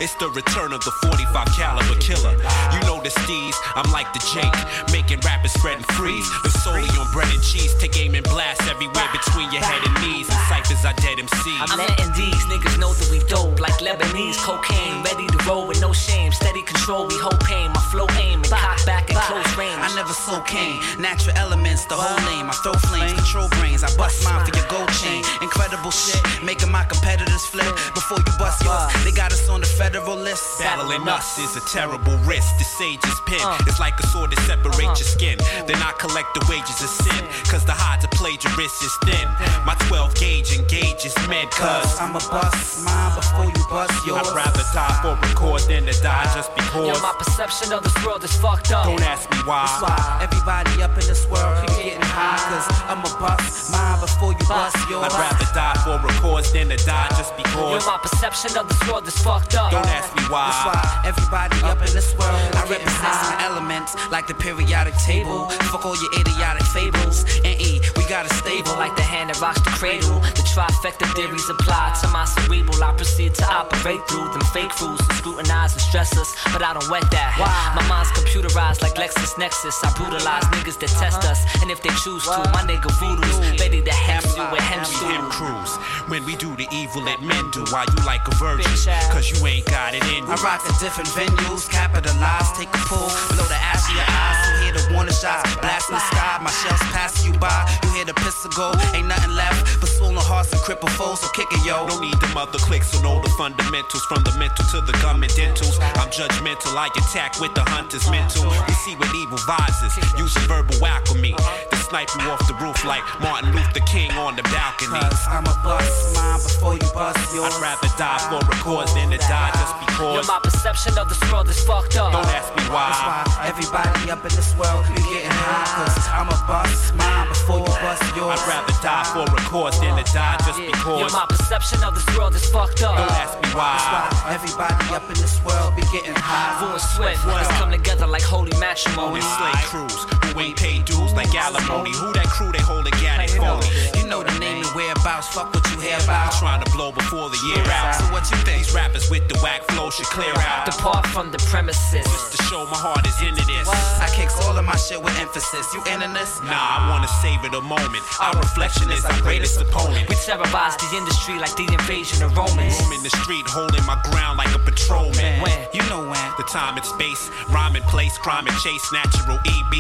It's 0.04 0.16
the 0.16 0.28
return 0.36 0.74
of 0.74 0.84
the 0.84 0.92
45 1.08 1.48
caliber 1.56 1.96
killer. 1.96 2.36
You 2.76 2.80
know 2.84 3.00
the 3.00 3.08
steez, 3.24 3.56
I'm 3.72 3.88
like 3.96 4.12
the 4.12 4.20
Jake, 4.36 4.52
making 4.92 5.24
rappers 5.24 5.56
spread 5.56 5.80
and 5.80 5.88
freeze. 5.96 6.28
The 6.44 6.52
solely 6.60 6.92
on 7.00 7.08
bread 7.16 7.32
and 7.32 7.40
cheese, 7.40 7.72
take 7.80 7.96
aim 7.96 8.12
and 8.12 8.28
blast 8.28 8.68
everywhere 8.68 9.08
between 9.16 9.48
your 9.56 9.64
head 9.64 9.80
and 9.80 9.96
knees. 10.04 10.28
And 10.28 10.44
ciphers 10.52 10.84
are 10.84 10.92
dead 11.00 11.24
MCs. 11.24 11.72
I'm 11.72 11.80
letting 11.80 12.12
these 12.20 12.44
niggas 12.52 12.76
know 12.84 12.92
that 12.92 13.08
we 13.16 13.24
dope 13.32 13.64
like 13.64 13.80
Lebanese 13.80 14.36
cocaine, 14.44 15.08
ready 15.08 15.24
to 15.24 15.40
roll 15.48 15.72
with 15.72 15.80
no 15.80 15.94
shame. 15.94 16.34
Steady 16.36 16.64
control, 16.64 17.08
we 17.08 17.16
hold 17.24 17.40
pain. 17.40 17.72
My 17.72 17.80
flow 17.88 18.08
aim 18.20 18.44
and 18.44 18.52
cock 18.52 18.84
back 18.86 19.08
in 19.08 19.16
close 19.16 19.48
range. 19.56 19.80
I 19.80 19.88
never 19.96 20.12
sold 20.12 20.44
cane, 20.44 20.84
natural 21.00 21.38
elements, 21.40 21.88
the 21.88 21.96
whole 21.96 22.20
name. 22.28 22.52
I 22.52 22.56
throw 22.60 22.76
flames, 22.92 23.16
control 23.24 23.48
brains. 23.56 23.88
I 23.88 23.90
bust 23.96 24.20
mine 24.28 24.44
for 24.44 24.52
your 24.52 24.68
gold 24.68 24.92
chain. 25.00 25.24
Incredible 25.40 25.96
shit, 25.96 26.20
making 26.44 26.72
my 26.76 26.84
competitors 26.84 27.48
flip. 27.48 27.72
Before 27.96 28.20
you 28.20 28.34
bust 28.36 28.60
yours, 28.68 28.92
they 29.08 29.16
got 29.16 29.32
us 29.32 29.48
on 29.48 29.62
the 29.62 29.68
federal 29.68 29.93
list. 30.02 30.60
Battling 30.60 31.08
us 31.08 31.38
is 31.38 31.56
a 31.56 31.62
terrible 31.70 32.18
risk. 32.26 32.58
The 32.58 32.66
sage's 32.66 33.20
pen 33.28 33.46
is 33.68 33.78
uh. 33.78 33.86
like 33.86 33.94
a 34.00 34.08
sword 34.08 34.32
that 34.32 34.42
separates 34.50 34.82
uh-huh. 34.82 34.98
your 34.98 35.38
skin. 35.38 35.38
Then 35.68 35.78
I 35.78 35.94
collect 36.02 36.34
the 36.34 36.42
wages 36.50 36.82
of 36.82 36.90
sin, 36.90 37.22
cause 37.46 37.66
the 37.66 37.78
odds 37.78 38.04
of 38.04 38.12
plagiarist 38.12 38.82
is 38.82 38.96
thin. 39.06 39.28
My 39.66 39.76
12 39.88 40.16
gauge 40.16 40.58
engages 40.58 41.14
men, 41.30 41.46
cause 41.54 42.00
I'm 42.02 42.16
a 42.16 42.24
bust 42.34 42.86
mine 42.86 43.14
before 43.16 43.46
you 43.46 43.64
bust 43.70 43.94
yours. 44.06 44.26
I'd 44.26 44.34
rather 44.34 44.66
die 44.74 44.98
for 45.02 45.14
a 45.14 45.30
cause 45.36 45.68
than 45.68 45.86
to 45.86 45.96
die 46.02 46.26
just 46.34 46.50
because. 46.56 46.90
Yo, 46.90 46.98
my 47.06 47.14
perception 47.20 47.74
of 47.74 47.84
this 47.84 47.94
world 48.06 48.24
is 48.24 48.34
fucked 48.38 48.72
up. 48.72 48.86
Don't 48.86 49.02
ask 49.06 49.30
me 49.30 49.38
why. 49.46 49.70
That's 49.70 49.82
why 49.82 50.26
everybody 50.26 50.82
up 50.82 50.98
in 50.98 51.06
this 51.06 51.30
world 51.30 51.54
keep 51.68 51.94
getting 51.94 52.10
high, 52.10 52.42
cause 52.50 52.66
I'm 52.90 53.06
a 53.06 53.12
bust 53.22 53.72
mine 53.72 54.02
before 54.02 54.34
you 54.34 54.46
bust 54.50 54.78
yours. 54.90 55.06
I'd 55.06 55.22
rather 55.22 55.48
die 55.54 55.78
for 55.86 56.02
a 56.02 56.12
cause 56.18 56.52
than 56.52 56.70
to 56.74 56.78
die 56.82 57.08
just 57.14 57.34
Yo, 57.38 57.44
because. 57.44 57.86
my 57.86 57.98
perception 58.02 58.58
of 58.58 58.68
this 58.68 58.82
world 58.90 59.08
is 59.08 59.18
fucked 59.22 59.56
up. 59.56 59.72
Don't 59.72 59.83
ask 59.90 60.16
me 60.16 60.24
why. 60.30 60.48
That's 60.48 60.64
why 60.70 61.10
everybody 61.10 61.58
up 61.66 61.82
in 61.82 61.92
this 61.94 62.14
world. 62.16 62.38
I 62.54 62.64
represent 62.70 63.16
some 63.26 63.40
elements 63.42 63.96
like 64.12 64.28
the 64.28 64.36
periodic 64.36 64.96
table. 65.02 65.50
Fuck 65.74 65.86
all 65.86 65.98
your 65.98 66.14
idiotic 66.20 66.64
fables. 66.70 67.26
And 67.44 67.60
E, 67.60 67.82
we 67.98 68.06
got 68.06 68.26
a 68.26 68.34
stable 68.36 68.78
like 68.78 68.96
the 68.96 69.04
hand 69.04 69.30
that 69.30 69.42
rocks 69.42 69.62
the 69.62 69.74
cradle. 69.74 70.20
The 70.38 70.46
trifecta 70.54 71.10
theories 71.16 71.50
apply 71.50 71.98
to 72.02 72.08
my 72.10 72.26
cerebral. 72.26 72.84
I 72.84 72.94
proceed 72.94 73.34
to 73.36 73.46
operate 73.46 74.02
through 74.08 74.30
them 74.32 74.46
fake 74.54 74.74
rules 74.82 75.02
to 75.08 75.14
scrutinize 75.16 75.74
and 75.74 75.82
stress 75.82 76.16
us, 76.18 76.36
but 76.54 76.62
I 76.62 76.74
don't 76.74 76.90
wet 76.90 77.10
that. 77.12 77.34
My 77.76 77.84
mind's 77.88 78.12
computerized 78.12 78.82
like 78.82 78.96
Lexus 78.96 79.34
LexisNexis. 79.34 79.84
I 79.84 79.94
brutalize 79.98 80.44
niggas 80.54 80.80
that 80.80 80.90
test 80.90 81.20
uh-huh. 81.20 81.32
us, 81.32 81.62
and 81.62 81.72
if 81.72 81.82
they 81.82 81.90
choose 82.04 82.24
to, 82.24 82.40
my 82.52 82.64
nigga 82.68 82.92
voodoo's 83.00 83.40
ready 83.60 83.82
to 83.82 83.92
hem 83.92 84.24
you 84.36 84.46
with 84.52 84.62
hem 84.62 84.84
Him 85.10 85.30
cruise 85.30 85.74
when 86.10 86.26
we 86.26 86.36
do 86.36 86.56
the 86.56 86.68
evil 86.74 87.02
that 87.06 87.22
men 87.22 87.44
do. 87.52 87.64
Why 87.70 87.86
you 87.86 88.00
like 88.06 88.26
a 88.28 88.36
virgin? 88.36 88.70
Cause 89.14 89.30
you 89.30 89.40
ain't 89.46 89.66
got 89.66 89.94
it 89.94 90.04
in 90.16 90.26
you. 90.26 90.34
I 90.34 90.38
rock 90.42 90.62
at 90.66 90.76
different 90.80 91.10
venues, 91.14 91.70
capitalize, 91.70 92.50
take 92.58 92.70
a 92.74 92.82
pull, 92.90 93.10
blow 93.34 93.46
the 93.46 93.60
ash 93.60 93.86
in 93.90 93.96
your 93.96 94.10
eyes. 94.10 94.38
You 94.44 94.54
hear 94.66 94.74
the 94.74 94.84
warning 94.94 95.14
shots, 95.14 95.50
blast 95.62 95.90
in 95.90 95.96
the 95.96 96.04
sky. 96.12 96.40
My 96.42 96.52
shells 96.52 96.84
pass 96.92 97.26
you 97.26 97.34
by. 97.38 97.54
You 97.84 97.90
hear 97.94 98.06
the 98.06 98.18
pistol 98.26 98.52
go, 98.56 98.74
ain't 98.94 99.08
nothing 99.08 99.36
left 99.36 99.80
but 99.80 99.90
swollen 99.90 100.24
hearts 100.24 100.52
and 100.52 100.62
crippled 100.62 100.92
foes. 100.94 101.22
So 101.22 101.28
kick 101.36 101.48
it, 101.52 101.66
yo. 101.66 101.86
No 101.88 102.00
need 102.00 102.18
them 102.20 102.38
other 102.38 102.60
clicks 102.60 102.92
to 102.92 103.02
know 103.04 103.22
the 103.22 103.30
fundamentals 103.38 104.04
from 104.06 104.24
the 104.24 104.34
mental 104.40 104.66
to 104.72 104.82
the 104.82 104.96
gum 105.04 105.24
and 105.24 105.34
dentals. 105.36 105.78
I'm 106.00 106.10
judgmental, 106.10 106.76
I 106.76 106.88
attack 106.88 107.40
with 107.40 107.54
the 107.54 107.64
hunter's 107.68 108.10
mental. 108.10 108.50
We 108.50 108.74
see 108.86 108.96
what 108.96 109.14
evil 109.16 109.40
vises, 109.46 109.94
using 110.18 110.44
verbal 110.48 110.80
alchemy. 110.86 111.34
To 111.34 111.83
snipe 111.94 112.10
you 112.18 112.26
off 112.34 112.42
the 112.50 112.58
roof 112.58 112.82
like 112.86 113.06
Martin 113.22 113.54
Luther 113.54 113.86
King 113.86 114.10
on 114.18 114.36
the 114.36 114.42
balcony. 114.50 114.98
Cause 114.98 115.22
I'm 115.30 115.46
a 115.46 115.54
bust 115.62 116.18
mine 116.18 116.42
before 116.42 116.74
you 116.74 116.90
bust 116.90 117.22
yours. 117.38 117.54
I'd 117.54 117.62
rather 117.62 117.94
die 118.02 118.18
for 118.34 118.42
a 118.42 118.56
cause 118.66 118.90
than 118.98 119.14
to 119.14 119.22
die 119.22 119.54
just 119.54 119.78
Yo, 119.78 119.86
because. 119.86 120.26
my 120.26 120.40
perception 120.42 120.98
of 120.98 121.06
this 121.06 121.22
world 121.30 121.46
is 121.54 121.62
fucked 121.62 121.94
up. 122.02 122.10
Don't 122.10 122.26
ask 122.34 122.50
me 122.58 122.66
why. 122.74 122.90
That's 122.90 123.38
why 123.38 123.46
everybody 123.46 124.10
up 124.10 124.26
in 124.26 124.34
this 124.34 124.58
world 124.58 124.82
be 124.90 125.06
getting 125.06 125.30
high. 125.30 125.70
Cause 125.86 126.10
I'm 126.10 126.34
a 126.34 126.38
bust 126.50 126.98
mine 126.98 127.30
before 127.30 127.62
you 127.62 127.74
bust 127.86 128.02
yours. 128.18 128.42
I'd 128.42 128.50
rather 128.50 128.74
die 128.82 129.06
for 129.14 129.30
a 129.30 129.42
cause 129.46 129.78
than 129.78 129.94
to 129.94 130.06
die 130.10 130.42
just 130.50 130.58
Yo, 130.58 130.74
because. 130.74 131.14
my 131.14 131.30
perception 131.30 131.78
of 131.86 131.94
this 131.94 132.10
world 132.18 132.34
is 132.34 132.46
fucked 132.50 132.82
up. 132.82 132.98
Don't 132.98 133.22
ask 133.22 133.38
me 133.38 133.54
That's 133.54 133.86
why. 133.86 134.10
why 134.10 134.34
everybody 134.34 134.82
up 134.98 135.06
in 135.14 135.18
this 135.22 135.38
world 135.46 135.78
be 135.78 135.86
getting 135.94 136.18
high. 136.18 136.58
Full 136.58 136.74
and 136.74 136.82
swift, 136.82 137.22
niggas 137.22 137.54
come 137.62 137.70
together 137.70 138.10
like 138.10 138.26
holy 138.26 138.58
matrimony. 138.58 139.22
When 139.22 139.22
slave 139.22 139.62
crews 139.70 140.13
who 140.34 140.40
ain't 140.42 140.58
paid 140.58 140.86
dues 140.86 141.14
like 141.14 141.34
alimony. 141.36 141.94
Who 141.94 142.14
that 142.14 142.26
crew 142.28 142.52
they 142.52 142.62
hold 142.62 142.88
again 142.88 143.22
phony? 143.38 143.68
You 143.98 144.08
know 144.10 144.24
the 144.24 144.34
name 144.40 144.66
and 144.66 144.74
whereabouts. 144.76 145.30
Fuck 145.30 145.54
what 145.54 145.66
you 145.72 145.80
hear 145.80 145.98
about. 146.04 146.34
Trying 146.34 146.64
to 146.64 146.70
blow 146.72 146.92
before 146.92 147.30
the 147.30 147.40
year 147.54 147.64
out. 147.70 147.96
So 147.96 148.06
what 148.12 148.26
you 148.32 148.38
think? 148.42 148.66
These 148.66 148.74
rappers 148.74 149.10
with 149.10 149.28
the 149.30 149.38
whack 149.40 149.64
flow 149.70 149.90
should 149.90 150.10
clear 150.10 150.34
out. 150.38 150.66
Depart 150.66 151.06
from 151.08 151.32
the 151.32 151.38
premises. 151.50 152.06
Just 152.06 152.38
to 152.38 152.44
show 152.50 152.66
my 152.66 152.78
heart 152.78 153.06
is 153.06 153.18
into 153.22 153.46
this. 153.46 153.68
I 153.70 154.10
kicks 154.14 154.34
all 154.46 154.58
of 154.58 154.66
my 154.66 154.76
shit 154.76 155.02
with 155.02 155.14
emphasis. 155.20 155.70
You 155.74 155.82
into 155.86 156.10
this? 156.14 156.42
Nah, 156.42 156.58
I 156.58 156.90
wanna 156.90 157.10
savor 157.22 157.50
the 157.50 157.62
moment. 157.62 158.04
Our 158.20 158.34
reflection 158.38 158.90
is 158.92 159.06
our 159.06 159.18
greatest 159.22 159.62
opponent. 159.62 160.10
We 160.10 160.16
terrorize 160.16 160.78
the 160.78 160.90
industry 160.98 161.38
like 161.38 161.54
the 161.56 161.70
invasion 161.70 162.24
of 162.24 162.36
Romans. 162.36 162.74
Roam 162.82 162.94
in 162.94 163.04
the 163.04 163.14
street, 163.22 163.46
holding 163.48 163.86
my 163.86 164.00
ground 164.10 164.38
like 164.38 164.54
a 164.56 164.60
patrolman. 164.60 165.42
When? 165.42 165.58
You 165.74 165.84
know 165.90 166.02
when. 166.02 166.30
The 166.38 166.46
time 166.50 166.78
and 166.78 166.86
space, 166.86 167.30
rhyme 167.50 167.76
and 167.76 167.86
place, 167.86 168.18
crime 168.18 168.48
and 168.48 168.58
chase, 168.58 168.86
natural 168.92 169.38
EB, 169.46 169.74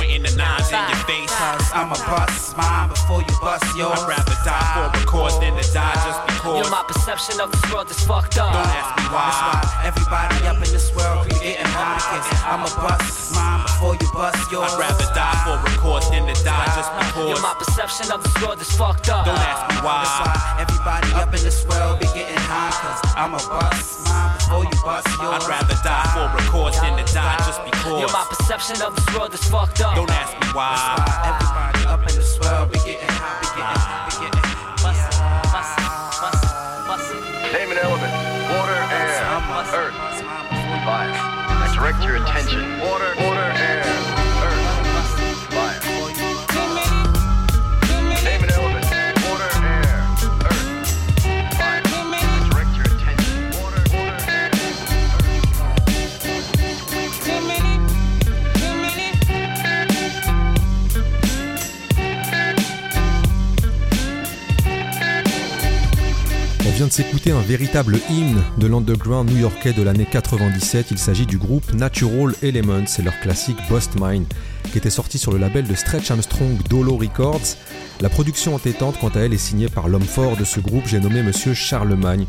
pointing 0.00 0.22
the 0.24 0.32
nines 0.36 0.72
in 0.72 0.80
your 0.88 1.02
face. 1.04 1.28
Cause 1.28 1.68
I'm 1.76 1.92
a 1.92 1.98
bust 2.08 2.56
mine 2.56 2.88
before 2.88 3.20
you 3.20 3.34
bust 3.44 3.64
yours. 3.76 4.00
I'd 4.00 4.08
rather 4.08 4.36
die 4.44 4.68
for 4.72 4.88
a 4.88 5.02
cause 5.04 5.36
than 5.40 5.52
to 5.60 5.64
die 5.72 5.94
just 6.00 6.20
Yo, 6.40 6.56
because. 6.56 6.70
my 6.72 6.82
perception 6.88 7.36
of 7.40 7.52
this 7.52 7.64
world 7.72 7.90
is 7.90 8.00
fucked 8.08 8.38
up. 8.38 8.52
Don't 8.52 8.64
ask 8.64 8.96
me 8.96 9.04
That's 9.04 9.12
why. 9.12 9.60
why 9.60 9.84
everybody 9.84 10.36
up 10.48 10.56
in 10.56 10.70
this 10.72 10.88
world 10.96 11.28
be 11.28 11.36
getting 11.44 11.68
high. 11.76 12.00
I'm 12.48 12.64
a 12.64 12.70
bust 12.80 13.34
mine 13.36 13.62
before 13.68 13.94
you 14.00 14.08
bust 14.16 14.40
yours. 14.50 14.72
I'd 14.72 14.80
rather 14.80 15.08
die 15.12 15.36
for 15.44 15.56
a 15.60 15.72
cause 15.84 16.08
than 16.10 16.24
to 16.24 16.36
die 16.44 16.68
just 16.76 16.88
Yo, 17.16 17.36
because. 17.36 17.42
my 17.44 17.54
perception 17.60 18.06
of 18.12 18.24
this 18.24 18.34
world 18.40 18.60
is 18.60 18.72
fucked 18.72 19.08
up. 19.12 19.26
Don't 19.28 19.36
ask 19.36 19.68
me 19.68 19.76
That's 19.84 19.84
why. 19.84 20.24
why 20.24 20.64
everybody 20.64 21.08
up 21.20 21.28
in 21.36 21.42
this 21.44 21.60
world 21.68 22.00
be 22.00 22.06
getting 22.16 22.40
high. 22.48 22.72
Cause 22.80 23.00
I'm 23.20 23.34
a 23.36 23.42
bust 23.52 24.08
mine 24.08 24.32
before 24.40 24.64
you 24.64 24.76
bust 24.80 25.08
yours. 25.20 25.44
I'd 25.44 25.48
rather 25.48 25.76
die 25.84 26.08
for 26.16 26.26
a 26.32 26.42
cause 26.48 26.80
than 26.80 26.96
to 26.96 27.04
die 27.12 27.36
just 27.44 27.60
Yo, 27.60 27.68
because. 27.68 28.12
my 28.12 28.24
perception 28.32 28.80
of 28.82 28.96
this 28.96 29.06
world 29.14 29.32
is 29.34 29.44
fucked 29.48 29.80
up. 29.82 29.89
Don't 29.94 30.10
ask 30.10 30.38
me 30.40 30.46
why. 30.54 30.94
why 30.96 31.30
everybody 31.30 31.86
up 31.88 32.00
in 32.08 32.14
this 32.16 32.38
world 32.40 32.72
be 32.72 32.78
getting 32.80 33.08
high. 33.08 33.40
Be 33.42 33.48
getting, 33.58 33.80
be 34.06 34.14
getting. 34.22 34.50
Bust 34.82 35.02
it, 35.10 35.18
bust 35.52 35.78
it, 35.78 35.88
bust 36.20 36.44
it, 36.44 36.86
bust 36.86 37.14
it. 37.14 37.52
Name 37.52 37.72
an 37.72 37.78
element. 37.78 38.19
Vient 66.80 66.86
de 66.86 66.92
s'écouter 66.94 67.30
un 67.30 67.42
véritable 67.42 67.98
hymne 68.08 68.42
de 68.56 68.66
l'underground 68.66 69.30
new-yorkais 69.30 69.74
de 69.74 69.82
l'année 69.82 70.06
97. 70.10 70.86
Il 70.90 70.96
s'agit 70.96 71.26
du 71.26 71.36
groupe 71.36 71.74
Natural 71.74 72.34
Elements 72.42 72.86
et 72.98 73.02
leur 73.02 73.20
classique 73.20 73.58
Bust 73.68 74.00
Mine, 74.00 74.24
qui 74.72 74.78
était 74.78 74.88
sorti 74.88 75.18
sur 75.18 75.30
le 75.30 75.36
label 75.36 75.66
de 75.66 75.74
Stretch 75.74 76.10
Armstrong 76.10 76.56
Dolo 76.70 76.96
Records. 76.96 77.58
La 78.00 78.08
production 78.08 78.54
entêtante, 78.54 78.96
quant 78.98 79.10
à 79.10 79.18
elle, 79.20 79.34
est 79.34 79.36
signée 79.36 79.68
par 79.68 79.88
l'homme 79.88 80.00
fort 80.00 80.38
de 80.38 80.44
ce 80.44 80.58
groupe, 80.58 80.84
j'ai 80.86 81.00
nommé 81.00 81.22
Monsieur 81.22 81.52
Charlemagne, 81.52 82.24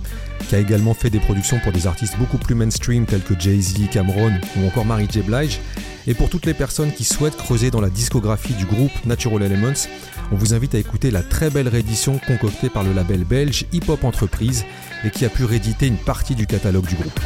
qui 0.50 0.56
a 0.56 0.60
également 0.60 0.94
fait 0.94 1.10
des 1.10 1.20
productions 1.20 1.62
pour 1.64 1.72
des 1.72 1.88
artistes 1.88 2.18
beaucoup 2.18 2.38
plus 2.38 2.54
mainstream 2.54 3.06
tels 3.06 3.24
que 3.24 3.40
Jay-Z, 3.40 3.90
Cameron 3.90 4.34
ou 4.58 4.68
encore 4.68 4.84
Mary 4.84 5.08
J. 5.10 5.22
Blige. 5.22 5.62
Et 6.08 6.14
pour 6.14 6.30
toutes 6.30 6.46
les 6.46 6.54
personnes 6.54 6.92
qui 6.92 7.06
souhaitent 7.06 7.38
creuser 7.38 7.72
dans 7.72 7.80
la 7.80 7.90
discographie 7.90 8.56
du 8.56 8.66
groupe 8.66 8.92
Natural 9.06 9.44
Elements, 9.44 9.88
on 10.32 10.36
vous 10.36 10.54
invite 10.54 10.76
à 10.76 10.80
écouter 10.80 11.12
la 11.12 11.24
très 11.24 11.50
belle 11.50 11.68
réédition 11.68 12.20
concoctée 12.26 12.70
par 12.70 12.84
le 12.84 12.94
label 12.94 13.24
belge 13.24 13.66
Hip 13.74 13.90
Hop 13.90 14.04
Entreprise 14.04 14.66
et 15.04 15.10
qui 15.10 15.26
a 15.26 15.30
pu 15.30 15.44
rééditer 15.44 15.88
une 15.88 15.98
partie 15.98 16.36
du 16.36 16.48
catalogue 16.48 16.88
du 16.88 16.96
groupe. 16.96 17.20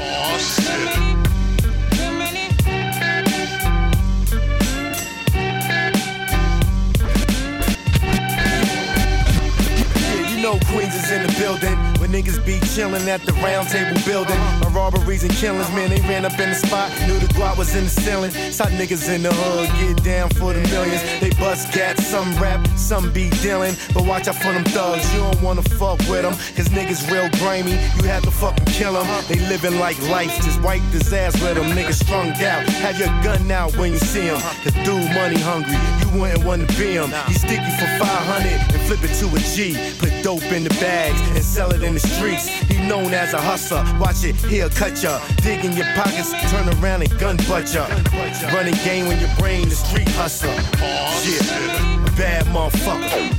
Niggas 12.06 12.46
be 12.46 12.60
chillin' 12.60 13.08
at 13.08 13.22
the 13.24 13.34
round 13.34 13.68
table 13.68 14.00
building. 14.06 14.38
My 14.62 14.70
robberies 14.70 15.24
and 15.24 15.34
killings, 15.34 15.68
man, 15.72 15.90
they 15.90 16.00
ran 16.08 16.24
up 16.24 16.40
in 16.40 16.50
the 16.50 16.56
spot. 16.56 16.90
Knew 17.08 17.20
the 17.20 17.28
guap 17.34 17.58
was 17.58 17.76
in 17.76 17.86
the 17.86 17.90
ceiling. 17.90 18.32
Saw 18.52 18.68
niggas 18.68 19.14
in 19.14 19.24
the 19.24 19.34
hood 19.34 19.68
get 19.80 20.02
down 20.04 20.30
for 20.30 20.54
the 20.54 20.62
millions. 20.70 21.02
They 21.20 21.32
bust 21.32 21.74
gats, 21.74 22.06
some 22.08 22.32
rap, 22.38 22.66
some 22.78 23.12
be 23.12 23.30
dealing. 23.42 23.76
But 23.94 24.06
watch 24.06 24.30
out 24.30 24.36
for 24.36 24.54
them 24.54 24.64
thugs, 24.66 25.12
you 25.14 25.20
don't 25.20 25.42
wanna 25.42 25.64
fuck 25.64 26.00
with 26.08 26.22
them. 26.22 26.36
Cause 26.56 26.70
niggas 26.70 27.12
real 27.12 27.28
grimy, 27.40 27.72
you 27.98 28.04
have 28.08 28.24
to 28.24 28.32
fucking 28.32 28.66
kill 28.66 28.94
them. 28.94 29.08
They 29.28 29.40
living 29.50 29.80
like 29.80 30.00
life, 30.08 30.34
just 30.44 30.62
wipe 30.62 30.84
this 30.92 31.12
ass 31.12 31.34
with 31.42 31.56
them. 31.56 31.76
Niggas 31.76 32.06
strung 32.06 32.30
out, 32.30 32.64
have 32.86 32.98
your 32.98 33.10
gun 33.24 33.52
out 33.52 33.76
when 33.78 33.92
you 33.92 34.00
see 34.00 34.28
them. 34.28 34.40
Cause 34.64 34.74
dude 34.86 35.10
money 35.12 35.40
hungry, 35.40 35.76
you 36.00 36.22
wouldn't 36.22 36.46
wanna 36.46 36.68
be 36.78 36.94
him. 36.94 37.12
He 37.28 37.34
stick 37.34 37.60
for 37.80 37.90
500 38.00 38.48
and 38.48 38.82
flip 38.88 39.04
it 39.04 39.14
to 39.20 39.28
a 39.36 39.40
G. 39.40 39.76
Put 40.00 40.14
dope 40.24 40.48
in 40.54 40.64
the 40.64 40.76
bags 40.80 41.20
and 41.36 41.44
sell 41.44 41.72
it 41.74 41.84
in 41.84 41.95
the 41.96 42.08
streets. 42.08 42.48
He 42.48 42.78
known 42.88 43.14
as 43.14 43.34
a 43.34 43.42
hustler, 43.42 43.84
watch 44.00 44.24
it, 44.24 44.36
he'll 44.52 44.70
cut 44.70 45.02
ya. 45.02 45.20
Dig 45.42 45.64
in 45.66 45.72
your 45.76 45.88
pockets, 45.96 46.32
turn 46.52 46.68
around 46.80 47.02
and 47.02 47.20
gun 47.20 47.38
butt 47.48 47.74
ya. 47.74 47.88
Running 48.54 48.76
game 48.84 49.08
when 49.08 49.20
your 49.20 49.34
brain 49.40 49.68
is 49.68 49.80
street 49.80 50.10
hustler. 50.10 50.54
Shit, 51.24 51.42
a 51.42 52.12
bad 52.18 52.46
motherfucker. 52.48 53.32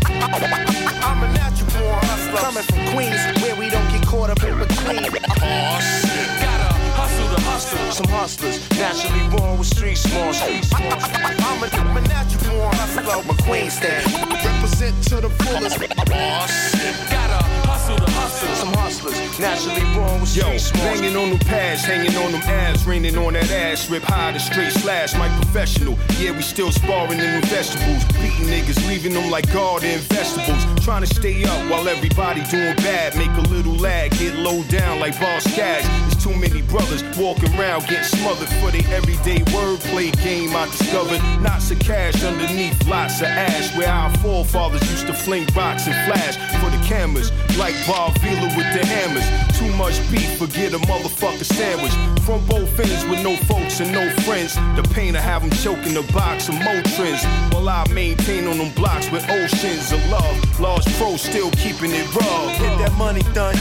I'm 1.05 1.23
a 1.23 1.29
natural 1.35 1.71
born 1.77 2.01
hustler. 2.05 2.41
Coming 2.41 2.63
from 2.65 2.81
Queens, 2.95 3.23
where 3.43 3.57
we 3.57 3.69
don't 3.69 3.89
get 3.93 4.07
caught 4.07 4.31
up 4.31 4.43
in 4.43 4.59
between. 4.59 5.05
Oh 5.05 5.79
shit. 5.81 6.29
Gotta 6.41 6.73
hustle 6.97 7.29
the 7.29 7.41
hustle. 7.43 7.93
Some 7.93 8.09
hustlers, 8.09 8.59
naturally 8.79 9.29
born 9.37 9.59
with 9.59 9.69
street 9.69 9.99
smarts. 9.99 10.41
I'm 10.73 11.63
a, 11.63 11.69
I'm 11.77 11.97
a 11.97 12.01
natural 12.09 12.57
born 12.57 12.75
hustler. 12.75 13.23
McQueen 13.29 13.71
stand. 13.71 14.05
Represent 14.45 14.97
to 15.05 15.21
the 15.21 15.31
fullest. 15.45 15.79
Oh 15.79 16.47
shit. 16.73 16.97
Gotta 17.11 17.45
hustle 17.69 17.97
the 17.97 18.03
hustle. 18.03 18.16
Some 18.27 18.75
hustlers, 18.75 19.17
naturally 19.39 19.83
born 19.95 20.21
with 20.21 20.37
Yo, 20.37 20.45
banging 20.75 21.17
on 21.17 21.31
them 21.31 21.39
pads, 21.39 21.85
hanging 21.85 22.17
on 22.17 22.33
them 22.33 22.43
abs, 22.43 22.85
raining 22.87 23.17
on 23.17 23.35
that 23.35 23.51
ass, 23.51 23.89
rip 23.89 24.03
high 24.03 24.33
the 24.33 24.41
straight 24.41 24.73
slash, 24.73 25.15
my 25.15 25.29
professional. 25.37 25.97
Yeah, 26.19 26.33
we 26.33 26.43
still 26.43 26.73
sparring 26.73 27.21
in 27.21 27.41
the 27.41 27.47
vegetables, 27.47 28.05
beating 28.21 28.51
niggas, 28.51 28.87
leaving 28.89 29.15
them 29.15 29.31
like 29.31 29.51
garden 29.53 30.01
vegetables. 30.01 30.65
Trying 30.85 31.03
to 31.03 31.15
stay 31.15 31.45
up 31.45 31.71
while 31.71 31.87
everybody 31.89 32.43
doing 32.45 32.77
bad, 32.77 33.17
make 33.17 33.31
a 33.31 33.49
little 33.49 33.75
lag, 33.75 34.11
get 34.19 34.35
low 34.37 34.63
down 34.65 34.99
like 35.01 35.19
boss 35.21 35.45
cash. 35.55 35.85
There's 35.85 36.23
too 36.23 36.35
many 36.35 36.63
brothers 36.63 37.03
walking 37.17 37.55
around 37.59 37.87
getting 37.87 38.05
smothered 38.05 38.49
for 38.61 38.71
the 38.71 38.85
everyday 38.91 39.39
wordplay 39.53 40.11
game. 40.23 40.55
I 40.55 40.67
discovered 40.67 41.23
knots 41.43 41.71
of 41.71 41.79
cash 41.79 42.23
underneath 42.25 42.87
lots 42.89 43.21
of 43.21 43.29
ash, 43.29 43.77
where 43.77 43.89
our 43.89 44.11
forefathers 44.19 44.83
used 44.91 45.07
to 45.07 45.15
fling 45.15 45.47
rocks 45.55 45.87
and 45.87 45.95
flash 46.11 46.37
for 46.61 46.71
the 46.71 46.83
cameras, 46.85 47.31
like 47.59 47.75
Bob 47.87 48.16
Vila 48.21 48.49
with 48.57 48.71
the 48.73 48.85
hammers. 48.85 49.27
Too 49.59 49.71
much 49.77 49.97
beef, 50.11 50.39
forget 50.39 50.73
a 50.75 50.79
motherfucker 50.79 51.45
sandwich. 51.45 51.93
From 52.25 52.45
both 52.47 52.79
ends 52.81 53.05
with 53.07 53.23
no 53.23 53.37
folks 53.49 53.81
and 53.81 53.93
no 53.93 54.11
friends. 54.25 54.55
The 54.77 54.83
pain 54.95 55.15
have 55.15 55.43
them 55.43 55.51
choking 55.51 55.95
the 55.95 56.03
box 56.13 56.49
of 56.49 56.55
Motrins. 56.57 57.23
While 57.53 57.69
I 57.69 57.85
maintain 57.93 58.47
on 58.47 58.59
them 58.59 58.73
blocks 58.75 59.11
with 59.11 59.29
oceans 59.31 59.93
of 59.93 60.01
love. 60.11 60.61
Large 60.61 60.87
pro 60.99 61.17
still 61.17 61.51
keeping 61.53 61.93
it 61.93 62.07
raw. 62.15 62.47
Get 62.59 62.79
that 62.79 62.93
money 62.99 63.23
done. 63.33 63.57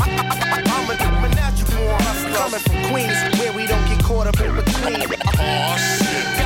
I'm 0.00 0.90
a, 0.90 0.94
I'm 0.94 1.24
a 1.24 1.28
natural 1.34 1.70
born 1.70 2.00
hustler. 2.02 2.32
Coming 2.36 2.60
from 2.60 2.90
Queens, 2.90 3.38
where 3.38 3.52
we 3.52 3.66
don't 3.66 3.86
get 3.88 4.02
caught 4.02 4.26
up 4.26 4.40
in 4.40 4.54
between. 4.54 5.18
Oh 5.38 5.76
shit. 5.78 6.43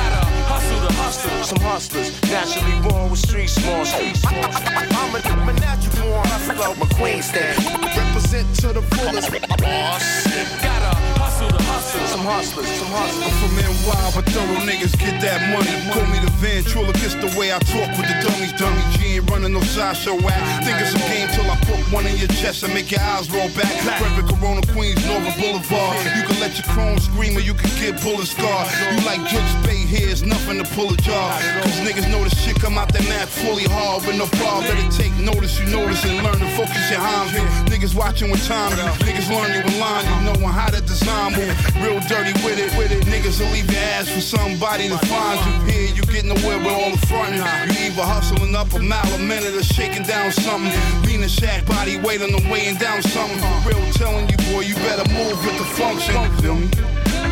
Some 1.43 1.59
hustlers, 1.61 2.11
naturally 2.23 2.89
born 2.89 3.09
with 3.09 3.19
street 3.19 3.49
smarts. 3.49 3.93
I'm 3.93 5.15
a, 5.15 5.19
I'm 5.23 5.49
a 5.49 5.53
natural 5.53 6.09
born 6.09 6.27
hustler. 6.27 6.75
McQueen 6.75 7.23
stand. 7.23 7.57
Represent 7.83 8.55
to 8.57 8.73
the 8.73 8.81
fullest. 8.81 9.31
Shit. 9.31 10.61
Gotta 10.61 11.08
hustle 11.39 11.57
the 11.57 11.63
hustle. 11.63 12.07
Some 12.07 12.25
hustlers, 12.25 12.67
some 12.67 12.91
hustlers. 12.91 13.23
I'm 13.23 13.35
from 13.39 13.53
NY, 13.55 14.11
but 14.15 14.25
thorough 14.31 14.63
niggas 14.67 14.97
get 14.99 15.21
that 15.21 15.39
money. 15.51 15.71
Call 15.91 16.05
me 16.11 16.19
the 16.19 16.31
ventriloquist, 16.39 17.19
the 17.21 17.31
way 17.39 17.53
I 17.53 17.59
talk 17.59 17.89
with 17.95 18.07
the 18.07 18.17
dummies. 18.19 18.53
Dummy 18.59 18.83
G 18.97 19.15
ain't 19.17 19.29
running 19.29 19.53
no 19.53 19.61
sideshow 19.61 20.19
act. 20.27 20.65
Think 20.65 20.79
it's 20.81 20.95
a 20.95 21.01
game 21.07 21.29
till 21.31 21.49
I 21.49 21.55
put 21.63 21.79
one 21.91 22.05
in 22.05 22.17
your 22.17 22.31
chest 22.39 22.63
and 22.63 22.73
make 22.73 22.91
your 22.91 23.01
eyes 23.01 23.31
roll 23.31 23.47
back. 23.55 23.71
Frederick 23.99 24.27
Corona, 24.27 24.61
Queens, 24.73 24.99
Northern 25.07 25.35
Boulevard. 25.39 25.95
You 26.15 26.23
can 26.27 26.39
let 26.39 26.57
your 26.59 26.67
chrome 26.73 26.99
scream 26.99 27.37
or 27.37 27.41
you 27.41 27.53
can 27.53 27.71
get 27.79 28.01
bullet 28.03 28.27
scar. 28.27 28.67
You 28.91 28.99
like 29.05 29.23
Jukes 29.29 29.55
Bay 29.65 29.79
here's 29.89 30.21
nothing 30.23 30.61
to 30.61 30.67
pull 30.75 30.93
a 30.93 30.97
jar. 30.97 31.33
Cause 31.65 31.79
niggas 31.81 32.09
know 32.11 32.23
the 32.23 32.29
shit 32.29 32.55
come 32.61 32.77
out 32.77 32.93
that 32.93 33.03
map 33.09 33.27
fully 33.27 33.65
hard 33.65 34.05
with 34.05 34.17
no 34.17 34.29
bar. 34.37 34.61
Better 34.61 34.85
take 34.93 35.13
notice, 35.17 35.59
you 35.59 35.65
notice 35.73 36.05
and 36.05 36.21
learn 36.23 36.37
to 36.37 36.49
focus 36.53 36.77
your 36.93 37.01
hands. 37.01 37.33
Niggas 37.69 37.95
watching 37.95 38.29
with 38.29 38.45
time, 38.45 38.71
niggas 39.01 39.27
learn 39.33 39.49
you 39.49 39.61
in 39.65 39.79
line, 39.81 40.05
you 40.05 40.17
knowing 40.29 40.53
how 40.53 40.69
to 40.69 40.81
design 40.81 41.28
move. 41.31 41.55
Real 41.81 41.99
dirty 42.07 42.33
with 42.45 42.59
it, 42.59 42.75
with 42.77 42.91
it. 42.91 43.05
Niggas 43.05 43.39
will 43.39 43.51
leave 43.51 43.69
your 43.71 43.81
ass 43.95 44.09
for 44.09 44.21
somebody 44.21 44.89
to 44.89 44.97
find 45.07 45.39
you. 45.45 45.71
Here, 45.71 45.95
you 45.95 46.03
get 46.03 46.25
nowhere 46.25 46.57
with 46.59 46.73
all 46.73 46.91
the 46.91 47.01
frontin'. 47.07 47.39
You 47.69 47.91
either 47.91 48.03
hustling 48.03 48.55
up 48.55 48.73
a 48.73 48.79
mile 48.79 49.13
a 49.13 49.19
minute 49.19 49.53
or 49.55 49.63
shaking 49.63 50.03
down 50.03 50.31
something. 50.31 50.73
Lean 51.05 51.23
a 51.23 51.29
shack 51.29 51.65
body 51.65 51.97
weight 51.97 52.21
on 52.21 52.31
the 52.31 52.41
weighing 52.51 52.75
down 52.75 53.01
something. 53.01 53.39
Real, 53.65 53.79
telling 53.93 54.29
you, 54.29 54.37
boy, 54.51 54.61
you 54.61 54.75
better 54.75 55.07
move 55.13 55.37
with 55.45 55.57
the 55.57 55.65
function. 55.77 56.15
Feel 56.41 56.55
me? 56.55 56.69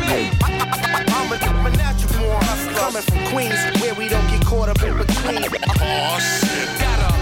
I'm 0.07 1.31
a, 1.31 1.35
I'm 1.35 1.65
a 1.65 1.69
natural 1.75 2.13
born 2.23 2.43
hustler. 2.43 2.73
Coming 2.73 3.01
from 3.01 3.19
Queens, 3.33 3.81
where 3.81 3.95
we 3.95 4.07
don't 4.07 4.27
get 4.29 4.45
caught 4.45 4.69
up 4.69 4.81
in 4.81 4.97
between. 4.97 5.43
Oh 5.81 6.19
shit. 6.19 6.67
Gotta 6.79 7.03
hustle 7.03 7.16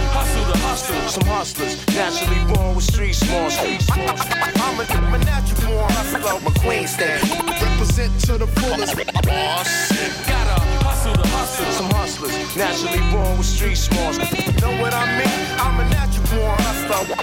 the 0.66 0.72
hustle. 0.72 1.10
Some 1.10 1.28
hustlers, 1.28 1.76
naturally 1.96 2.54
born 2.54 2.76
with 2.76 2.86
street 2.86 3.14
smarts. 3.14 3.58
I'm 3.60 4.80
a, 4.80 4.84
I'm 4.84 5.14
a 5.14 5.18
natural 5.20 5.62
born 5.70 5.92
hustler. 5.92 6.40
McQueen 6.46 6.88
stand. 6.88 7.22
Represent 7.62 8.20
to 8.22 8.38
the 8.38 8.48
fullest. 8.48 8.96
Shit. 8.96 10.12
Gotta 10.28 10.58
hustle 10.84 11.14
the 11.14 11.28
hustle. 11.28 11.66
Some 11.72 11.92
hustlers, 11.92 12.56
naturally 12.56 13.04
born 13.12 13.38
with 13.38 13.48
street 13.48 13.78
smarts. 13.78 14.18
Know 14.62 14.74
what 14.82 14.94
I 14.94 15.06
mean? 15.20 15.40
I'm 15.60 15.80
a 15.80 15.86
natural 15.90 16.26
born 16.34 16.58
hustler. 16.66 17.16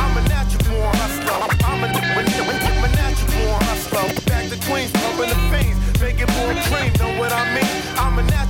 I'm 0.00 0.16
a 0.16 0.22
natural 0.28 0.62
born 0.70 0.94
hustler. 1.02 1.38
I'm 1.64 1.84
a, 1.84 1.88
I'm 1.88 2.84
a 2.84 2.88
natural 2.96 3.30
born 3.36 3.60
hustler. 3.68 4.04
Back 4.26 4.48
to 4.50 4.58
Queens, 4.66 4.92
pumping 4.92 5.28
the 5.28 5.38
fiends, 5.50 6.00
making 6.00 6.30
more 6.36 6.54
cream. 6.68 6.92
Know 6.98 7.12
what 7.20 7.32
I 7.32 7.44
mean? 7.54 7.76
I'm 7.98 8.18
a 8.18 8.22
natural 8.22 8.41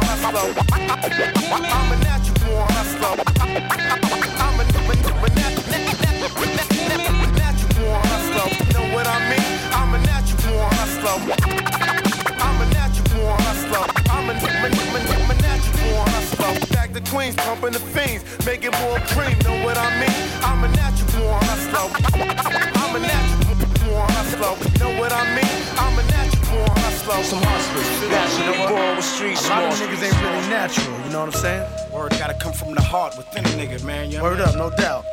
born 0.00 0.20
hustler. 0.20 0.54
I'm 1.52 1.92
a 1.92 1.96
natural 1.98 2.34
born 2.46 2.68
hustler. 2.70 4.07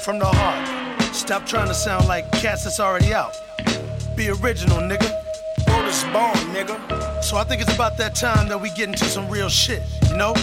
From 0.06 0.20
the 0.20 0.26
heart. 0.28 1.16
Stop 1.16 1.47
trying 1.47 1.68
to 1.68 1.74
sound 1.74 2.08
like 2.08 2.32
cats 2.32 2.64
that's 2.64 2.80
already 2.80 3.12
out. 3.12 3.36
Be 4.16 4.30
original, 4.30 4.78
nigga. 4.78 5.10
Word 5.68 5.88
is 5.88 6.03
born, 6.14 6.38
nigga. 6.53 7.24
So 7.24 7.38
I 7.38 7.43
think 7.43 7.64
it's 7.64 7.74
about 7.74 7.97
that 7.97 8.14
time 8.14 8.47
that 8.49 8.62
we 8.62 8.70
get 8.70 8.88
into 8.89 9.06
some 9.06 9.28
real 9.28 9.49
shit, 9.49 9.82
you 10.12 10.16
know? 10.16 10.36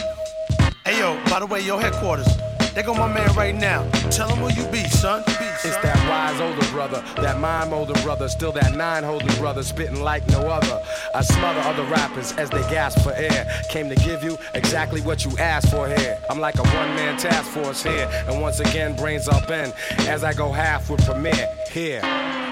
Hey 0.84 0.98
yo, 0.98 1.16
by 1.30 1.38
the 1.38 1.46
way, 1.46 1.60
your 1.60 1.80
headquarters. 1.80 2.26
There 2.74 2.82
go 2.82 2.94
my 2.94 3.06
man 3.06 3.34
right 3.34 3.54
now. 3.54 3.86
Tell 4.10 4.34
him 4.34 4.38
who 4.38 4.48
you 4.48 4.66
be, 4.70 4.88
son. 4.88 5.22
Be, 5.26 5.32
It's 5.32 5.76
that 5.76 6.08
wise 6.08 6.40
older 6.40 6.66
brother, 6.72 7.04
that 7.16 7.38
mime 7.38 7.74
older 7.74 7.92
brother, 8.02 8.30
still 8.30 8.50
that 8.52 8.74
nine 8.74 9.04
holding 9.04 9.34
brother, 9.36 9.62
spitting 9.62 10.00
like 10.00 10.26
no 10.28 10.40
other. 10.48 10.82
I 11.14 11.20
smother 11.20 11.60
other 11.60 11.84
rappers 11.84 12.32
as 12.32 12.48
they 12.48 12.62
gasp 12.70 13.00
for 13.00 13.12
air. 13.12 13.46
Came 13.68 13.90
to 13.90 13.94
give 13.96 14.24
you 14.24 14.38
exactly 14.54 15.02
what 15.02 15.22
you 15.22 15.36
asked 15.36 15.70
for 15.70 15.86
here. 15.86 16.18
I'm 16.30 16.40
like 16.40 16.54
a 16.54 16.62
one 16.62 16.94
man 16.96 17.18
task 17.18 17.50
force 17.50 17.82
here, 17.82 18.08
and 18.26 18.40
once 18.40 18.60
again, 18.60 18.96
brains 18.96 19.28
up 19.28 19.50
in 19.50 19.70
as 20.08 20.24
I 20.24 20.32
go 20.32 20.50
half 20.50 20.88
with 20.88 21.04
Premier 21.04 21.54
here. 21.70 22.00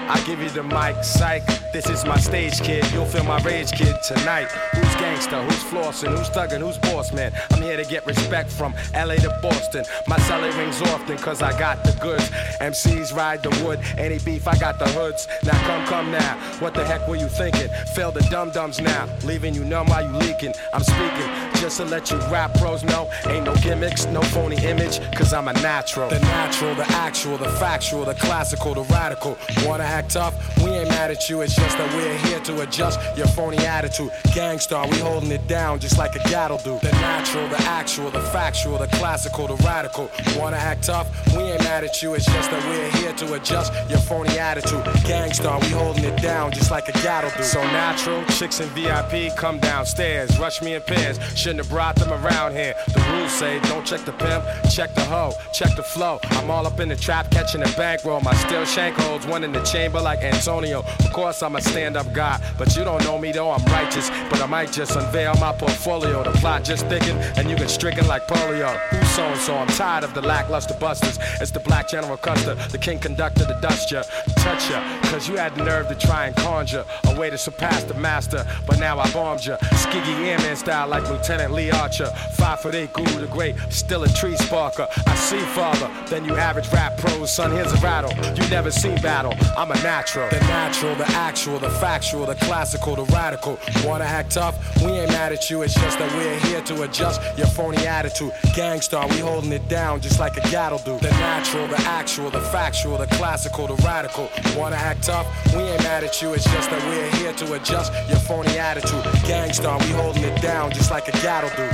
I 0.09 0.21
give 0.25 0.41
you 0.41 0.49
the 0.49 0.63
mic, 0.63 1.03
psych. 1.03 1.43
This 1.71 1.89
is 1.89 2.05
my 2.05 2.17
stage 2.17 2.59
kid. 2.61 2.85
You'll 2.91 3.05
feel 3.05 3.23
my 3.23 3.41
rage, 3.41 3.71
kid, 3.71 3.95
tonight. 4.07 4.47
Who's 4.73 4.95
gangster? 4.95 5.41
Who's 5.43 5.63
flossing? 5.63 6.15
Who's 6.17 6.29
thugging? 6.29 6.59
Who's 6.59 6.77
boss 6.77 7.13
man? 7.13 7.31
I'm 7.51 7.61
here 7.61 7.77
to 7.77 7.85
get 7.85 8.05
respect 8.05 8.51
from 8.51 8.73
LA 8.93 9.15
to 9.15 9.39
Boston. 9.41 9.85
My 10.07 10.17
celly 10.19 10.55
rings 10.57 10.81
often, 10.81 11.17
cause 11.17 11.41
I 11.41 11.57
got 11.57 11.83
the 11.83 11.93
goods. 12.01 12.29
MCs 12.59 13.15
ride 13.15 13.43
the 13.43 13.49
wood. 13.63 13.79
Any 13.97 14.19
beef, 14.19 14.47
I 14.47 14.57
got 14.57 14.79
the 14.79 14.89
hoods. 14.89 15.27
Now 15.43 15.59
come, 15.65 15.85
come 15.85 16.11
now. 16.11 16.37
What 16.59 16.73
the 16.73 16.85
heck 16.85 17.07
were 17.07 17.15
you 17.15 17.27
thinking? 17.27 17.69
Fail 17.95 18.11
the 18.11 18.21
dum 18.29 18.51
dums 18.51 18.79
now. 18.79 19.07
Leaving 19.23 19.53
you 19.53 19.63
numb 19.63 19.87
while 19.87 20.03
you 20.03 20.17
leaking. 20.17 20.53
I'm 20.73 20.83
speaking. 20.83 21.50
Just 21.61 21.77
to 21.77 21.85
let 21.85 22.09
you 22.09 22.17
rap 22.31 22.55
pros 22.55 22.83
know, 22.83 23.07
ain't 23.27 23.45
no 23.45 23.53
gimmicks, 23.57 24.07
no 24.07 24.19
phony 24.19 24.55
image, 24.65 24.99
cause 25.13 25.31
I'm 25.31 25.47
a 25.47 25.53
natural. 25.53 26.09
The 26.09 26.19
natural, 26.21 26.73
the 26.73 26.89
actual, 26.89 27.37
the 27.37 27.49
factual, 27.49 28.03
the 28.03 28.15
classical, 28.15 28.73
the 28.73 28.81
radical. 28.85 29.37
Wanna 29.63 29.83
act 29.83 30.09
tough? 30.09 30.33
We 30.57 30.71
ain't 30.71 30.89
mad 30.89 31.11
at 31.11 31.29
you, 31.29 31.41
it's 31.41 31.55
just 31.55 31.77
that 31.77 31.93
we're 31.93 32.17
here 32.27 32.39
to 32.39 32.61
adjust 32.61 32.99
your 33.15 33.27
phony 33.27 33.59
attitude. 33.59 34.09
Gang 34.33 34.57
Starr, 34.57 34.87
we 34.87 34.97
holding 34.97 35.29
it 35.29 35.45
down 35.45 35.79
just 35.79 35.99
like 35.99 36.15
a 36.15 36.29
gat'll 36.29 36.57
do. 36.57 36.79
The 36.79 36.91
natural, 36.93 37.47
the 37.49 37.61
actual, 37.61 38.09
the 38.09 38.21
factual, 38.21 38.79
the 38.79 38.87
classical, 38.87 39.45
the 39.45 39.55
radical. 39.57 40.09
Wanna 40.35 40.57
act 40.57 40.85
tough? 40.85 41.09
We 41.37 41.43
ain't 41.43 41.63
mad 41.63 41.83
at 41.83 42.01
you, 42.01 42.15
it's 42.15 42.25
just 42.25 42.49
that 42.49 42.65
we're 42.65 42.89
here 42.99 43.13
to 43.13 43.35
adjust 43.35 43.71
your 43.87 43.99
phony 43.99 44.35
attitude. 44.39 44.83
Gang 45.03 45.31
Starr, 45.31 45.59
we 45.59 45.67
holding 45.67 46.05
it 46.05 46.19
down 46.23 46.53
just 46.53 46.71
like 46.71 46.89
a 46.89 46.93
gat'll 47.03 47.29
do. 47.37 47.43
So 47.43 47.61
natural, 47.65 48.25
chicks 48.25 48.59
and 48.59 48.71
VIP, 48.71 49.35
come 49.37 49.59
downstairs, 49.59 50.39
rush 50.39 50.59
me 50.63 50.73
in 50.73 50.81
pairs. 50.81 51.19
Shouldn't 51.51 51.65
have 51.65 51.75
brought 51.75 51.97
them 51.97 52.13
around 52.13 52.53
here. 52.53 52.73
The 52.93 53.01
rules 53.11 53.29
say 53.29 53.59
don't 53.63 53.85
check 53.85 54.05
the 54.05 54.13
pimp, 54.13 54.45
check 54.71 54.95
the 54.95 55.03
hoe, 55.03 55.33
check 55.51 55.75
the 55.75 55.83
flow. 55.83 56.17
I'm 56.39 56.49
all 56.49 56.65
up 56.65 56.79
in 56.79 56.87
the 56.87 56.95
trap, 56.95 57.29
catching 57.29 57.61
a 57.61 57.67
bankroll. 57.75 58.21
My 58.21 58.33
steel 58.35 58.63
shank 58.63 58.95
holds 58.95 59.27
one 59.27 59.43
in 59.43 59.51
the 59.51 59.61
chamber 59.63 59.99
like 59.99 60.19
Antonio. 60.19 60.79
Of 60.79 61.11
course, 61.11 61.43
I'm 61.43 61.57
a 61.57 61.61
stand 61.61 61.97
up 61.97 62.13
guy, 62.13 62.39
but 62.57 62.73
you 62.77 62.85
don't 62.85 63.03
know 63.03 63.17
me 63.17 63.33
though, 63.33 63.51
I'm 63.51 63.65
righteous. 63.65 64.09
But 64.29 64.41
I 64.41 64.45
might 64.45 64.71
just 64.71 64.95
unveil 64.95 65.35
my 65.41 65.51
portfolio. 65.51 66.23
The 66.23 66.31
plot 66.39 66.63
just 66.63 66.85
thickened, 66.85 67.19
and 67.35 67.49
you 67.49 67.57
get 67.57 67.69
stricken 67.69 68.07
like 68.07 68.29
polio. 68.29 68.71
So 69.07 69.23
and 69.23 69.41
so? 69.41 69.57
I'm 69.57 69.67
tired 69.67 70.05
of 70.05 70.13
the 70.13 70.21
lackluster 70.21 70.75
busters. 70.75 71.19
It's 71.41 71.51
the 71.51 71.59
black 71.59 71.89
General 71.89 72.15
Custer, 72.15 72.55
the 72.55 72.77
king 72.77 72.97
conductor, 72.97 73.43
the 73.43 73.59
dust 73.59 73.91
ya, 73.91 74.03
touch 74.41 74.69
ya. 74.69 74.81
Cause 75.03 75.27
you 75.27 75.37
had 75.37 75.55
the 75.55 75.63
nerve 75.63 75.87
to 75.89 75.95
try 75.95 76.27
and 76.27 76.35
conjure 76.35 76.85
a 77.05 77.19
way 77.19 77.29
to 77.29 77.37
surpass 77.37 77.83
the 77.83 77.93
master. 77.93 78.45
But 78.65 78.79
now 78.79 78.99
I 78.99 79.11
bombed 79.11 79.45
ya. 79.45 79.57
Tuskegee 79.57 80.29
Airman 80.29 80.55
style 80.55 80.87
like 80.87 81.07
Lieutenant 81.09 81.53
Lee 81.53 81.71
Archer. 81.71 82.07
Five 82.37 82.61
foot 82.61 82.75
eight, 82.75 82.91
guru 82.93 83.21
the 83.21 83.27
great, 83.27 83.55
still 83.69 84.03
a 84.03 84.09
tree 84.09 84.33
sparker. 84.33 84.87
I 85.07 85.15
see 85.15 85.39
farther 85.39 85.89
than 86.07 86.25
you 86.25 86.35
average 86.35 86.71
rap 86.71 86.97
pros, 86.97 87.31
son. 87.31 87.51
Here's 87.51 87.71
a 87.71 87.77
rattle. 87.77 88.11
You 88.35 88.49
never 88.49 88.71
seen 88.71 88.99
battle. 89.01 89.33
I'm 89.57 89.71
a 89.71 89.75
natural. 89.83 90.29
The 90.29 90.39
natural, 90.41 90.95
the 90.95 91.07
actual, 91.09 91.59
the 91.59 91.69
factual, 91.69 92.25
the 92.25 92.35
classical, 92.35 92.95
the 92.95 93.05
radical. 93.05 93.59
Wanna 93.85 94.05
act 94.05 94.31
tough? 94.31 94.55
We 94.81 94.91
ain't 94.91 95.11
mad 95.11 95.33
at 95.33 95.49
you. 95.49 95.61
It's 95.61 95.73
just 95.75 95.99
that 95.99 96.11
we're 96.15 96.39
here 96.47 96.61
to 96.61 96.83
adjust 96.83 97.21
your 97.37 97.47
phony 97.47 97.85
attitude. 97.85 98.31
Gang 98.55 98.81
Starr, 98.81 99.07
we 99.07 99.17
holding 99.19 99.51
it 99.51 99.67
down 99.67 100.01
just 100.01 100.19
like 100.19 100.37
a 100.37 100.41
gat'll 100.49 100.79
do. 100.79 100.97
The 100.99 101.11
natural, 101.11 101.67
the 101.67 101.79
actual, 101.81 102.29
the 102.29 102.41
factual, 102.41 102.97
the 102.97 103.07
classical, 103.07 103.67
the 103.67 103.75
radical. 103.83 104.30
Wanna 104.55 104.75
act 104.75 105.03
tough? 105.03 105.27
We 105.53 105.61
ain't 105.61 105.83
mad 105.83 106.03
at 106.03 106.21
you. 106.21 106.33
It's 106.33 106.43
just 106.43 106.69
that 106.69 106.83
we're 106.85 107.09
here 107.17 107.33
to 107.33 107.53
adjust 107.53 107.93
your 108.09 108.19
phony 108.19 108.57
attitude. 108.57 109.03
Gang 109.23 109.53
Starr, 109.53 109.79
we 109.79 109.87
holding 109.91 110.23
it 110.23 110.41
down 110.41 110.71
just 110.71 110.91
like 110.91 111.07
a 111.07 111.11
gat'll 111.21 111.49
do. 111.51 111.69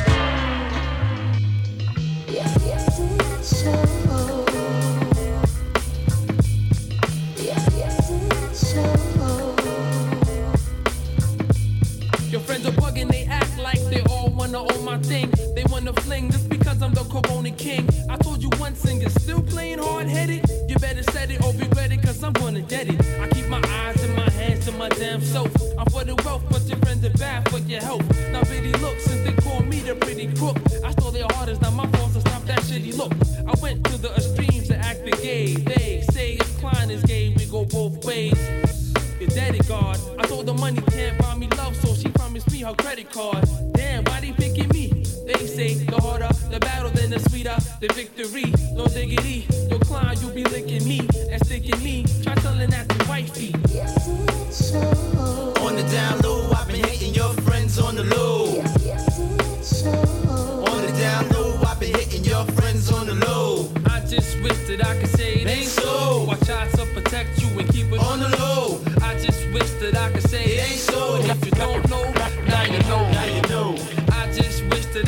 Your 12.29 12.41
friends 12.41 12.65
are 12.67 12.71
bugging, 12.71 13.09
they 13.09 13.23
act 13.25 13.57
like 13.57 13.81
they 13.89 14.01
all 14.09 14.29
wanna 14.29 14.59
own 14.59 14.85
my 14.85 14.97
thing. 14.99 15.31
They 15.55 15.63
wanna 15.69 15.93
fling 15.93 16.29
just 16.31 16.56
because 16.67 16.81
I'm 16.81 16.93
the 16.93 17.03
Corona 17.05 17.51
king. 17.51 17.87
I 18.09 18.17
told 18.17 18.43
you 18.43 18.49
once 18.59 18.83
and 18.83 18.99
you're 18.99 19.09
still 19.09 19.41
playing 19.41 19.79
hard 19.79 20.07
headed. 20.07 20.43
You 20.67 20.75
better 20.75 21.03
set 21.11 21.31
it 21.31 21.41
or 21.41 21.53
regret 21.53 21.93
it, 21.93 22.01
cause 22.01 22.21
I'm 22.21 22.33
gonna 22.33 22.59
get 22.59 22.89
it. 22.89 22.99
I 23.21 23.27
keep 23.29 23.47
my 23.47 23.61
eyes 23.65 24.03
and 24.03 24.13
my 24.17 24.29
hands 24.31 24.65
to 24.65 24.73
my 24.73 24.89
damn 24.89 25.21
self. 25.21 25.49
I'm 25.79 25.85
for 25.85 26.03
the 26.03 26.15
wealth, 26.25 26.43
but 26.49 26.63
your 26.63 26.77
friends 26.79 27.05
are 27.05 27.17
bad 27.17 27.47
for 27.49 27.59
your 27.59 27.81
health. 27.81 28.05
Now, 28.31 28.41
pity 28.41 28.73
look, 28.83 28.99
since 28.99 29.23
they 29.23 29.41
call 29.43 29.61
me 29.61 29.79
the 29.79 29.95
pretty 29.95 30.27
crook. 30.35 30.57
I 30.83 30.91
stole 30.91 31.11
their 31.11 31.25
it's 31.47 31.61
not 31.61 31.73
my 31.73 31.87
fault 31.91 32.13
to 32.15 32.19
stop 32.19 32.43
that 32.43 32.59
shitty 32.59 32.97
look. 32.97 33.13
I 33.47 33.53
went 33.61 33.85
to 33.85 33.97
the 33.97 34.13
extremes 34.15 34.67
to 34.67 34.75
act 34.75 35.05
the 35.05 35.11
gay. 35.11 35.55
They 35.55 36.01
say 36.11 36.33
if 36.33 36.59
Klein 36.59 36.91
is 36.91 37.01
gay, 37.03 37.33
we 37.37 37.45
go 37.45 37.63
both 37.63 38.03
ways. 38.03 38.37
You're 39.21 39.63
God. 39.63 39.97
I 40.19 40.27
told 40.27 40.45
the 40.45 40.53
money 40.53 40.81
can't 40.91 41.17
buy 41.17 41.33
me 41.35 41.47
love, 41.55 41.77
so 41.77 41.95
she 41.95 42.09
promised 42.09 42.51
me 42.51 42.59
her 42.59 42.73
credit 42.73 43.09
card. 43.09 43.47
Damn, 43.71 44.03
why 44.03 44.19
they 44.19 44.33
picking 44.33 44.67
me? 44.69 44.96
They 45.27 45.45
say 45.45 45.73
the 45.73 45.99
harder 45.99 46.29
the 46.49 46.57
battle, 46.61 46.89
then 46.91 47.09
the 47.09 47.19
sweeter 47.19 47.57
the 47.81 47.89
victory. 47.93 48.49
No 48.73 48.87
diggity, 48.87 49.45
climb, 49.81 50.15
you 50.21 50.29
be 50.31 50.45
licking 50.45 50.87
me 50.87 50.99
and 51.29 51.45
sticking 51.45 51.83
me. 51.83 52.05
Try 52.23 52.33
telling 52.35 52.69
that 52.69 52.87
to 52.87 53.09
wifey. 53.09 53.53
On 55.65 55.75
the 55.75 55.83
down 55.91 56.21
low, 56.21 56.49
I've 56.51 56.67
been 56.67 56.81
hitting 56.83 57.13
your 57.13 57.33
friends 57.43 57.77
on 57.77 57.95
the 57.95 58.05
low. 58.05 58.63
Yes, 58.85 59.19
it's 59.19 59.81
so. 59.83 59.91
On 60.71 60.81
the 60.85 60.93
down 60.97 61.27
low, 61.29 61.59
I've 61.67 61.77
been 61.77 61.93
hitting 61.93 62.23
your 62.23 62.45
friends 62.57 62.89
on 62.89 63.07
the 63.07 63.15
low. 63.15 63.69
I 63.85 63.99
just 64.07 64.41
wish 64.41 64.59
that 64.69 64.85
I 64.85 64.97
could 64.97 65.09
say 65.09 65.41
it 65.41 65.47
ain't 65.47 65.67
so. 65.67 66.29
I 66.29 66.35
try 66.45 66.69
to 66.69 66.85
protect 66.93 67.41
you 67.41 67.49
and 67.59 67.67
keep 67.73 67.91
it 67.91 67.99
On 67.99 68.21
the 68.21 68.29
low. 68.39 68.79
I 69.01 69.19
just 69.19 69.43
wish 69.51 69.71
that 69.81 69.97
I 69.97 70.09
could 70.13 70.23
say 70.23 70.45
it 70.45 70.71
ain't 70.71 70.79
so. 70.79 71.17
If 71.17 71.43
you 71.43 71.51
don't 71.51 71.89
know, 71.89 72.16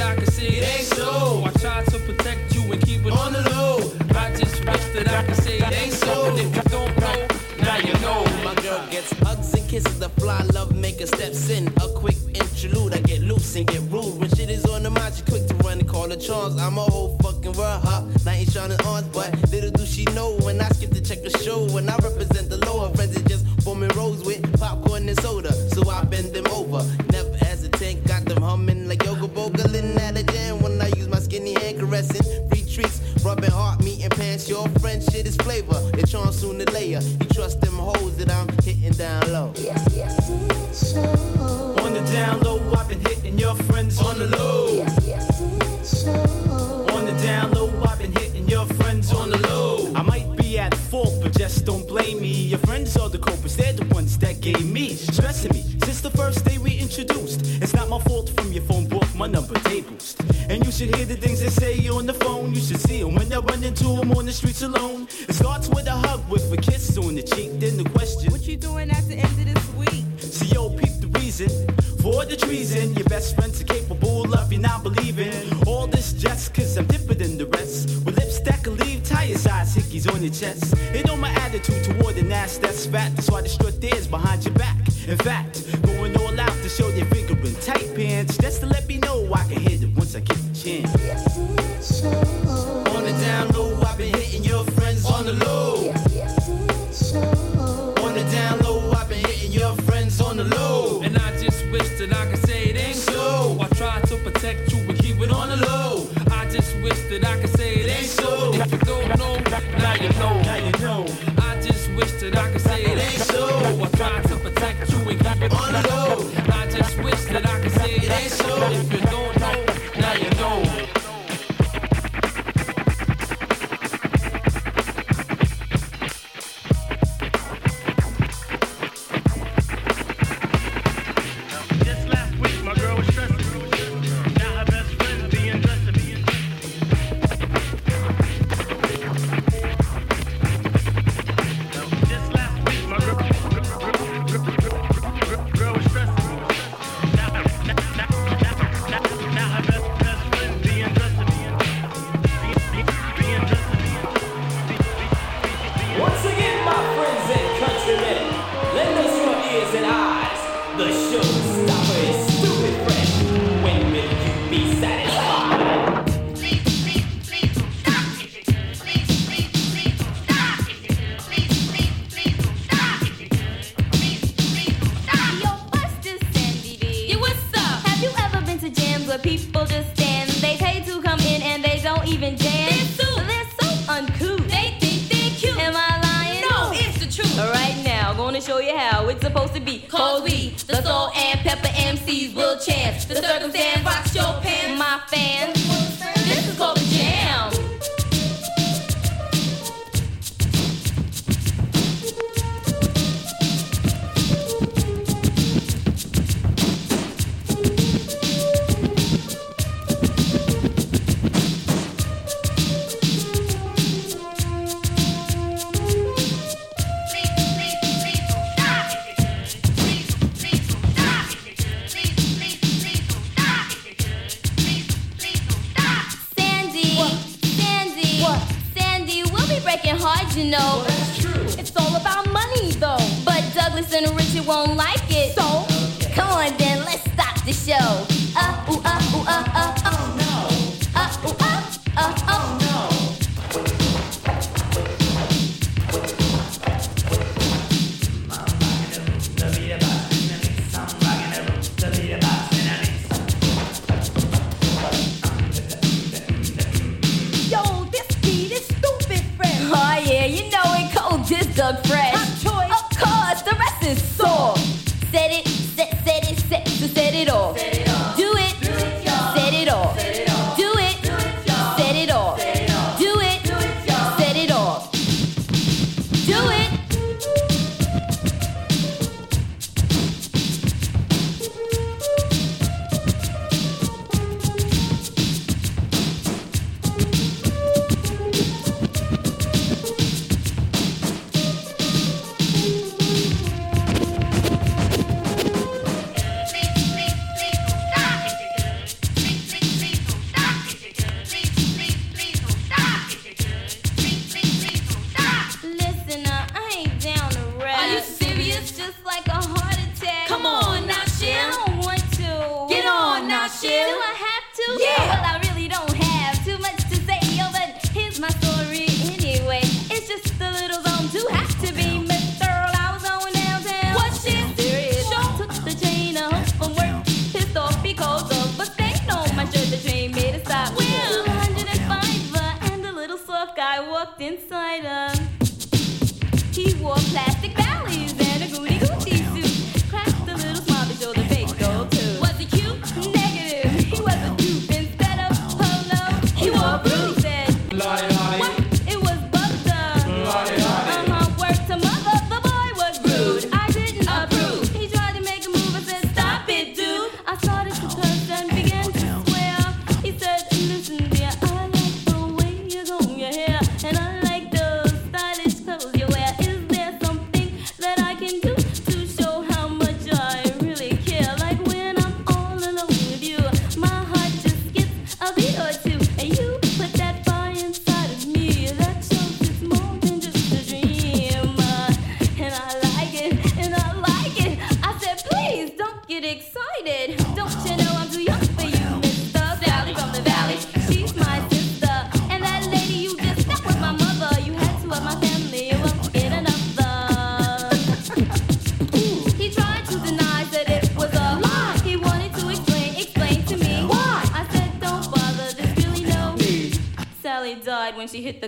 I 0.02 0.16
can 0.16 0.26
say 0.28 0.48
it 0.48 0.80
ain't 0.80 0.88
so. 0.88 1.44
I 1.46 1.52
try 1.60 1.84
to 1.84 2.00
protect 2.00 2.56
you 2.56 2.72
and 2.72 2.82
keep 2.82 3.06
it 3.06 3.12
On 3.12 3.34
the 3.34 3.42
low. 3.50 3.92
I 4.18 4.34
just 4.36 4.64
wish 4.66 4.86
that 4.94 5.08
I 5.10 5.24
could 5.26 5.36
say 5.36 5.58
it 5.58 5.74
ain't 5.74 5.94
so. 5.94 6.26
And 6.28 6.40
if 6.40 6.56
you 6.56 6.62
don't 6.70 6.98
know, 7.00 7.28
now 7.62 7.78
you 7.78 7.94
know. 8.00 8.24
My 8.44 8.56
girl 8.62 8.86
gets 8.90 9.12
hugs 9.20 9.54
and 9.54 9.68
kisses. 9.70 10.00
The 10.00 10.10
fly 10.10 10.42
love 10.54 10.76
maker 10.76 11.06
steps 11.06 11.50
in. 11.50 11.68
A 11.84 11.88
quick 11.96 12.18
interlude. 12.34 12.94
I 12.94 13.00
get 13.00 13.22
loose 13.22 13.56
and 13.56 13.68
get 13.68 13.82
rude. 13.92 14.20
When 14.20 14.30
shit 14.30 14.50
is 14.50 14.66
on 14.66 14.84
the 14.84 14.90
mind, 14.90 15.16
she 15.16 15.24
quick 15.24 15.48
to 15.48 15.56
run 15.56 15.80
and 15.80 15.88
call 15.88 16.08
the 16.08 16.18
charms. 16.18 16.58
I'm 16.58 16.78
a 16.78 16.82
whole 16.82 17.18
fucking 17.20 17.54
world, 17.54 17.82
huh? 17.84 18.06
Knight 18.26 18.48
in 18.48 18.52
shining 18.52 18.80
arms, 18.86 19.08
but 19.10 19.30
little 19.52 19.72
do 19.72 19.86
she 19.86 20.06
know 20.16 20.38
when 20.44 20.62
I 20.62 20.70
skip 20.70 20.92
to 20.92 21.02
check 21.02 21.24
the 21.24 21.32
show. 21.40 21.66
When 21.74 21.90
I 21.90 21.98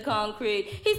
concrete. 0.02 0.68
He 0.84 0.91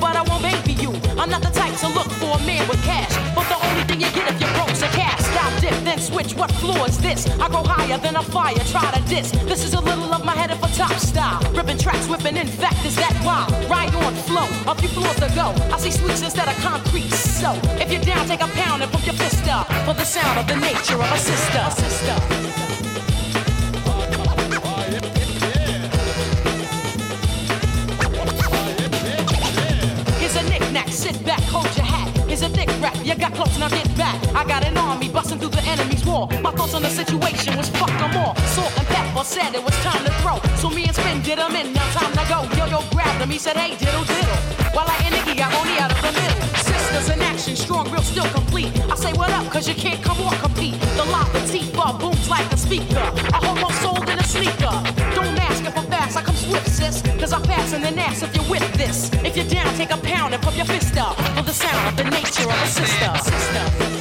but 0.00 0.16
I 0.16 0.22
won't 0.22 0.42
baby 0.42 0.74
you. 0.80 0.92
I'm 1.18 1.30
not 1.30 1.42
the 1.42 1.50
type 1.50 1.74
to 1.80 1.88
look 1.88 2.10
for 2.20 2.36
a 2.38 2.42
man 2.46 2.66
with 2.68 2.82
cash, 2.84 3.12
but 3.34 3.46
the 3.48 3.58
only 3.66 3.82
thing 3.84 4.00
you 4.00 4.10
get 4.12 4.30
if 4.30 4.40
you're 4.40 4.52
broke's 4.54 4.82
a 4.82 4.88
cash. 4.88 5.20
Stop, 5.32 5.52
dip, 5.60 5.74
then 5.84 5.98
switch. 5.98 6.34
What 6.34 6.50
floor 6.52 6.88
is 6.88 6.98
this? 6.98 7.26
I 7.40 7.48
go 7.48 7.62
higher 7.62 7.98
than 7.98 8.16
a 8.16 8.22
fire, 8.22 8.58
try 8.70 8.90
to 8.90 9.02
diss. 9.08 9.30
This 9.50 9.64
is 9.64 9.74
a 9.74 9.80
little 9.80 10.12
of 10.12 10.24
my 10.24 10.34
headed 10.34 10.58
for 10.58 10.68
top 10.76 10.92
style. 10.98 11.40
Ripping 11.52 11.78
tracks, 11.78 12.06
whipping, 12.08 12.36
in 12.36 12.46
fact, 12.46 12.84
is 12.84 12.96
that 12.96 13.14
wild? 13.24 13.52
Ride 13.70 13.94
on, 14.04 14.14
flow, 14.28 14.48
a 14.70 14.74
few 14.74 14.88
floors 14.88 15.16
to 15.16 15.30
go. 15.34 15.54
I 15.72 15.78
see 15.78 15.90
sweets 15.90 16.22
instead 16.22 16.48
of 16.48 16.56
concrete. 16.62 17.12
So, 17.12 17.52
if 17.82 17.90
you're 17.92 18.02
down, 18.02 18.26
take 18.26 18.42
a 18.42 18.48
pound 18.48 18.82
and 18.82 18.90
pump 18.92 19.06
your 19.06 19.14
fist 19.14 19.46
up 19.48 19.66
for 19.86 19.94
the 19.94 20.04
sound 20.04 20.38
of 20.38 20.46
the 20.46 20.56
nature 20.56 21.00
of 21.00 21.10
a 21.12 21.18
sister. 21.18 21.62
A 21.66 21.70
sister. 21.70 22.91
Knick-knack, 30.72 30.88
sit 30.88 31.24
back, 31.24 31.40
hold 31.52 31.68
your 31.76 31.84
hat. 31.84 32.08
Here's 32.26 32.40
a 32.40 32.48
dick 32.48 32.68
rap, 32.80 32.96
you 33.04 33.14
got 33.14 33.34
close, 33.34 33.58
now 33.58 33.68
get 33.68 33.84
back. 33.96 34.16
I 34.34 34.42
got 34.44 34.64
an 34.64 34.76
army 34.78 35.10
busting 35.10 35.38
through 35.38 35.50
the 35.50 35.62
enemy's 35.64 36.04
wall. 36.06 36.28
My 36.40 36.50
thoughts 36.50 36.72
on 36.72 36.80
the 36.80 36.88
situation 36.88 37.58
was 37.58 37.68
fuck 37.68 37.90
them 38.00 38.16
all. 38.16 38.34
Salt 38.56 38.72
and 38.78 38.86
Pepa 38.86 39.22
said 39.22 39.54
it 39.54 39.62
was 39.62 39.74
time 39.82 40.02
to 40.04 40.12
throw. 40.22 40.40
So 40.56 40.70
me 40.70 40.84
and 40.84 40.94
Spin 40.94 41.20
did 41.20 41.38
him 41.38 41.54
in, 41.56 41.74
now 41.74 41.86
time 41.92 42.12
to 42.12 42.24
go. 42.26 42.48
Yo-yo 42.56 42.80
grabbed 42.90 43.20
him, 43.20 43.28
he 43.28 43.38
said, 43.38 43.56
hey, 43.56 43.76
diddle 43.76 44.04
diddle. 44.04 44.40
While 44.72 44.88
I 44.88 44.96
and 45.04 45.14
Nicky 45.14 45.36
got 45.36 45.52
only 45.54 45.78
out 45.78 45.92
of 45.92 46.00
the 46.00 46.12
middle. 46.12 46.71
Sisters 46.92 47.16
in 47.16 47.22
action, 47.22 47.56
strong, 47.56 47.90
real, 47.90 48.02
still 48.02 48.28
complete. 48.34 48.68
I 48.90 48.96
say 48.96 49.12
what 49.14 49.30
up, 49.30 49.50
cause 49.50 49.66
you 49.66 49.74
can't 49.74 50.02
come 50.04 50.20
or 50.20 50.30
compete. 50.42 50.78
The 50.96 51.04
lava 51.04 51.38
Tifa 51.48 51.98
booms 51.98 52.28
like 52.28 52.52
a 52.52 52.56
speaker. 52.58 53.00
I 53.32 53.38
hold 53.42 53.60
my 53.60 53.72
soul 53.80 54.02
in 54.10 54.18
a 54.18 54.24
sneaker. 54.24 54.76
Don't 55.14 55.38
ask 55.40 55.64
if 55.64 55.74
I'm 55.74 55.86
fast, 55.86 56.18
I 56.18 56.22
come 56.22 56.36
swift, 56.36 56.68
sis. 56.68 57.00
Cause 57.18 57.32
I'm 57.32 57.42
passing 57.44 57.82
an 57.84 57.98
ass 57.98 58.22
if 58.22 58.34
you're 58.34 58.50
with 58.50 58.70
this. 58.74 59.10
If 59.24 59.38
you're 59.38 59.48
down, 59.48 59.74
take 59.74 59.90
a 59.90 59.96
pound 59.96 60.34
and 60.34 60.42
pump 60.42 60.54
your 60.54 60.66
fist 60.66 60.94
up. 60.98 61.16
For 61.34 61.42
the 61.42 61.54
sound 61.54 61.88
of 61.88 61.96
the 61.96 62.10
nature 62.10 62.44
of 62.44 62.62
a 62.62 62.66
sister. 62.66 63.18
sister. 63.24 63.92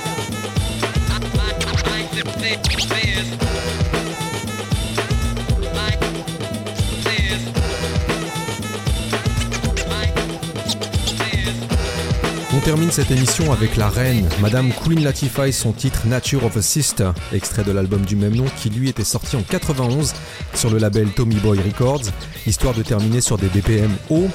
Termine 12.64 12.92
cette 12.92 13.10
émission 13.10 13.52
avec 13.52 13.76
la 13.76 13.90
reine, 13.90 14.28
Madame 14.40 14.72
Queen 14.84 15.04
Latifah 15.04 15.52
son 15.52 15.72
titre 15.72 16.02
Nature 16.06 16.46
of 16.46 16.58
a 16.58 16.62
Sister, 16.62 17.12
extrait 17.34 17.64
de 17.64 17.72
l'album 17.72 18.02
du 18.02 18.16
même 18.16 18.36
nom 18.36 18.46
qui 18.62 18.70
lui 18.70 18.90
était 18.90 19.04
sorti 19.04 19.36
en 19.36 19.42
91 19.42 20.14
sur 20.54 20.70
le 20.70 20.78
label 20.78 21.10
Tommy 21.10 21.36
Boy 21.36 21.60
Records, 21.60 22.04
histoire 22.46 22.76
de 22.76 22.84
terminer 22.84 23.20
sur 23.22 23.38
des 23.38 23.48
BPM 23.48 23.92
hauts. 24.10 24.30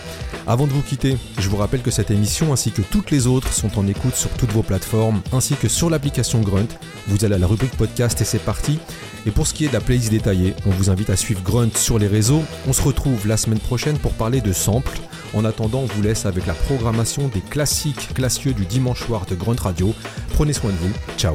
Avant 0.49 0.69
de 0.69 0.73
vous 0.73 0.83
quitter, 0.83 1.17
je 1.39 1.49
vous 1.49 1.57
rappelle 1.57 1.83
que 1.83 1.91
cette 1.91 2.13
émission 2.13 2.53
ainsi 2.53 2.71
que 2.71 2.83
toutes 2.83 3.11
les 3.11 3.27
autres 3.27 3.53
sont 3.53 3.79
en 3.81 3.87
écoute 3.89 4.15
sur 4.15 4.31
toutes 4.31 4.53
vos 4.53 4.63
plateformes 4.63 5.21
ainsi 5.33 5.57
que 5.57 5.67
sur 5.67 5.91
l'application 5.91 6.41
Grunt. 6.41 6.69
Vous 7.09 7.25
allez 7.25 7.35
à 7.35 7.39
la 7.39 7.49
rubrique 7.49 7.77
podcast 7.77 8.21
et 8.21 8.25
c'est 8.25 8.39
parti. 8.39 8.79
Et 9.27 9.33
pour 9.33 9.49
ce 9.49 9.55
qui 9.55 9.65
est 9.65 9.69
de 9.69 9.73
la 9.73 9.81
playlist 9.81 10.11
détaillée, 10.11 10.55
on 10.65 10.71
vous 10.71 10.89
invite 10.89 11.11
à 11.11 11.17
suivre 11.17 11.43
Grunt 11.43 11.77
sur 11.77 11.99
les 11.99 12.07
réseaux. 12.07 12.45
On 12.69 12.73
se 12.73 12.83
retrouve 12.83 13.27
la 13.27 13.37
semaine 13.37 13.59
prochaine 13.59 13.99
pour 13.99 14.13
parler 14.13 14.41
de 14.41 14.53
samples. 14.53 15.01
En 15.35 15.45
attendant, 15.45 15.81
on 15.81 15.87
vous 15.87 16.03
laisse 16.03 16.27
avec 16.27 16.47
la 16.47 16.55
programmation 16.55 17.27
des 17.27 17.41
classiques 17.41 18.15
classieux 18.15 18.55
du 18.55 18.67
dimanche 18.67 19.05
soir 19.05 19.27
de 19.27 19.35
Grunt 19.35 19.61
Radio. 19.61 19.95
Prenez 20.35 20.53
soin 20.53 20.71
de 20.71 20.77
vous. 20.77 20.93
Ciao. 21.19 21.35